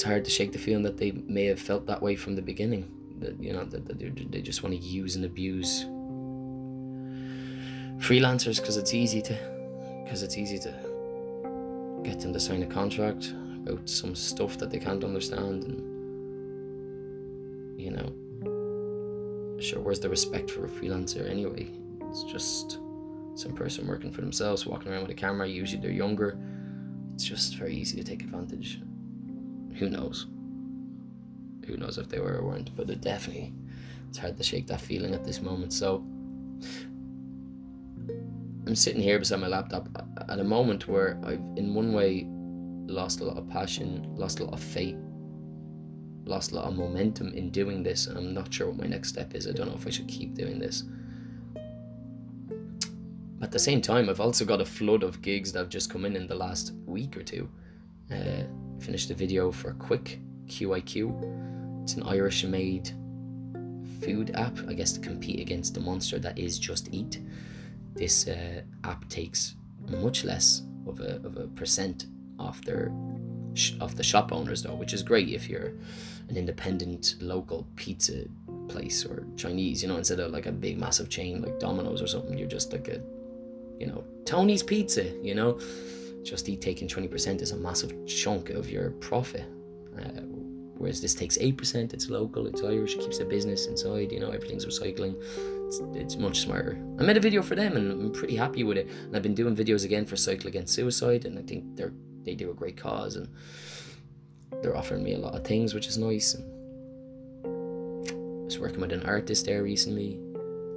hard 0.05 0.23
to 0.23 0.31
shake 0.31 0.51
the 0.51 0.57
feeling 0.57 0.83
that 0.83 0.97
they 0.97 1.11
may 1.11 1.45
have 1.45 1.59
felt 1.59 1.85
that 1.87 2.01
way 2.01 2.15
from 2.15 2.35
the 2.35 2.41
beginning 2.41 2.91
that 3.19 3.41
you 3.41 3.51
know 3.53 3.63
that, 3.65 3.85
that 3.87 4.31
they 4.31 4.41
just 4.41 4.63
want 4.63 4.73
to 4.73 4.81
use 4.81 5.15
and 5.15 5.25
abuse 5.25 5.85
freelancers 7.99 8.59
because 8.59 8.77
it's 8.77 8.93
easy 8.93 9.21
to 9.21 9.37
because 10.03 10.21
it's 10.23 10.37
easy 10.37 10.59
to 10.59 10.71
get 12.03 12.19
them 12.19 12.31
to 12.31 12.39
sign 12.39 12.61
a 12.63 12.67
contract 12.67 13.33
about 13.65 13.89
some 13.89 14.13
stuff 14.15 14.57
that 14.57 14.69
they 14.69 14.79
can't 14.79 15.03
understand 15.03 15.63
and 15.63 15.95
you 17.85 17.91
know, 17.91 19.59
sure, 19.59 19.79
where's 19.79 19.99
the 19.99 20.09
respect 20.09 20.49
for 20.49 20.65
a 20.65 20.69
freelancer 20.69 21.29
anyway? 21.29 21.67
It's 22.09 22.23
just 22.23 22.79
some 23.35 23.53
person 23.53 23.85
working 23.85 24.11
for 24.11 24.21
themselves, 24.21 24.65
walking 24.65 24.91
around 24.91 25.01
with 25.03 25.11
a 25.11 25.15
camera. 25.15 25.47
Usually 25.47 25.81
they're 25.81 25.91
younger. 25.91 26.37
It's 27.13 27.25
just 27.25 27.55
very 27.55 27.75
easy 27.75 27.97
to 27.97 28.03
take 28.03 28.23
advantage. 28.23 28.81
Who 29.79 29.89
knows? 29.89 30.27
Who 31.65 31.77
knows 31.77 31.97
if 31.97 32.09
they 32.09 32.19
were 32.19 32.37
or 32.37 32.43
weren't? 32.45 32.75
But 32.75 32.89
it 32.89 33.01
definitely, 33.01 33.53
it's 34.09 34.17
hard 34.17 34.37
to 34.37 34.43
shake 34.43 34.67
that 34.67 34.81
feeling 34.81 35.13
at 35.13 35.23
this 35.23 35.41
moment. 35.41 35.73
So 35.73 35.97
I'm 38.67 38.75
sitting 38.75 39.01
here 39.01 39.19
beside 39.19 39.39
my 39.39 39.47
laptop 39.47 39.89
at 40.27 40.39
a 40.39 40.43
moment 40.43 40.87
where 40.87 41.19
I've, 41.23 41.41
in 41.57 41.73
one 41.73 41.93
way, 41.93 42.27
lost 42.87 43.21
a 43.21 43.25
lot 43.25 43.37
of 43.37 43.49
passion, 43.49 44.07
lost 44.15 44.39
a 44.39 44.45
lot 44.45 44.53
of 44.53 44.59
faith 44.59 44.97
lost 46.25 46.51
a 46.51 46.55
lot 46.55 46.65
of 46.65 46.75
momentum 46.75 47.33
in 47.33 47.49
doing 47.51 47.83
this, 47.83 48.07
I'm 48.07 48.33
not 48.33 48.53
sure 48.53 48.67
what 48.67 48.77
my 48.77 48.87
next 48.87 49.09
step 49.09 49.35
is. 49.35 49.47
I 49.47 49.51
don't 49.51 49.67
know 49.67 49.75
if 49.75 49.87
I 49.87 49.89
should 49.89 50.07
keep 50.07 50.33
doing 50.33 50.59
this. 50.59 50.83
At 53.41 53.51
the 53.51 53.59
same 53.59 53.81
time, 53.81 54.09
I've 54.09 54.19
also 54.19 54.43
got 54.43 54.61
a 54.61 54.65
flood 54.65 55.03
of 55.03 55.21
gigs 55.21 55.51
that 55.51 55.59
have 55.59 55.69
just 55.69 55.89
come 55.89 56.05
in 56.05 56.15
in 56.15 56.27
the 56.27 56.35
last 56.35 56.73
week 56.85 57.15
or 57.15 57.23
two. 57.23 57.49
Uh, 58.11 58.43
finished 58.79 59.07
the 59.09 59.13
video 59.13 59.51
for 59.51 59.71
a 59.71 59.73
Quick 59.73 60.19
QIQ. 60.47 61.83
It's 61.83 61.93
an 61.93 62.03
Irish-made 62.03 62.91
food 64.01 64.31
app, 64.35 64.57
I 64.67 64.73
guess, 64.73 64.93
to 64.93 64.99
compete 64.99 65.39
against 65.39 65.73
the 65.73 65.79
monster 65.79 66.19
that 66.19 66.37
is 66.37 66.59
Just 66.59 66.93
Eat. 66.93 67.21
This 67.95 68.27
uh, 68.27 68.61
app 68.83 69.07
takes 69.09 69.55
much 69.89 70.23
less 70.23 70.63
of 70.87 70.99
a, 70.99 71.15
of 71.25 71.37
a 71.37 71.47
percent 71.47 72.07
off 72.39 72.61
their 72.61 72.91
of 73.79 73.95
the 73.95 74.03
shop 74.03 74.33
owners 74.33 74.63
though, 74.63 74.75
which 74.75 74.93
is 74.93 75.01
great 75.01 75.29
if 75.29 75.49
you're 75.49 75.71
an 76.27 76.35
independent 76.35 77.15
local 77.21 77.65
pizza 77.75 78.25
place 78.67 79.05
or 79.05 79.25
Chinese, 79.37 79.81
you 79.81 79.87
know, 79.87 79.97
instead 79.97 80.19
of 80.19 80.31
like 80.31 80.45
a 80.45 80.51
big 80.51 80.77
massive 80.77 81.09
chain 81.09 81.41
like 81.41 81.59
Domino's 81.59 82.01
or 82.01 82.07
something, 82.07 82.37
you're 82.37 82.49
just 82.49 82.73
like 82.73 82.87
a, 82.87 83.01
you 83.79 83.87
know, 83.87 84.03
Tony's 84.25 84.63
Pizza, 84.63 85.05
you 85.23 85.35
know. 85.35 85.59
Just 86.25 86.49
Eat 86.49 86.59
taking 86.59 86.87
20% 86.87 87.41
is 87.41 87.51
a 87.51 87.55
massive 87.55 87.93
chunk 88.07 88.49
of 88.49 88.69
your 88.69 88.91
profit. 88.91 89.45
Uh, 89.95 90.21
whereas 90.77 90.99
this 90.99 91.13
takes 91.13 91.37
8%, 91.37 91.93
it's 91.93 92.09
local, 92.09 92.47
it's 92.47 92.63
Irish, 92.63 92.95
keeps 92.95 93.19
the 93.19 93.25
business 93.25 93.67
inside, 93.67 94.11
you 94.11 94.19
know, 94.19 94.31
everything's 94.31 94.65
recycling. 94.65 95.15
It's, 95.67 95.81
it's 95.93 96.17
much 96.17 96.41
smarter. 96.41 96.77
I 96.99 97.03
made 97.03 97.17
a 97.17 97.19
video 97.19 97.43
for 97.43 97.55
them 97.55 97.77
and 97.77 97.91
I'm 97.91 98.11
pretty 98.11 98.35
happy 98.35 98.63
with 98.63 98.77
it. 98.77 98.87
And 98.87 99.15
I've 99.15 99.21
been 99.21 99.35
doing 99.35 99.55
videos 99.55 99.85
again 99.85 100.05
for 100.05 100.15
Cycle 100.15 100.47
Against 100.47 100.73
Suicide 100.73 101.25
and 101.25 101.37
I 101.37 101.43
think 101.43 101.75
they're 101.75 101.93
they 102.25 102.33
do 102.33 102.49
a 102.49 102.53
great 102.55 102.75
cause 102.75 103.15
and 103.15 103.29
they're 104.63 104.75
offering 104.75 105.03
me 105.03 105.13
a 105.13 105.19
lot 105.19 105.35
of 105.35 105.45
things, 105.45 105.75
which 105.75 105.87
is 105.87 105.97
nice. 105.97 106.33
And 106.33 106.43
I 107.45 108.45
was 108.45 108.59
working 108.59 108.81
with 108.81 108.91
an 108.91 109.03
artist 109.03 109.45
there 109.45 109.61
recently, 109.61 110.19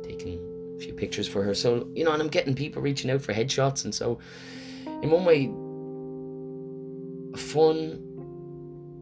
taking 0.02 0.38
a 0.76 0.80
few 0.80 0.92
pictures 0.92 1.26
for 1.26 1.42
her. 1.42 1.54
So, 1.54 1.88
you 1.94 2.04
know, 2.04 2.12
and 2.12 2.22
I'm 2.22 2.28
getting 2.28 2.54
people 2.54 2.82
reaching 2.82 3.10
out 3.10 3.22
for 3.22 3.32
headshots. 3.32 3.84
And 3.84 3.94
so, 3.94 4.18
in 5.02 5.10
one 5.10 5.24
way, 5.24 5.46
fun, 7.36 8.02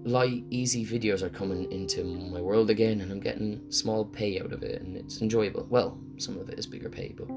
light, 0.05 0.45
easy 0.51 0.85
videos 0.85 1.23
are 1.23 1.29
coming 1.29 1.71
into 1.73 2.05
my 2.05 2.41
world 2.41 2.71
again, 2.71 3.01
and 3.01 3.11
I'm 3.11 3.21
getting 3.21 3.61
small 3.71 4.05
pay 4.05 4.41
out 4.41 4.53
of 4.53 4.63
it, 4.63 4.83
and 4.83 4.97
it's 4.97 5.21
enjoyable. 5.21 5.67
Well, 5.69 5.99
some 6.19 6.39
of 6.39 6.49
it 6.49 6.59
is 6.59 6.67
bigger 6.67 6.89
pay, 6.89 7.15
but 7.17 7.29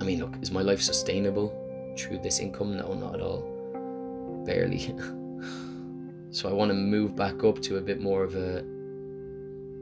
I 0.00 0.04
mean, 0.04 0.20
look, 0.20 0.36
is 0.42 0.50
my 0.50 0.62
life 0.62 0.80
sustainable 0.80 1.52
through 1.98 2.18
this 2.18 2.38
income? 2.40 2.76
No, 2.76 2.94
not 2.94 3.14
at 3.16 3.20
all. 3.20 4.42
Barely. 4.46 4.78
so 6.30 6.48
I 6.48 6.52
want 6.52 6.70
to 6.70 6.74
move 6.74 7.16
back 7.16 7.42
up 7.44 7.60
to 7.62 7.76
a 7.76 7.80
bit 7.80 8.00
more 8.00 8.24
of 8.24 8.34
a 8.36 8.64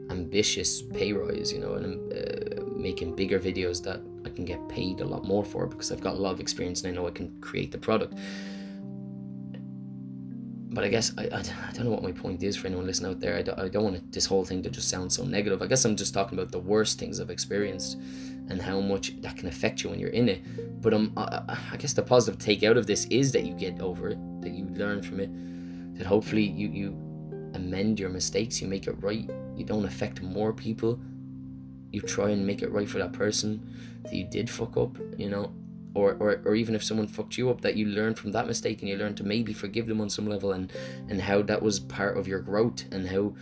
ambitious 0.09 0.81
pay 0.81 1.13
rise, 1.13 1.53
you 1.53 1.59
know, 1.59 1.75
and 1.75 2.11
uh, 2.11 2.63
making 2.75 3.15
bigger 3.15 3.39
videos 3.39 3.81
that 3.83 4.01
I 4.25 4.29
can 4.29 4.45
get 4.45 4.67
paid 4.69 5.01
a 5.01 5.05
lot 5.05 5.25
more 5.25 5.43
for 5.43 5.65
it 5.65 5.69
because 5.69 5.91
I've 5.91 6.01
got 6.01 6.15
a 6.15 6.17
lot 6.17 6.33
of 6.33 6.39
experience 6.39 6.83
and 6.83 6.91
I 6.91 6.95
know 6.95 7.07
I 7.07 7.11
can 7.11 7.39
create 7.41 7.71
the 7.71 7.77
product. 7.77 8.15
But 10.71 10.83
I 10.83 10.89
guess 10.89 11.13
I, 11.17 11.23
I, 11.23 11.39
I 11.39 11.71
don't 11.73 11.85
know 11.85 11.91
what 11.91 12.03
my 12.03 12.11
point 12.11 12.43
is 12.43 12.55
for 12.55 12.67
anyone 12.67 12.85
listening 12.85 13.11
out 13.11 13.19
there. 13.19 13.35
I 13.35 13.41
don't, 13.41 13.59
I 13.59 13.67
don't 13.69 13.83
want 13.83 14.11
this 14.11 14.25
whole 14.27 14.45
thing 14.45 14.61
to 14.63 14.69
just 14.69 14.87
sound 14.87 15.11
so 15.11 15.23
negative. 15.23 15.61
I 15.61 15.67
guess 15.67 15.83
I'm 15.83 15.95
just 15.95 16.13
talking 16.13 16.37
about 16.37 16.51
the 16.51 16.59
worst 16.59 16.99
things 16.99 17.19
I've 17.19 17.31
experienced 17.31 17.97
and 18.49 18.61
how 18.61 18.79
much 18.79 19.19
that 19.21 19.35
can 19.35 19.47
affect 19.47 19.83
you 19.83 19.89
when 19.89 19.99
you're 19.99 20.09
in 20.09 20.29
it. 20.29 20.81
But 20.81 20.93
um, 20.93 21.13
I, 21.17 21.57
I 21.71 21.77
guess 21.77 21.93
the 21.93 22.03
positive 22.03 22.39
take 22.39 22.63
out 22.63 22.77
of 22.77 22.85
this 22.85 23.05
is 23.05 23.31
that 23.31 23.45
you 23.45 23.53
get 23.53 23.81
over 23.81 24.09
it, 24.09 24.41
that 24.41 24.51
you 24.51 24.65
learn 24.65 25.01
from 25.01 25.19
it, 25.19 25.29
that 25.97 26.05
hopefully 26.05 26.43
you, 26.43 26.69
you 26.69 26.89
amend 27.55 27.99
your 27.99 28.09
mistakes, 28.09 28.61
you 28.61 28.67
make 28.67 28.87
it 28.87 28.95
right, 29.01 29.29
you 29.55 29.65
don't 29.65 29.85
affect 29.85 30.21
more 30.21 30.53
people, 30.53 30.99
you 31.91 32.01
try 32.01 32.29
and 32.29 32.45
make 32.45 32.61
it 32.61 32.71
right 32.71 32.87
for 32.87 32.99
that 32.99 33.13
person 33.13 33.75
that 34.03 34.13
you 34.13 34.25
did 34.25 34.49
fuck 34.49 34.77
up, 34.77 34.97
you 35.17 35.29
know, 35.29 35.51
or, 35.93 36.13
or, 36.19 36.41
or 36.45 36.55
even 36.55 36.75
if 36.75 36.83
someone 36.83 37.07
fucked 37.07 37.37
you 37.37 37.49
up, 37.49 37.61
that 37.61 37.75
you 37.75 37.87
learn 37.87 38.15
from 38.15 38.31
that 38.31 38.47
mistake 38.47 38.81
and 38.81 38.89
you 38.89 38.97
learn 38.97 39.15
to 39.15 39.23
maybe 39.23 39.53
forgive 39.53 39.87
them 39.87 39.99
on 40.01 40.09
some 40.09 40.27
level 40.27 40.51
and, 40.51 40.71
and 41.09 41.21
how 41.21 41.41
that 41.41 41.61
was 41.61 41.79
part 41.79 42.17
of 42.17 42.27
your 42.27 42.39
growth 42.39 42.83
and 42.91 43.07
how, 43.07 43.33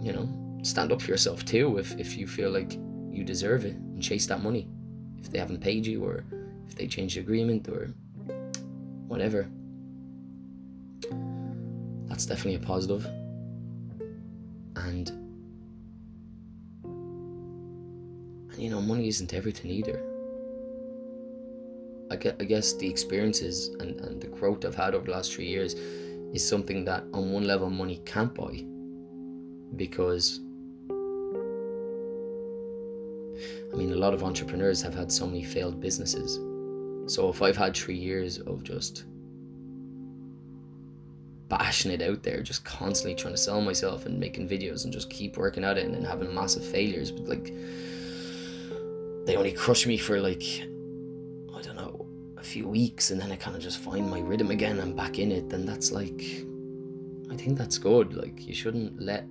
you 0.00 0.12
know, 0.12 0.28
stand 0.62 0.90
up 0.90 1.02
for 1.02 1.10
yourself 1.10 1.44
too 1.44 1.78
if, 1.78 1.98
if 1.98 2.16
you 2.16 2.26
feel 2.26 2.50
like 2.50 2.78
you 3.10 3.24
deserve 3.24 3.64
it 3.64 3.74
and 3.74 4.02
chase 4.02 4.26
that 4.26 4.42
money. 4.42 4.68
If 5.18 5.30
they 5.30 5.38
haven't 5.38 5.60
paid 5.60 5.86
you 5.86 6.04
or 6.04 6.24
if 6.66 6.74
they 6.74 6.86
changed 6.86 7.16
the 7.16 7.20
agreement 7.20 7.68
or 7.68 7.92
whatever. 9.06 9.48
That's 12.08 12.26
definitely 12.26 12.54
a 12.54 12.66
positive. 12.66 13.04
And 14.76 15.25
you 18.66 18.72
know, 18.72 18.82
money 18.82 19.06
isn't 19.06 19.32
everything 19.32 19.70
either. 19.70 20.02
I 22.10 22.16
guess, 22.16 22.72
the 22.72 22.88
experiences 22.88 23.68
and, 23.78 24.00
and 24.00 24.20
the 24.20 24.26
growth 24.26 24.64
I've 24.64 24.74
had 24.74 24.92
over 24.92 25.06
the 25.06 25.12
last 25.12 25.32
three 25.32 25.46
years 25.46 25.74
is 25.74 26.46
something 26.46 26.84
that 26.84 27.04
on 27.14 27.30
one 27.30 27.44
level 27.44 27.70
money 27.70 28.02
can't 28.04 28.34
buy 28.34 28.64
because 29.76 30.40
I 33.72 33.76
mean 33.76 33.92
a 33.92 33.96
lot 33.96 34.14
of 34.14 34.24
entrepreneurs 34.24 34.82
have 34.82 34.94
had 34.94 35.12
so 35.12 35.28
many 35.28 35.44
failed 35.44 35.80
businesses 35.80 36.34
so 37.12 37.28
if 37.28 37.42
I've 37.42 37.56
had 37.56 37.76
three 37.76 37.96
years 37.96 38.38
of 38.38 38.64
just 38.64 39.04
bashing 41.48 41.92
it 41.92 42.02
out 42.02 42.24
there 42.24 42.42
just 42.42 42.64
constantly 42.64 43.14
trying 43.14 43.34
to 43.34 43.40
sell 43.40 43.60
myself 43.60 44.06
and 44.06 44.18
making 44.18 44.48
videos 44.48 44.84
and 44.84 44.92
just 44.92 45.10
keep 45.10 45.36
working 45.36 45.64
at 45.64 45.78
it 45.78 45.86
and 45.86 46.04
having 46.04 46.34
massive 46.34 46.64
failures 46.64 47.12
but 47.12 47.28
like 47.28 47.52
they 49.26 49.36
only 49.36 49.52
crush 49.52 49.86
me 49.86 49.98
for 49.98 50.20
like 50.20 50.42
I 51.54 51.60
don't 51.62 51.76
know 51.76 52.06
a 52.38 52.42
few 52.42 52.66
weeks 52.68 53.10
and 53.10 53.20
then 53.20 53.30
I 53.30 53.36
kind 53.36 53.56
of 53.56 53.62
just 53.62 53.78
find 53.78 54.08
my 54.10 54.20
rhythm 54.20 54.50
again 54.50 54.80
I'm 54.80 54.94
back 54.94 55.18
in 55.18 55.30
it 55.30 55.50
then 55.50 55.66
that's 55.66 55.92
like 55.92 56.46
I 57.30 57.36
think 57.36 57.58
that's 57.58 57.78
good. 57.78 58.14
Like 58.14 58.46
you 58.46 58.54
shouldn't 58.54 59.00
let 59.00 59.26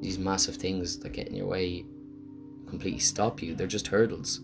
these 0.00 0.18
massive 0.18 0.56
things 0.56 0.98
that 0.98 1.12
get 1.12 1.28
in 1.28 1.34
your 1.34 1.46
way 1.46 1.84
completely 2.68 3.00
stop 3.00 3.42
you. 3.42 3.54
They're 3.54 3.66
just 3.66 3.86
hurdles. 3.86 4.40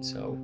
So 0.00 0.38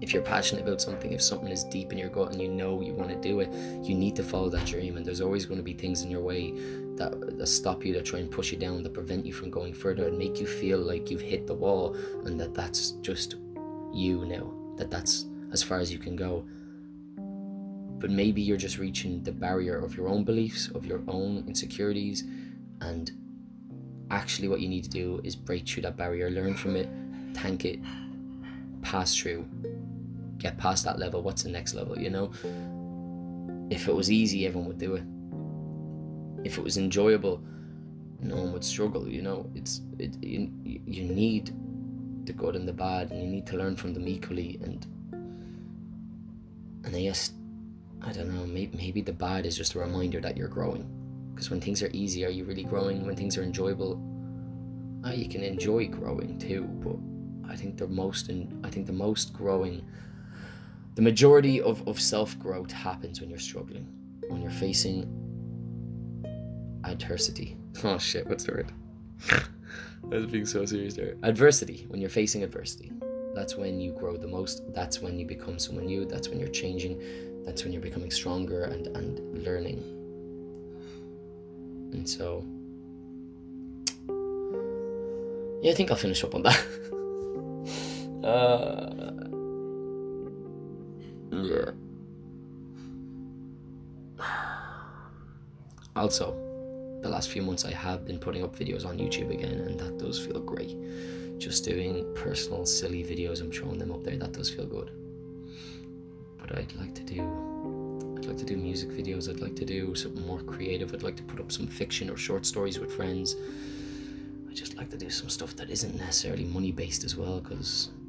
if 0.00 0.14
you're 0.14 0.22
passionate 0.22 0.66
about 0.66 0.80
something, 0.80 1.12
if 1.12 1.22
something 1.22 1.50
is 1.50 1.64
deep 1.64 1.92
in 1.92 1.98
your 1.98 2.08
gut 2.08 2.32
and 2.32 2.40
you 2.40 2.48
know 2.48 2.80
you 2.80 2.94
want 2.94 3.10
to 3.10 3.16
do 3.16 3.40
it, 3.40 3.52
you 3.84 3.94
need 3.94 4.16
to 4.16 4.22
follow 4.22 4.48
that 4.48 4.66
dream. 4.66 4.96
And 4.96 5.04
there's 5.04 5.20
always 5.20 5.44
going 5.44 5.58
to 5.58 5.64
be 5.64 5.74
things 5.74 6.02
in 6.02 6.10
your 6.10 6.22
way 6.22 6.52
that, 6.96 7.38
that 7.38 7.46
stop 7.46 7.84
you, 7.84 7.92
that 7.94 8.04
try 8.04 8.18
and 8.18 8.30
push 8.30 8.50
you 8.50 8.58
down, 8.58 8.82
that 8.82 8.94
prevent 8.94 9.26
you 9.26 9.32
from 9.32 9.50
going 9.50 9.74
further 9.74 10.06
and 10.08 10.16
make 10.16 10.40
you 10.40 10.46
feel 10.46 10.78
like 10.78 11.10
you've 11.10 11.20
hit 11.20 11.46
the 11.46 11.54
wall 11.54 11.94
and 12.24 12.40
that 12.40 12.54
that's 12.54 12.92
just 13.02 13.36
you 13.92 14.24
now, 14.24 14.52
that 14.76 14.90
that's 14.90 15.26
as 15.52 15.62
far 15.62 15.78
as 15.78 15.92
you 15.92 15.98
can 15.98 16.16
go. 16.16 16.46
But 17.98 18.10
maybe 18.10 18.40
you're 18.40 18.56
just 18.56 18.78
reaching 18.78 19.22
the 19.22 19.32
barrier 19.32 19.78
of 19.78 19.94
your 19.94 20.08
own 20.08 20.24
beliefs, 20.24 20.68
of 20.68 20.86
your 20.86 21.02
own 21.06 21.44
insecurities, 21.46 22.24
and 22.80 23.10
actually, 24.10 24.48
what 24.48 24.60
you 24.60 24.68
need 24.68 24.84
to 24.84 24.90
do 24.90 25.20
is 25.22 25.36
break 25.36 25.68
through 25.68 25.82
that 25.82 25.96
barrier, 25.96 26.30
learn 26.30 26.54
from 26.54 26.76
it, 26.76 26.88
thank 27.34 27.64
it, 27.64 27.78
pass 28.82 29.14
through, 29.14 29.46
get 30.40 30.58
past 30.58 30.84
that 30.84 30.98
level. 30.98 31.22
What's 31.22 31.42
the 31.42 31.50
next 31.50 31.74
level? 31.74 31.96
You 31.98 32.10
know, 32.10 32.32
if 33.70 33.86
it 33.86 33.94
was 33.94 34.10
easy, 34.10 34.46
everyone 34.46 34.68
would 34.68 34.78
do 34.78 34.94
it. 34.96 35.04
If 36.44 36.58
it 36.58 36.64
was 36.64 36.78
enjoyable, 36.78 37.42
no 38.20 38.36
one 38.36 38.52
would 38.52 38.64
struggle. 38.64 39.06
You 39.06 39.22
know, 39.22 39.50
it's 39.54 39.82
it, 39.98 40.16
you, 40.22 40.50
you 40.64 41.04
need 41.04 41.54
the 42.24 42.32
good 42.32 42.56
and 42.56 42.66
the 42.66 42.72
bad, 42.72 43.10
and 43.10 43.22
you 43.22 43.28
need 43.28 43.46
to 43.48 43.56
learn 43.56 43.76
from 43.76 43.94
them 43.94 44.08
equally. 44.08 44.58
And 44.62 44.86
and 46.84 46.96
I 46.96 47.02
guess 47.02 47.32
I 48.02 48.12
don't 48.12 48.34
know. 48.34 48.46
Maybe 48.46 48.76
maybe 48.76 49.02
the 49.02 49.12
bad 49.12 49.46
is 49.46 49.56
just 49.56 49.74
a 49.74 49.78
reminder 49.78 50.20
that 50.20 50.36
you're 50.36 50.48
growing. 50.48 50.88
Because 51.34 51.50
when 51.50 51.60
things 51.60 51.82
are 51.82 51.90
easy, 51.92 52.24
are 52.24 52.30
you 52.30 52.44
really 52.44 52.64
growing? 52.64 53.06
When 53.06 53.16
things 53.16 53.38
are 53.38 53.42
enjoyable, 53.42 54.00
ah, 55.04 55.12
you 55.12 55.28
can 55.28 55.42
enjoy 55.42 55.86
growing 55.88 56.38
too. 56.38 56.64
But 56.64 56.96
I 57.50 57.56
think 57.56 57.76
the 57.76 57.86
most 57.86 58.28
in, 58.28 58.60
I 58.64 58.70
think 58.70 58.86
the 58.86 58.92
most 58.92 59.32
growing 59.32 59.86
the 61.00 61.04
majority 61.04 61.62
of, 61.62 61.88
of 61.88 61.98
self 61.98 62.38
growth 62.38 62.70
happens 62.70 63.22
when 63.22 63.30
you're 63.30 63.38
struggling, 63.38 63.88
when 64.28 64.42
you're 64.42 64.50
facing 64.50 65.08
adversity. 66.84 67.56
Oh 67.82 67.96
shit, 67.96 68.26
what's 68.26 68.44
the 68.44 68.52
word? 68.52 68.72
I 69.32 69.46
was 70.14 70.26
being 70.26 70.44
so 70.44 70.66
serious 70.66 70.92
there. 70.92 71.16
Adversity, 71.22 71.86
when 71.88 72.02
you're 72.02 72.10
facing 72.10 72.42
adversity. 72.42 72.92
That's 73.34 73.56
when 73.56 73.80
you 73.80 73.92
grow 73.92 74.18
the 74.18 74.26
most. 74.26 74.60
That's 74.74 75.00
when 75.00 75.18
you 75.18 75.24
become 75.24 75.58
someone 75.58 75.86
new. 75.86 76.04
That's 76.04 76.28
when 76.28 76.38
you're 76.38 76.50
changing. 76.50 77.00
That's 77.46 77.64
when 77.64 77.72
you're 77.72 77.80
becoming 77.80 78.10
stronger 78.10 78.64
and, 78.64 78.88
and 78.88 79.42
learning. 79.42 79.78
And 81.94 82.06
so, 82.06 82.44
yeah, 85.62 85.72
I 85.72 85.74
think 85.74 85.90
I'll 85.90 85.96
finish 85.96 86.22
up 86.22 86.34
on 86.34 86.42
that. 86.42 86.62
uh, 88.22 89.29
yeah. 91.30 91.70
Also, 95.96 96.32
the 97.02 97.08
last 97.08 97.30
few 97.30 97.42
months 97.42 97.64
I 97.64 97.72
have 97.72 98.06
been 98.06 98.18
putting 98.18 98.44
up 98.44 98.56
videos 98.56 98.86
on 98.86 98.96
YouTube 98.96 99.30
again, 99.30 99.58
and 99.60 99.78
that 99.80 99.98
does 99.98 100.24
feel 100.24 100.38
great. 100.38 100.76
Just 101.38 101.64
doing 101.64 102.06
personal, 102.14 102.64
silly 102.64 103.02
videos, 103.02 103.40
I'm 103.40 103.50
throwing 103.50 103.78
them 103.78 103.90
up 103.90 104.04
there, 104.04 104.16
that 104.16 104.32
does 104.32 104.48
feel 104.48 104.66
good. 104.66 104.92
But 106.38 106.56
I'd 106.56 106.72
like 106.76 106.94
to 106.94 107.02
do. 107.02 108.16
I'd 108.18 108.26
like 108.26 108.36
to 108.36 108.44
do 108.44 108.56
music 108.56 108.90
videos, 108.90 109.28
I'd 109.28 109.40
like 109.40 109.56
to 109.56 109.64
do 109.64 109.94
something 109.94 110.24
more 110.26 110.40
creative, 110.40 110.94
I'd 110.94 111.02
like 111.02 111.16
to 111.16 111.24
put 111.24 111.40
up 111.40 111.50
some 111.50 111.66
fiction 111.66 112.08
or 112.08 112.16
short 112.16 112.46
stories 112.46 112.78
with 112.78 112.94
friends. 112.94 113.34
I 114.48 114.54
just 114.54 114.76
like 114.76 114.90
to 114.90 114.96
do 114.96 115.10
some 115.10 115.28
stuff 115.28 115.56
that 115.56 115.70
isn't 115.70 115.96
necessarily 115.96 116.44
money 116.44 116.70
based 116.70 117.02
as 117.02 117.16
well, 117.16 117.40
because 117.40 117.90
because 117.96 117.99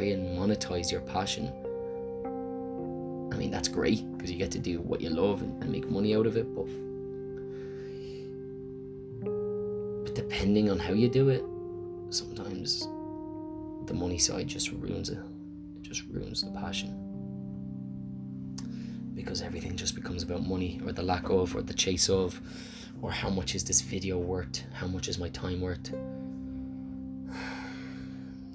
try 0.00 0.08
and 0.08 0.38
monetize 0.38 0.90
your 0.90 1.02
passion. 1.02 1.52
I 3.32 3.36
mean 3.36 3.50
that's 3.50 3.68
great 3.68 4.10
because 4.12 4.30
you 4.30 4.38
get 4.38 4.50
to 4.52 4.58
do 4.58 4.80
what 4.80 5.00
you 5.00 5.10
love 5.10 5.42
and, 5.42 5.62
and, 5.62 5.70
make 5.70 5.88
money 5.88 6.14
out 6.14 6.26
of 6.26 6.36
it 6.36 6.46
but 10.04 10.14
depending 10.14 10.70
on 10.70 10.78
how 10.78 10.92
you 10.92 11.08
do 11.08 11.28
it 11.28 11.44
sometimes 12.10 12.80
the 13.86 13.94
money 13.94 14.18
side 14.18 14.48
just 14.48 14.72
ruins 14.72 15.10
it. 15.10 15.18
It 15.76 15.82
just 15.82 16.02
ruins 16.10 16.42
the 16.42 16.50
passion. 16.50 16.96
Because 19.14 19.42
everything 19.42 19.76
just 19.76 19.94
becomes 19.94 20.22
about 20.22 20.46
money 20.46 20.80
or 20.84 20.92
the 20.92 21.02
lack 21.02 21.28
of 21.30 21.54
or 21.54 21.62
the 21.62 21.74
chase 21.74 22.08
of 22.08 22.40
or 23.02 23.10
how 23.12 23.30
much 23.30 23.54
is 23.54 23.64
this 23.64 23.80
video 23.80 24.18
worth? 24.18 24.62
How 24.72 24.86
much 24.86 25.08
is 25.08 25.18
my 25.18 25.28
time 25.28 25.60
worth 25.60 25.92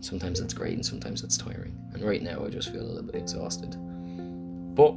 Sometimes 0.06 0.39
it's 0.39 0.53
great 0.53 0.76
and 0.76 0.86
sometimes 0.86 1.24
it's 1.24 1.36
tiring. 1.36 1.76
And 1.93 2.03
right 2.03 2.22
now 2.22 2.45
I 2.45 2.49
just 2.49 2.72
feel 2.72 2.84
a 2.84 2.86
little 2.86 3.01
bit 3.01 3.16
exhausted. 3.16 3.76
But 4.76 4.93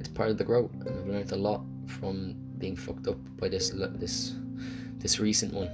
it's 0.00 0.08
part 0.08 0.30
of 0.30 0.36
the 0.36 0.42
growth, 0.42 0.72
and 0.84 0.98
I've 0.98 1.06
learned 1.06 1.30
a 1.30 1.36
lot 1.36 1.62
from 1.86 2.34
being 2.58 2.74
fucked 2.74 3.06
up 3.06 3.18
by 3.36 3.48
this 3.48 3.70
this 3.70 4.34
this 4.98 5.20
recent 5.20 5.54
one. 5.54 5.70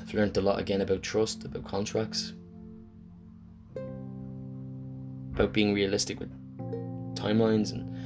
I've 0.00 0.12
learned 0.12 0.36
a 0.36 0.40
lot 0.40 0.58
again 0.58 0.80
about 0.80 1.04
trust, 1.04 1.44
about 1.44 1.62
contracts, 1.64 2.32
about 5.34 5.52
being 5.52 5.72
realistic 5.72 6.18
with 6.18 6.32
timelines 7.14 7.70
and 7.70 7.96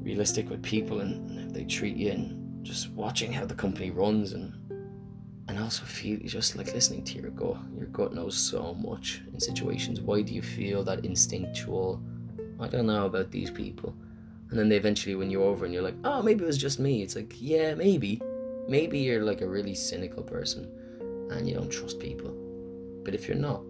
realistic 0.00 0.48
with 0.48 0.62
people 0.62 1.00
and 1.00 1.40
how 1.40 1.52
they 1.52 1.64
treat 1.64 1.96
you 1.96 2.12
and 2.12 2.43
just 2.64 2.90
watching 2.90 3.32
how 3.32 3.44
the 3.44 3.54
company 3.54 3.90
runs 3.90 4.32
and 4.32 4.52
and 5.46 5.58
also 5.58 5.84
feel 5.84 6.18
just 6.24 6.56
like 6.56 6.72
listening 6.72 7.04
to 7.04 7.18
your 7.18 7.30
gut. 7.30 7.58
Your 7.76 7.86
gut 7.88 8.14
knows 8.14 8.36
so 8.36 8.74
much 8.74 9.20
in 9.32 9.38
situations. 9.38 10.00
Why 10.00 10.22
do 10.22 10.32
you 10.32 10.40
feel 10.40 10.82
that 10.84 11.04
instinctual? 11.04 12.02
I 12.58 12.68
don't 12.68 12.86
know 12.86 13.04
about 13.04 13.30
these 13.30 13.50
people. 13.50 13.94
And 14.48 14.58
then 14.58 14.68
they 14.68 14.76
eventually 14.76 15.14
win 15.14 15.30
you 15.30 15.42
over 15.42 15.64
and 15.64 15.74
you're 15.74 15.82
like, 15.82 15.96
oh, 16.04 16.22
maybe 16.22 16.44
it 16.44 16.46
was 16.46 16.56
just 16.56 16.78
me. 16.78 17.02
It's 17.02 17.14
like, 17.14 17.34
yeah, 17.38 17.74
maybe. 17.74 18.22
Maybe 18.68 19.00
you're 19.00 19.22
like 19.22 19.42
a 19.42 19.46
really 19.46 19.74
cynical 19.74 20.22
person 20.22 20.66
and 21.30 21.46
you 21.46 21.54
don't 21.54 21.70
trust 21.70 22.00
people. 22.00 22.34
But 23.04 23.14
if 23.14 23.28
you're 23.28 23.36
not, 23.36 23.62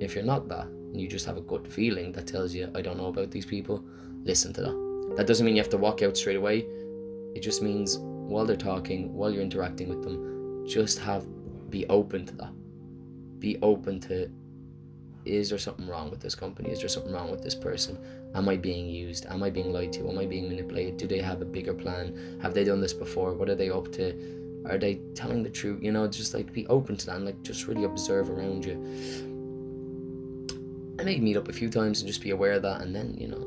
if 0.00 0.16
you're 0.16 0.24
not 0.24 0.48
that, 0.48 0.66
and 0.66 1.00
you 1.00 1.08
just 1.08 1.26
have 1.26 1.36
a 1.36 1.42
gut 1.42 1.66
feeling 1.66 2.10
that 2.12 2.26
tells 2.26 2.52
you, 2.52 2.70
I 2.74 2.82
don't 2.82 2.96
know 2.96 3.06
about 3.06 3.30
these 3.30 3.46
people, 3.46 3.84
listen 4.24 4.52
to 4.54 4.62
that. 4.62 5.14
That 5.16 5.26
doesn't 5.26 5.46
mean 5.46 5.54
you 5.56 5.62
have 5.62 5.70
to 5.70 5.78
walk 5.78 6.02
out 6.02 6.16
straight 6.16 6.36
away. 6.36 6.66
It 7.34 7.40
just 7.40 7.62
means 7.62 7.98
while 7.98 8.44
they're 8.44 8.56
talking, 8.56 9.12
while 9.14 9.30
you're 9.30 9.42
interacting 9.42 9.88
with 9.88 10.02
them, 10.02 10.66
just 10.66 10.98
have, 11.00 11.26
be 11.70 11.86
open 11.86 12.26
to 12.26 12.34
that. 12.36 12.52
Be 13.38 13.58
open 13.62 14.00
to, 14.00 14.30
is 15.24 15.50
there 15.50 15.58
something 15.58 15.86
wrong 15.88 16.10
with 16.10 16.20
this 16.20 16.34
company? 16.34 16.70
Is 16.70 16.80
there 16.80 16.88
something 16.88 17.12
wrong 17.12 17.30
with 17.30 17.42
this 17.42 17.54
person? 17.54 17.98
Am 18.34 18.48
I 18.48 18.56
being 18.56 18.88
used? 18.88 19.26
Am 19.26 19.42
I 19.42 19.50
being 19.50 19.72
lied 19.72 19.92
to? 19.94 20.08
Am 20.08 20.18
I 20.18 20.26
being 20.26 20.48
manipulated? 20.48 20.96
Do 20.96 21.06
they 21.06 21.20
have 21.20 21.42
a 21.42 21.44
bigger 21.44 21.74
plan? 21.74 22.38
Have 22.42 22.54
they 22.54 22.64
done 22.64 22.80
this 22.80 22.92
before? 22.92 23.34
What 23.34 23.48
are 23.48 23.54
they 23.54 23.70
up 23.70 23.92
to? 23.92 24.62
Are 24.66 24.78
they 24.78 25.00
telling 25.14 25.42
the 25.42 25.50
truth? 25.50 25.82
You 25.82 25.92
know, 25.92 26.06
just 26.06 26.34
like 26.34 26.52
be 26.52 26.66
open 26.68 26.96
to 26.96 27.06
that 27.06 27.16
and 27.16 27.24
like 27.24 27.42
just 27.42 27.66
really 27.66 27.84
observe 27.84 28.30
around 28.30 28.64
you 28.64 28.76
I 31.02 31.04
may 31.04 31.18
meet 31.18 31.36
up 31.36 31.48
a 31.48 31.52
few 31.52 31.68
times 31.68 32.00
and 32.00 32.06
just 32.06 32.22
be 32.22 32.30
aware 32.30 32.52
of 32.52 32.62
that, 32.62 32.82
and 32.82 32.94
then 32.94 33.16
you 33.18 33.26
know, 33.26 33.44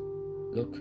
look, 0.52 0.78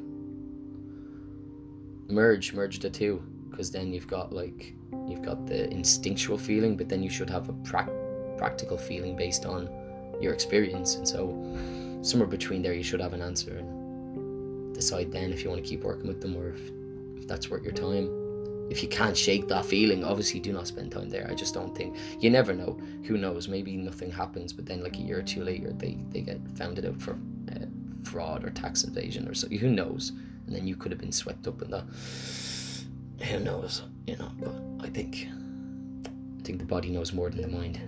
merge, 2.09 2.53
merge 2.53 2.79
the 2.79 2.91
two, 2.91 3.23
because 3.51 3.71
then 3.71 3.93
you've 3.93 4.09
got 4.09 4.33
like 4.33 4.75
you've 5.09 5.23
got 5.23 5.47
the 5.47 5.71
instinctual 5.71 6.39
feeling, 6.39 6.77
but 6.77 6.89
then 6.89 7.03
you 7.03 7.11
should 7.11 7.31
have 7.31 7.49
a 7.49 7.53
pra- 7.65 8.35
practical 8.39 8.79
feeling 8.79 9.17
based 9.17 9.47
on 9.47 9.69
your 10.21 10.33
experience, 10.33 10.97
and 10.97 11.07
so 11.07 11.27
somewhere 12.03 12.29
between 12.29 12.63
there, 12.63 12.75
you 12.75 12.83
should 12.83 13.01
have 13.01 13.13
an 13.13 13.23
answer 13.23 13.57
and 13.57 14.75
decide 14.75 15.13
then 15.13 15.33
if 15.33 15.43
you 15.43 15.51
want 15.51 15.63
to 15.63 15.69
keep 15.69 15.85
working 15.85 16.09
with 16.09 16.21
them 16.21 16.37
or 16.37 16.49
if, 16.49 16.71
if 17.17 17.29
that's 17.29 17.49
worth 17.49 17.63
your 17.63 17.73
time 17.73 18.09
if 18.71 18.83
you 18.83 18.89
can't 18.89 19.17
shake 19.17 19.49
that 19.49 19.65
feeling, 19.65 20.05
obviously 20.05 20.41
do 20.41 20.53
not 20.53 20.67
spend 20.67 20.91
time 20.91 21.11
there. 21.11 21.27
I 21.31 21.35
just 21.35 21.55
don't 21.55 21.77
think 21.77 21.97
you 22.21 22.31
never 22.31 22.55
know. 22.55 22.79
Who 23.05 23.19
knows? 23.19 23.47
Maybe 23.49 23.77
nothing 23.77 24.11
happens, 24.11 24.53
but 24.53 24.67
then 24.67 24.83
like 24.83 24.97
a 24.97 25.01
year 25.01 25.19
or 25.19 25.23
two 25.23 25.45
later, 25.45 25.73
they 25.73 25.99
they 26.11 26.23
get 26.23 26.41
founded 26.57 26.87
out 26.87 27.01
for 27.01 27.13
uh, 27.53 27.67
fraud 28.03 28.45
or 28.45 28.51
tax 28.51 28.85
evasion 28.85 29.29
or 29.29 29.35
so. 29.35 29.49
Who 29.49 29.69
knows? 29.69 30.13
And 30.47 30.55
then 30.55 30.67
you 30.67 30.77
could 30.77 30.93
have 30.93 31.01
been 31.01 31.13
swept 31.13 31.47
up 31.47 31.63
in 31.63 31.71
that. 31.71 31.85
Who 33.27 33.41
knows? 33.41 33.83
You 34.07 34.17
know. 34.17 34.31
But 34.39 34.87
I 34.87 34.91
think 34.91 35.27
I 36.07 36.43
think 36.43 36.59
the 36.59 36.67
body 36.67 36.91
knows 36.91 37.13
more 37.13 37.31
than 37.31 37.43
the 37.43 37.49
mind. 37.49 37.81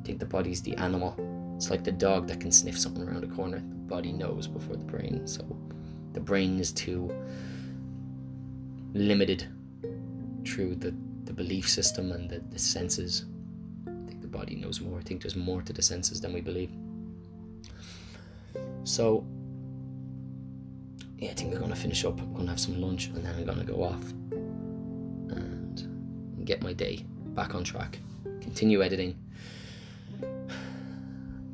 I 0.00 0.06
think 0.06 0.18
the 0.18 0.26
body's 0.26 0.62
the 0.62 0.76
animal. 0.76 1.14
It's 1.56 1.70
like 1.70 1.84
the 1.84 1.92
dog 1.92 2.26
that 2.28 2.40
can 2.40 2.50
sniff 2.50 2.78
something 2.78 3.06
around 3.06 3.24
a 3.24 3.28
corner. 3.28 3.58
The 3.58 3.88
body 3.88 4.12
knows 4.12 4.46
before 4.46 4.76
the 4.76 4.84
brain. 4.84 5.26
So 5.26 5.44
the 6.12 6.20
brain 6.20 6.58
is 6.58 6.72
too 6.72 7.12
limited 8.94 9.46
through 10.46 10.76
the, 10.76 10.94
the 11.24 11.32
belief 11.32 11.68
system 11.68 12.12
and 12.12 12.30
the, 12.30 12.40
the 12.50 12.58
senses. 12.58 13.26
I 13.86 14.06
think 14.06 14.20
the 14.20 14.28
body 14.28 14.56
knows 14.56 14.80
more. 14.80 14.98
I 14.98 15.02
think 15.02 15.22
there's 15.22 15.36
more 15.36 15.62
to 15.62 15.72
the 15.72 15.82
senses 15.82 16.20
than 16.20 16.32
we 16.32 16.40
believe. 16.40 16.70
So, 18.84 19.26
yeah, 21.24 21.30
I 21.30 21.34
think 21.34 21.52
we're 21.52 21.58
to 21.70 21.76
finish 21.76 22.04
up. 22.04 22.20
I'm 22.20 22.34
to 22.34 22.46
have 22.48 22.60
some 22.60 22.78
lunch 22.82 23.06
and 23.06 23.24
then 23.24 23.48
I'm 23.48 23.58
to 23.58 23.64
go 23.64 23.82
off 23.82 24.10
and 25.30 26.44
get 26.44 26.62
my 26.62 26.74
day 26.74 27.06
back 27.28 27.54
on 27.54 27.64
track. 27.64 27.98
Continue 28.42 28.82
editing. 28.82 29.16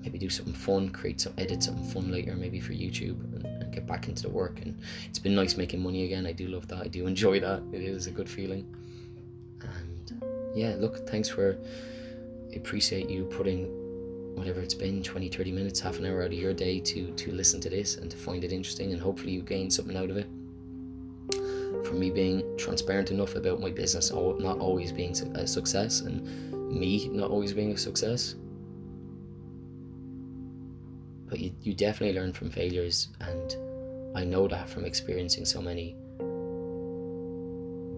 Maybe 0.02 0.18
do 0.18 0.28
something 0.28 0.54
fun, 0.54 0.88
create 0.90 1.20
some, 1.20 1.34
edit 1.38 1.62
something 1.62 1.84
fun 1.84 2.10
later, 2.10 2.34
maybe 2.34 2.58
for 2.58 2.72
YouTube 2.72 3.22
and, 3.22 3.44
and 3.44 3.72
get 3.72 3.86
back 3.86 4.08
into 4.08 4.22
the 4.22 4.28
work. 4.28 4.60
And 4.60 4.76
it's 5.08 5.20
been 5.20 5.36
nice 5.36 5.56
making 5.56 5.80
money 5.80 6.04
again. 6.04 6.26
I 6.26 6.32
do 6.32 6.48
love 6.48 6.66
that. 6.68 6.80
I 6.82 6.88
do 6.88 7.06
enjoy 7.14 7.38
that. 7.38 7.62
It 7.72 7.82
is 7.82 8.08
a 8.08 8.10
good 8.10 8.28
feeling 8.28 8.74
And 9.62 10.22
yeah, 10.52 10.74
look, 10.78 11.08
thanks 11.08 11.28
for. 11.28 11.56
I 12.52 12.56
appreciate 12.56 13.08
you 13.08 13.26
putting 13.26 13.79
whatever 14.40 14.60
it's 14.62 14.72
been 14.72 15.02
20 15.02 15.28
30 15.28 15.52
minutes 15.52 15.80
half 15.80 15.98
an 15.98 16.06
hour 16.06 16.22
out 16.22 16.28
of 16.28 16.32
your 16.32 16.54
day 16.54 16.80
to 16.80 17.10
to 17.10 17.30
listen 17.30 17.60
to 17.60 17.68
this 17.68 17.96
and 17.96 18.10
to 18.10 18.16
find 18.16 18.42
it 18.42 18.52
interesting 18.52 18.90
and 18.92 18.98
hopefully 18.98 19.32
you 19.32 19.42
gain 19.42 19.70
something 19.70 19.98
out 19.98 20.08
of 20.08 20.16
it. 20.16 20.26
For 21.86 21.92
me 21.92 22.10
being 22.10 22.56
transparent 22.56 23.10
enough 23.10 23.34
about 23.34 23.60
my 23.60 23.70
business 23.70 24.10
not 24.10 24.58
always 24.58 24.92
being 24.92 25.14
a 25.34 25.46
success 25.46 26.00
and 26.00 26.24
me 26.72 27.06
not 27.08 27.30
always 27.30 27.52
being 27.52 27.72
a 27.72 27.76
success. 27.76 28.34
But 31.26 31.38
you, 31.38 31.52
you 31.60 31.74
definitely 31.74 32.18
learn 32.18 32.32
from 32.32 32.48
failures 32.48 33.08
and 33.20 33.56
i 34.16 34.24
know 34.24 34.48
that 34.48 34.68
from 34.70 34.84
experiencing 34.84 35.44
so 35.44 35.60
many 35.60 35.94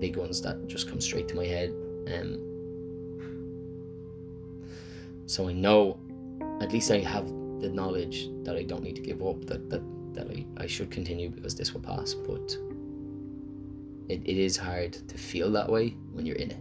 big 0.00 0.16
ones 0.16 0.42
that 0.42 0.66
just 0.66 0.88
come 0.90 1.00
straight 1.00 1.28
to 1.28 1.36
my 1.36 1.46
head 1.46 1.70
um, 2.12 2.52
so 5.32 5.48
I 5.48 5.52
know, 5.52 5.98
at 6.62 6.72
least 6.72 6.90
I 6.90 6.98
have 6.98 7.26
the 7.60 7.68
knowledge 7.68 8.28
that 8.44 8.56
I 8.56 8.62
don't 8.62 8.82
need 8.82 8.96
to 8.96 9.02
give 9.02 9.22
up, 9.22 9.44
that, 9.46 9.68
that, 9.70 9.82
that 10.14 10.28
I, 10.28 10.46
I 10.56 10.66
should 10.66 10.90
continue 10.90 11.28
because 11.28 11.54
this 11.54 11.74
will 11.74 11.80
pass. 11.80 12.14
But 12.14 12.56
it, 14.08 14.22
it 14.24 14.36
is 14.36 14.56
hard 14.56 14.92
to 15.08 15.18
feel 15.18 15.50
that 15.52 15.68
way 15.68 15.90
when 16.12 16.26
you're 16.26 16.36
in 16.36 16.50
it. 16.50 16.60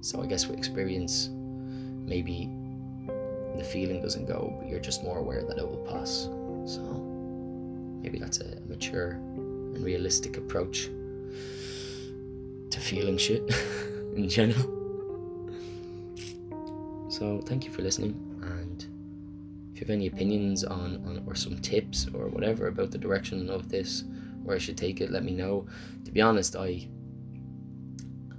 So 0.00 0.22
I 0.22 0.26
guess 0.26 0.46
with 0.46 0.58
experience, 0.58 1.28
maybe 1.30 2.48
the 3.56 3.64
feeling 3.64 4.00
doesn't 4.00 4.26
go, 4.26 4.56
but 4.58 4.68
you're 4.68 4.80
just 4.80 5.02
more 5.02 5.18
aware 5.18 5.44
that 5.44 5.58
it 5.58 5.68
will 5.68 5.84
pass. 5.88 6.28
So 6.72 6.80
maybe 8.02 8.18
that's 8.18 8.40
a 8.40 8.60
mature 8.66 9.10
and 9.10 9.84
realistic 9.84 10.36
approach 10.36 10.88
to 12.70 12.80
feeling 12.80 13.18
shit. 13.18 13.50
in 14.16 14.28
general. 14.28 14.78
So 17.08 17.40
thank 17.40 17.64
you 17.64 17.70
for 17.70 17.82
listening 17.82 18.29
and 18.42 18.86
if 19.72 19.80
you 19.80 19.86
have 19.86 19.90
any 19.90 20.06
opinions 20.06 20.64
on, 20.64 20.96
on 21.06 21.22
or 21.26 21.34
some 21.34 21.58
tips 21.58 22.06
or 22.12 22.28
whatever 22.28 22.68
about 22.68 22.90
the 22.90 22.98
direction 22.98 23.48
of 23.50 23.68
this, 23.68 24.04
where 24.42 24.56
I 24.56 24.58
should 24.58 24.76
take 24.76 25.00
it, 25.00 25.10
let 25.10 25.24
me 25.24 25.32
know. 25.32 25.66
To 26.04 26.10
be 26.10 26.20
honest, 26.20 26.56
I 26.56 26.88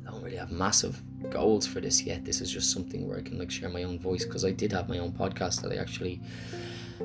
don't 0.06 0.22
really 0.24 0.38
have 0.38 0.52
massive 0.52 1.02
goals 1.30 1.66
for 1.68 1.80
this 1.80 2.02
yet. 2.04 2.26
This 2.26 2.42
is 2.42 2.52
just 2.52 2.72
something 2.72 3.08
where 3.08 3.18
I 3.18 3.22
can 3.22 3.38
like 3.38 3.52
share 3.52 3.70
my 3.70 3.84
own 3.84 4.00
voice 4.00 4.26
because 4.26 4.44
I 4.44 4.52
did 4.52 4.72
have 4.72 4.90
my 4.90 5.00
own 5.00 5.12
podcast 5.12 5.62
that 5.62 5.72
I 5.72 5.76
actually 5.76 6.22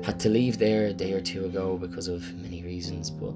had 0.03 0.19
to 0.19 0.29
leave 0.29 0.57
there 0.57 0.87
a 0.87 0.93
day 0.93 1.13
or 1.13 1.21
two 1.21 1.45
ago 1.45 1.77
because 1.77 2.07
of 2.07 2.33
many 2.35 2.63
reasons, 2.63 3.09
but 3.09 3.33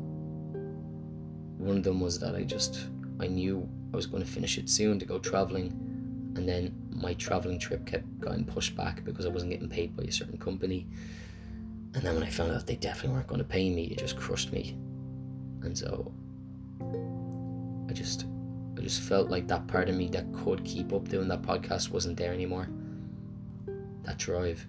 one 1.58 1.78
of 1.78 1.84
them 1.84 2.00
was 2.02 2.20
that 2.20 2.36
I 2.36 2.44
just 2.44 2.88
I 3.20 3.28
knew 3.28 3.68
I 3.94 3.96
was 3.96 4.08
going 4.08 4.24
to 4.24 4.30
finish 4.30 4.58
it 4.58 4.70
soon 4.70 5.00
to 5.00 5.06
go 5.06 5.20
traveling, 5.20 5.68
and 6.36 6.48
then 6.48 6.76
my 7.02 7.14
traveling 7.16 7.60
trip 7.60 7.86
kept 7.86 8.22
getting 8.22 8.46
pushed 8.46 8.76
back 8.76 9.04
because 9.04 9.26
I 9.26 9.30
wasn't 9.30 9.52
getting 9.52 9.70
paid 9.70 9.96
by 9.96 10.04
a 10.04 10.12
certain 10.12 10.38
company. 10.38 10.88
And 11.94 12.04
then 12.04 12.16
when 12.16 12.24
I 12.24 12.30
found 12.30 12.54
out 12.54 12.66
they 12.66 12.76
definitely 12.76 13.16
weren't 13.16 13.28
going 13.28 13.40
to 13.40 13.48
pay 13.48 13.70
me, 13.70 13.86
it 13.86 13.98
just 13.98 14.18
crushed 14.18 14.52
me. 14.52 14.78
And 15.62 15.78
so 15.78 16.12
I 17.90 17.94
just 17.94 18.26
I 18.78 18.82
just 18.82 19.02
felt 19.02 19.30
like 19.30 19.48
that 19.48 19.68
part 19.68 19.90
of 19.90 19.96
me 19.96 20.08
that 20.10 20.32
could 20.34 20.64
keep 20.64 20.94
up 20.94 21.10
doing 21.10 21.28
that 21.28 21.42
podcast 21.42 21.92
wasn't 21.92 22.18
there 22.18 22.34
anymore. 22.34 22.68
That 24.04 24.18
drive. 24.18 24.66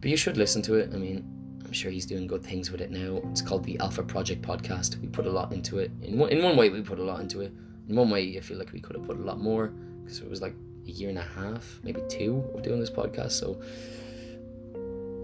But 0.00 0.10
you 0.10 0.16
should 0.16 0.36
listen 0.36 0.62
to 0.62 0.74
it. 0.74 0.90
I 0.92 0.96
mean, 0.96 1.24
I'm 1.64 1.72
sure 1.72 1.90
he's 1.90 2.06
doing 2.06 2.26
good 2.26 2.44
things 2.44 2.70
with 2.70 2.80
it 2.80 2.90
now. 2.90 3.20
It's 3.30 3.42
called 3.42 3.64
the 3.64 3.78
Alpha 3.80 4.02
Project 4.02 4.42
Podcast. 4.42 5.00
We 5.00 5.08
put 5.08 5.26
a 5.26 5.30
lot 5.30 5.52
into 5.52 5.78
it. 5.78 5.90
In 6.02 6.18
one, 6.18 6.30
in 6.30 6.42
one 6.42 6.56
way, 6.56 6.68
we 6.68 6.82
put 6.82 6.98
a 6.98 7.02
lot 7.02 7.20
into 7.20 7.40
it 7.40 7.52
in 7.88 7.96
one 7.96 8.10
way, 8.10 8.36
I 8.36 8.40
feel 8.40 8.58
like 8.58 8.72
we 8.72 8.80
could 8.80 8.96
have 8.96 9.06
put 9.06 9.18
a 9.18 9.22
lot 9.22 9.40
more 9.40 9.68
because 10.02 10.20
it 10.20 10.28
was 10.28 10.42
like 10.42 10.54
a 10.88 10.92
year 10.92 11.08
and 11.10 11.18
a 11.18 11.22
half, 11.22 11.78
maybe 11.82 12.00
two, 12.08 12.42
of 12.54 12.62
doing 12.62 12.80
this 12.80 12.90
podcast. 12.90 13.32
So 13.32 13.60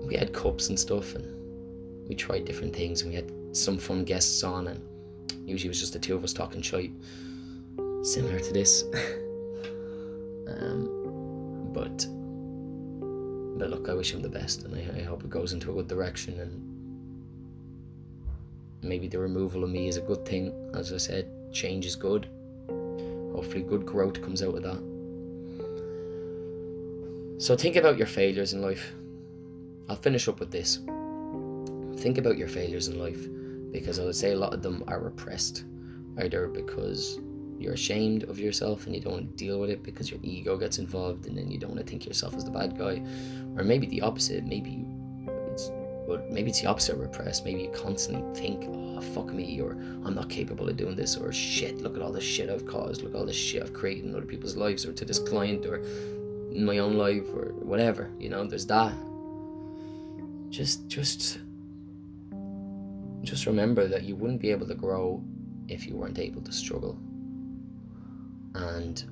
we 0.07 0.15
had 0.15 0.33
cups 0.33 0.69
and 0.69 0.79
stuff, 0.79 1.15
and 1.15 2.09
we 2.09 2.15
tried 2.15 2.45
different 2.45 2.77
things, 2.77 3.03
and 3.03 3.11
we 3.11 3.17
had 3.17 3.33
some 3.53 3.79
fun 3.79 4.05
guests 4.05 4.43
on, 4.45 4.69
and 4.69 4.81
usually 5.49 5.69
it 5.69 5.71
was 5.71 5.81
just 5.81 5.95
the 5.95 5.99
two 5.99 6.15
of 6.15 6.23
us 6.23 6.33
talking 6.33 6.63
shite, 6.63 6.93
similar 8.03 8.39
to 8.39 8.53
this. 8.53 8.83
um, 10.49 11.71
but 11.73 12.07
but 13.57 13.71
look, 13.71 13.89
I 13.89 13.95
wish 13.95 14.13
him 14.13 14.21
the 14.21 14.29
best, 14.29 14.65
and 14.65 14.75
I, 14.75 15.01
I 15.01 15.03
hope 15.05 15.25
it 15.25 15.31
goes 15.31 15.53
into 15.53 15.71
a 15.71 15.75
good 15.75 15.89
direction, 15.89 16.41
and 16.41 16.61
maybe 18.83 19.09
the 19.09 19.19
removal 19.19 19.65
of 19.65 19.71
me 19.71 19.89
is 19.89 19.97
a 19.97 20.03
good 20.03 20.27
thing. 20.27 20.53
As 20.75 20.93
I 20.93 20.99
said, 20.99 21.31
change 21.53 21.87
is 21.87 21.97
good 21.97 22.29
hopefully 23.35 23.63
good 23.63 23.85
growth 23.85 24.23
comes 24.23 24.43
out 24.43 24.55
of 24.55 24.63
that 24.63 24.94
So 27.39 27.57
think 27.57 27.77
about 27.77 27.99
your 27.99 28.07
failures 28.07 28.53
in 28.53 28.63
life. 28.63 28.93
I'll 29.89 29.97
finish 29.97 30.29
up 30.29 30.41
with 30.41 30.51
this. 30.51 30.77
Think 32.01 32.19
about 32.19 32.39
your 32.39 32.49
failures 32.49 32.89
in 32.89 32.99
life 32.99 33.27
because 33.73 33.99
I 33.99 34.05
would 34.05 34.15
say 34.15 34.33
a 34.33 34.37
lot 34.37 34.55
of 34.55 34.63
them 34.63 34.85
are 34.87 35.01
repressed, 35.01 35.65
either 36.19 36.47
because 36.47 37.19
you're 37.59 37.75
ashamed 37.75 38.25
of 38.25 38.39
yourself 38.39 38.87
and 38.87 38.95
you 38.95 39.01
don't 39.01 39.13
want 39.15 39.31
to 39.31 39.37
deal 39.37 39.59
with 39.59 39.71
it 39.71 39.83
because 39.83 40.11
your 40.11 40.21
ego 40.23 40.57
gets 40.57 40.79
involved 40.79 41.27
and 41.27 41.37
then 41.37 41.51
you 41.51 41.59
don't 41.59 41.71
want 41.71 41.85
to 41.85 41.91
think 41.91 42.07
yourself 42.07 42.35
as 42.35 42.45
the 42.45 42.51
bad 42.51 42.79
guy, 42.79 43.03
or 43.57 43.65
maybe 43.65 43.87
the 43.87 44.01
opposite. 44.01 44.45
Maybe 44.45 44.85
it's 45.51 45.71
maybe 46.31 46.51
it's 46.51 46.61
the 46.61 46.69
opposite 46.69 46.95
of 46.95 47.01
repressed. 47.01 47.45
Maybe 47.45 47.63
you 47.63 47.71
constantly 47.71 48.23
think, 48.41 48.65
oh 48.69 49.01
fuck 49.01 49.33
me, 49.33 49.61
or 49.61 49.73
I'm 49.73 50.15
not 50.15 50.31
capable 50.31 50.69
of 50.69 50.77
doing 50.77 50.95
this, 50.95 51.17
or 51.17 51.33
shit, 51.33 51.79
look 51.79 51.97
at 51.97 52.03
all 52.03 52.13
the 52.13 52.21
shit 52.21 52.49
I've 52.49 52.67
caused, 52.67 53.03
look 53.03 53.15
at 53.15 53.19
all 53.19 53.27
the 53.27 53.33
shit 53.33 53.63
I've 53.63 53.75
created 53.75 54.05
in 54.05 54.15
other 54.15 54.27
people's 54.27 54.57
lives, 54.57 54.87
or 54.87 54.93
to 54.93 55.05
this 55.05 55.19
client, 55.19 55.67
or 55.67 55.83
in 56.55 56.65
my 56.65 56.79
own 56.79 56.97
life, 56.97 57.29
or 57.35 57.53
whatever. 57.55 58.11
You 58.19 58.31
know, 58.31 58.45
there's 58.47 58.67
that. 58.67 58.95
Just, 60.51 60.87
just, 60.89 61.39
just 63.23 63.47
remember 63.47 63.89
that 63.89 64.05
you 64.05 64.15
wouldn't 64.17 64.41
be 64.41 64.51
able 64.51 64.67
to 64.69 64.75
grow 64.75 65.23
if 65.69 65.87
you 65.87 65.97
weren't 65.97 66.19
able 66.19 66.43
to 66.43 66.53
struggle 66.53 66.99
and 68.55 69.05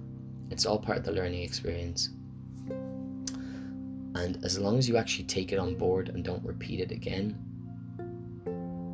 it's 0.51 0.67
all 0.67 0.79
part 0.79 0.99
of 0.99 1.05
the 1.05 1.13
learning 1.13 1.43
experience. 1.43 2.11
And 4.15 4.39
as 4.45 4.59
long 4.59 4.79
as 4.79 4.89
you 4.89 4.97
actually 4.97 5.25
take 5.25 5.53
it 5.53 5.59
on 5.59 5.75
board 5.75 6.11
and 6.11 6.23
don't 6.23 6.45
repeat 6.45 6.81
it 6.81 6.91
again, 6.91 7.39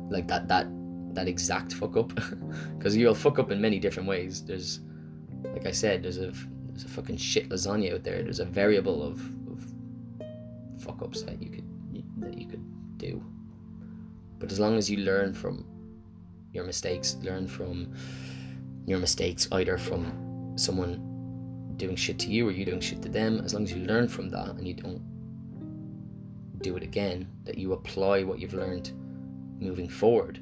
like 0.09 0.27
that 0.27 0.47
that 0.47 0.67
that 1.13 1.27
exact 1.27 1.73
fuck 1.73 1.97
up, 1.97 2.13
because 2.77 2.95
you'll 2.95 3.15
fuck 3.15 3.39
up 3.39 3.51
in 3.51 3.59
many 3.59 3.79
different 3.79 4.07
ways. 4.07 4.43
There's, 4.43 4.79
like 5.53 5.65
I 5.65 5.71
said, 5.71 6.03
there's 6.03 6.19
a 6.19 6.31
there's 6.79 6.89
a 6.89 6.95
fucking 6.95 7.17
shit 7.17 7.49
lasagna 7.49 7.93
out 7.93 8.03
there. 8.03 8.23
There's 8.23 8.39
a 8.39 8.45
variable 8.45 9.03
of, 9.03 9.19
of 9.51 9.65
fuck 10.81 11.01
ups 11.01 11.23
that 11.23 11.41
you 11.41 11.49
could 11.49 11.65
that 12.21 12.37
you 12.37 12.47
could 12.47 12.97
do. 12.97 13.21
But 14.37 14.51
as 14.51 14.59
long 14.59 14.77
as 14.77 14.89
you 14.89 14.99
learn 14.99 15.33
from 15.33 15.65
your 16.53 16.63
mistakes, 16.63 17.17
learn 17.21 17.47
from 17.47 17.93
your 18.85 18.99
mistakes 18.99 19.49
either 19.51 19.77
from 19.77 20.53
someone 20.55 21.73
doing 21.75 21.97
shit 21.97 22.17
to 22.19 22.29
you 22.29 22.47
or 22.47 22.51
you 22.51 22.63
doing 22.63 22.79
shit 22.79 23.01
to 23.01 23.09
them, 23.09 23.41
as 23.43 23.53
long 23.53 23.63
as 23.63 23.73
you 23.73 23.83
learn 23.83 24.07
from 24.07 24.29
that 24.29 24.49
and 24.51 24.65
you 24.65 24.73
don't 24.73 25.01
do 26.61 26.77
it 26.77 26.83
again, 26.83 27.27
that 27.43 27.57
you 27.57 27.73
apply 27.73 28.23
what 28.23 28.39
you've 28.39 28.53
learned 28.53 28.91
moving 29.59 29.89
forward, 29.89 30.41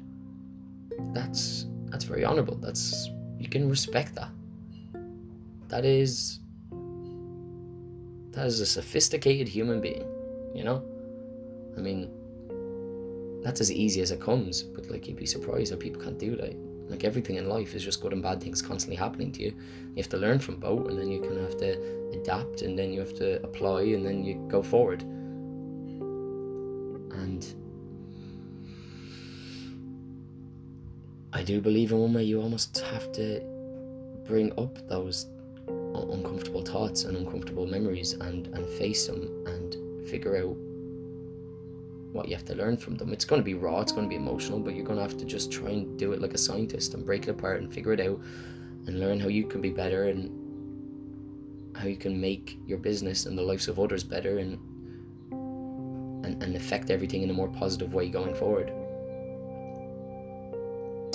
that's 1.12 1.66
that's 1.86 2.04
very 2.04 2.24
honorable. 2.24 2.54
That's 2.54 3.10
you 3.38 3.48
can 3.48 3.68
respect 3.68 4.14
that. 4.14 4.30
That 5.68 5.84
is 5.84 6.40
that 8.32 8.46
is 8.46 8.60
a 8.60 8.66
sophisticated 8.66 9.48
human 9.48 9.80
being, 9.80 10.06
you 10.54 10.64
know? 10.64 10.82
I 11.76 11.80
mean 11.80 12.10
that's 13.42 13.60
as 13.60 13.70
easy 13.70 14.00
as 14.00 14.10
it 14.10 14.20
comes, 14.20 14.62
but 14.62 14.90
like 14.90 15.06
you'd 15.06 15.16
be 15.16 15.26
surprised 15.26 15.72
how 15.72 15.78
people 15.78 16.02
can't 16.02 16.18
do 16.18 16.36
that. 16.36 16.56
Like 16.88 17.04
everything 17.04 17.36
in 17.36 17.48
life 17.48 17.74
is 17.74 17.84
just 17.84 18.00
good 18.00 18.12
and 18.12 18.22
bad 18.22 18.42
things 18.42 18.62
constantly 18.62 18.96
happening 18.96 19.30
to 19.32 19.42
you. 19.42 19.54
You 19.90 19.96
have 19.96 20.08
to 20.10 20.16
learn 20.16 20.38
from 20.38 20.56
both, 20.56 20.88
and 20.88 20.98
then 20.98 21.10
you 21.10 21.20
kind 21.20 21.36
of 21.36 21.44
have 21.44 21.58
to 21.58 22.10
adapt, 22.12 22.62
and 22.62 22.78
then 22.78 22.92
you 22.92 23.00
have 23.00 23.14
to 23.14 23.42
apply, 23.42 23.82
and 23.82 24.04
then 24.04 24.24
you 24.24 24.46
go 24.48 24.62
forward. 24.62 25.02
And 27.12 27.46
I 31.32 31.42
do 31.42 31.60
believe 31.60 31.92
in 31.92 31.98
one 31.98 32.14
way 32.14 32.24
you 32.24 32.40
almost 32.40 32.78
have 32.78 33.12
to 33.12 33.40
bring 34.24 34.52
up 34.58 34.88
those 34.88 35.26
uncomfortable 36.02 36.62
thoughts 36.62 37.04
and 37.04 37.16
uncomfortable 37.16 37.66
memories 37.66 38.12
and, 38.12 38.46
and 38.48 38.66
face 38.78 39.06
them 39.06 39.44
and 39.46 39.76
figure 40.08 40.36
out 40.36 40.56
what 42.12 42.28
you 42.28 42.34
have 42.34 42.44
to 42.46 42.54
learn 42.54 42.76
from 42.76 42.96
them. 42.96 43.12
It's 43.12 43.24
going 43.24 43.40
to 43.40 43.44
be 43.44 43.54
raw, 43.54 43.80
it's 43.80 43.92
going 43.92 44.04
to 44.04 44.08
be 44.08 44.16
emotional, 44.16 44.58
but 44.58 44.74
you're 44.74 44.84
going 44.84 44.96
to 44.96 45.02
have 45.02 45.16
to 45.18 45.24
just 45.24 45.52
try 45.52 45.70
and 45.70 45.98
do 45.98 46.12
it 46.12 46.20
like 46.20 46.34
a 46.34 46.38
scientist 46.38 46.94
and 46.94 47.04
break 47.04 47.24
it 47.24 47.30
apart 47.30 47.60
and 47.60 47.72
figure 47.72 47.92
it 47.92 48.00
out 48.00 48.20
and 48.86 49.00
learn 49.00 49.20
how 49.20 49.28
you 49.28 49.46
can 49.46 49.60
be 49.60 49.70
better 49.70 50.04
and 50.04 50.30
how 51.76 51.86
you 51.86 51.96
can 51.96 52.20
make 52.20 52.58
your 52.66 52.78
business 52.78 53.26
and 53.26 53.36
the 53.36 53.42
lives 53.42 53.68
of 53.68 53.78
others 53.78 54.02
better 54.02 54.38
and 54.38 54.58
and, 56.24 56.42
and 56.42 56.56
affect 56.56 56.90
everything 56.90 57.22
in 57.22 57.30
a 57.30 57.32
more 57.32 57.48
positive 57.48 57.94
way 57.94 58.08
going 58.08 58.34
forward. 58.34 58.70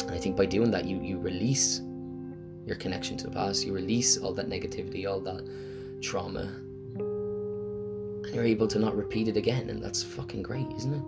And 0.01 0.11
I 0.11 0.17
think 0.17 0.37
by 0.37 0.45
doing 0.45 0.71
that 0.71 0.85
you 0.85 1.01
you 1.01 1.19
release 1.19 1.81
your 2.65 2.75
connection 2.77 3.17
to 3.17 3.27
the 3.27 3.33
past, 3.33 3.65
you 3.65 3.73
release 3.73 4.17
all 4.17 4.33
that 4.33 4.49
negativity, 4.49 5.07
all 5.09 5.19
that 5.21 5.45
trauma, 6.01 6.41
and 8.25 8.33
you're 8.33 8.45
able 8.45 8.67
to 8.67 8.79
not 8.79 8.95
repeat 8.95 9.27
it 9.27 9.37
again, 9.37 9.69
and 9.69 9.83
that's 9.83 10.01
fucking 10.01 10.43
great, 10.43 10.67
isn't 10.77 10.93
it? 10.93 11.03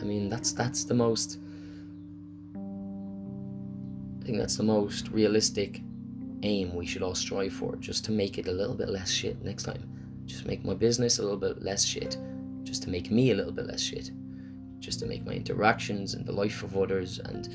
I 0.00 0.04
mean, 0.04 0.28
that's 0.28 0.52
that's 0.52 0.84
the 0.84 0.94
most. 0.94 1.38
I 2.54 4.24
think 4.24 4.38
that's 4.38 4.56
the 4.56 4.62
most 4.62 5.08
realistic 5.08 5.80
aim 6.44 6.74
we 6.74 6.86
should 6.86 7.02
all 7.02 7.14
strive 7.14 7.52
for, 7.52 7.76
just 7.76 8.04
to 8.06 8.12
make 8.12 8.38
it 8.38 8.46
a 8.48 8.52
little 8.52 8.74
bit 8.74 8.88
less 8.88 9.10
shit 9.10 9.42
next 9.42 9.64
time. 9.64 9.82
Just 10.26 10.46
make 10.46 10.64
my 10.64 10.74
business 10.74 11.18
a 11.18 11.22
little 11.22 11.38
bit 11.38 11.62
less 11.62 11.84
shit, 11.84 12.16
just 12.62 12.82
to 12.84 12.90
make 12.90 13.10
me 13.10 13.32
a 13.32 13.34
little 13.34 13.52
bit 13.52 13.66
less 13.66 13.80
shit, 13.80 14.12
just 14.78 15.00
to 15.00 15.06
make 15.06 15.26
my 15.26 15.32
interactions 15.32 16.14
and 16.14 16.24
the 16.24 16.32
life 16.32 16.62
of 16.62 16.76
others 16.76 17.18
and 17.18 17.48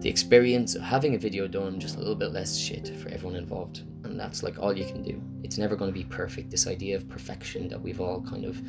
the 0.00 0.08
experience 0.08 0.74
of 0.74 0.82
having 0.82 1.14
a 1.14 1.18
video 1.18 1.46
done 1.46 1.78
just 1.78 1.96
a 1.96 1.98
little 1.98 2.14
bit 2.14 2.32
less 2.32 2.56
shit 2.56 2.88
for 2.96 3.10
everyone 3.10 3.36
involved. 3.36 3.82
And 4.04 4.18
that's 4.18 4.42
like 4.42 4.58
all 4.58 4.76
you 4.76 4.86
can 4.86 5.02
do. 5.02 5.20
It's 5.42 5.58
never 5.58 5.76
going 5.76 5.90
to 5.92 5.98
be 5.98 6.04
perfect. 6.04 6.50
This 6.50 6.66
idea 6.66 6.96
of 6.96 7.08
perfection 7.08 7.68
that 7.68 7.80
we've 7.80 8.00
all 8.00 8.22
kind 8.22 8.46
of 8.46 8.62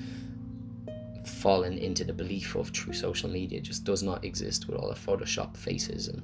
fallen 1.25 1.77
into 1.77 2.03
the 2.03 2.11
belief 2.11 2.55
of 2.55 2.69
through 2.69 2.93
social 2.93 3.29
media 3.29 3.61
just 3.61 3.85
does 3.85 4.03
not 4.03 4.25
exist 4.25 4.67
with 4.67 4.77
all 4.77 4.89
the 4.89 4.95
Photoshop 4.95 5.55
faces 5.55 6.09
and 6.09 6.21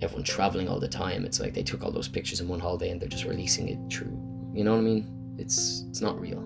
everyone 0.00 0.24
traveling 0.24 0.68
all 0.68 0.80
the 0.80 0.88
time. 0.88 1.24
It's 1.24 1.38
like 1.38 1.54
they 1.54 1.62
took 1.62 1.84
all 1.84 1.92
those 1.92 2.08
pictures 2.08 2.40
in 2.40 2.48
one 2.48 2.60
holiday 2.60 2.90
and 2.90 3.00
they're 3.00 3.08
just 3.08 3.24
releasing 3.24 3.68
it 3.68 3.78
through. 3.92 4.18
You 4.52 4.64
know 4.64 4.72
what 4.72 4.80
I 4.80 4.82
mean? 4.82 5.36
It's 5.38 5.84
it's 5.88 6.00
not 6.00 6.20
real. 6.20 6.42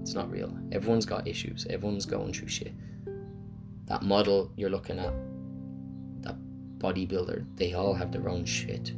It's 0.00 0.14
not 0.14 0.30
real. 0.30 0.56
Everyone's 0.70 1.06
got 1.06 1.26
issues. 1.26 1.66
Everyone's 1.68 2.06
going 2.06 2.32
through 2.32 2.48
shit. 2.48 2.72
That 3.86 4.02
model 4.02 4.52
you're 4.56 4.70
looking 4.70 5.00
at 5.00 5.12
bodybuilder, 6.80 7.44
they 7.56 7.74
all 7.74 7.94
have 7.94 8.10
their 8.10 8.28
own 8.28 8.44
shit. 8.44 8.92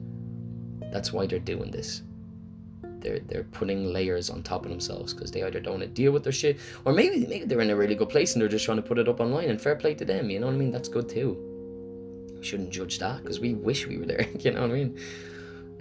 That's 0.93 1.13
why 1.13 1.27
they're 1.27 1.39
doing 1.39 1.71
this. 1.71 2.03
They're 3.01 3.21
they're 3.21 3.45
putting 3.45 3.93
layers 3.93 4.31
on 4.31 4.43
top 4.43 4.65
of 4.65 4.71
themselves 4.71 5.13
because 5.13 5.33
they 5.33 5.43
either 5.43 5.61
don't 5.61 5.75
want 5.75 5.83
to 5.83 5.89
deal 5.89 6.13
with 6.13 6.23
their 6.23 6.33
shit, 6.33 6.59
or 6.85 6.93
maybe 6.93 7.27
maybe 7.27 7.45
they're 7.45 7.61
in 7.61 7.71
a 7.71 7.77
really 7.77 7.97
good 7.97 8.09
place 8.09 8.33
and 8.33 8.41
they're 8.41 8.49
just 8.49 8.65
trying 8.65 8.77
to 8.77 8.83
put 8.83 8.99
it 8.99 9.09
up 9.09 9.21
online. 9.21 9.51
And 9.51 9.61
fair 9.61 9.75
play 9.77 9.95
to 9.95 10.05
them, 10.05 10.31
you 10.31 10.39
know 10.39 10.47
what 10.47 10.55
I 10.55 10.59
mean? 10.59 10.71
That's 10.71 10.89
good 10.89 11.09
too. 11.09 11.37
We 12.39 12.45
shouldn't 12.45 12.71
judge 12.71 12.99
that 13.01 13.23
because 13.23 13.41
we 13.41 13.55
wish 13.55 13.87
we 13.87 13.99
were 13.99 14.07
there. 14.07 14.27
You 14.39 14.53
know 14.53 14.63
what 14.63 14.71
I 14.71 14.75
mean? 14.75 14.99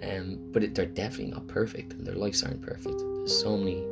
Um, 0.03 0.39
but 0.51 0.63
it, 0.63 0.73
they're 0.73 0.85
definitely 0.85 1.33
not 1.33 1.47
perfect, 1.47 1.93
and 1.93 2.05
their 2.05 2.15
lives 2.15 2.43
aren't 2.43 2.61
perfect. 2.61 2.97
There's 2.97 3.39
so 3.39 3.55
many. 3.55 3.85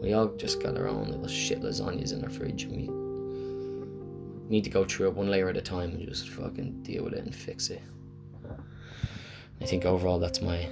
We 0.00 0.14
all 0.14 0.28
just 0.36 0.62
got 0.62 0.78
our 0.78 0.88
own 0.88 1.08
little 1.08 1.28
shit 1.28 1.60
lasagnas 1.60 2.14
in 2.14 2.24
our 2.24 2.30
fridge, 2.30 2.64
and 2.64 2.76
we 2.76 2.99
need 4.50 4.64
to 4.64 4.70
go 4.70 4.84
through 4.84 5.08
it 5.08 5.14
one 5.14 5.30
layer 5.30 5.48
at 5.48 5.56
a 5.56 5.62
time 5.62 5.90
and 5.90 6.08
just 6.08 6.28
fucking 6.28 6.82
deal 6.82 7.04
with 7.04 7.14
it 7.14 7.24
and 7.24 7.34
fix 7.34 7.70
it. 7.70 7.80
I 9.60 9.64
think 9.66 9.84
overall 9.84 10.18
that's 10.18 10.40
my 10.40 10.68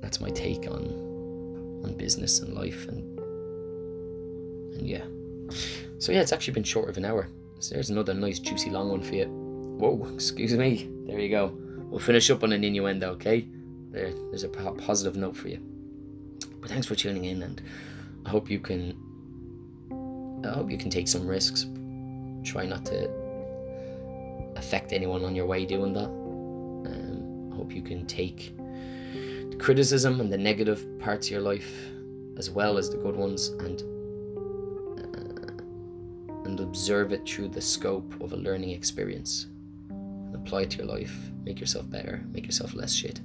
that's 0.00 0.20
my 0.20 0.30
take 0.30 0.66
on 0.70 1.82
on 1.84 1.94
business 1.96 2.40
and 2.40 2.54
life 2.54 2.86
and 2.88 3.18
and 4.74 4.86
yeah. 4.86 5.04
So 5.98 6.12
yeah, 6.12 6.20
it's 6.20 6.32
actually 6.32 6.54
been 6.54 6.64
short 6.64 6.88
of 6.88 6.96
an 6.96 7.04
hour. 7.04 7.28
So 7.60 7.74
there's 7.74 7.90
another 7.90 8.14
nice 8.14 8.38
juicy 8.38 8.70
long 8.70 8.90
one 8.90 9.02
for 9.02 9.14
you. 9.14 9.26
Whoa, 9.26 10.08
excuse 10.14 10.52
me. 10.54 10.88
There 11.06 11.18
you 11.18 11.28
go. 11.28 11.56
We'll 11.90 12.00
finish 12.00 12.30
up 12.30 12.42
on 12.42 12.52
an 12.52 12.64
innuendo, 12.64 13.10
okay? 13.10 13.46
There, 13.90 14.12
there's 14.30 14.44
a 14.44 14.48
positive 14.48 15.16
note 15.16 15.36
for 15.36 15.48
you. 15.48 15.58
But 16.60 16.70
thanks 16.70 16.86
for 16.86 16.94
tuning 16.94 17.26
in, 17.26 17.42
and 17.42 17.60
I 18.24 18.30
hope 18.30 18.50
you 18.50 18.58
can. 18.58 18.96
I 20.44 20.54
hope 20.54 20.70
you 20.70 20.78
can 20.78 20.90
take 20.90 21.06
some 21.06 21.26
risks, 21.26 21.66
try 22.42 22.66
not 22.66 22.84
to 22.86 23.10
affect 24.56 24.92
anyone 24.92 25.24
on 25.24 25.34
your 25.34 25.46
way 25.46 25.64
doing 25.66 25.92
that. 25.92 26.08
Um, 26.08 27.50
I 27.52 27.56
hope 27.56 27.74
you 27.74 27.82
can 27.82 28.06
take 28.06 28.54
the 29.50 29.56
criticism 29.58 30.20
and 30.20 30.32
the 30.32 30.38
negative 30.38 30.86
parts 30.98 31.26
of 31.26 31.32
your 31.32 31.40
life 31.40 31.72
as 32.36 32.50
well 32.50 32.78
as 32.78 32.90
the 32.90 32.96
good 32.96 33.16
ones 33.16 33.48
and 33.48 33.82
uh, 34.98 36.44
and 36.44 36.60
observe 36.60 37.12
it 37.12 37.28
through 37.28 37.48
the 37.48 37.60
scope 37.60 38.14
of 38.20 38.32
a 38.32 38.36
learning 38.36 38.70
experience. 38.70 39.46
And 39.88 40.34
apply 40.34 40.62
it 40.62 40.70
to 40.70 40.78
your 40.78 40.86
life. 40.86 41.14
Make 41.44 41.60
yourself 41.60 41.88
better. 41.90 42.24
Make 42.32 42.46
yourself 42.46 42.74
less 42.74 42.92
shit. 42.92 43.20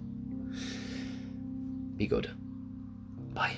Be 1.97 2.07
good. 2.07 2.29
Bye 3.33 3.57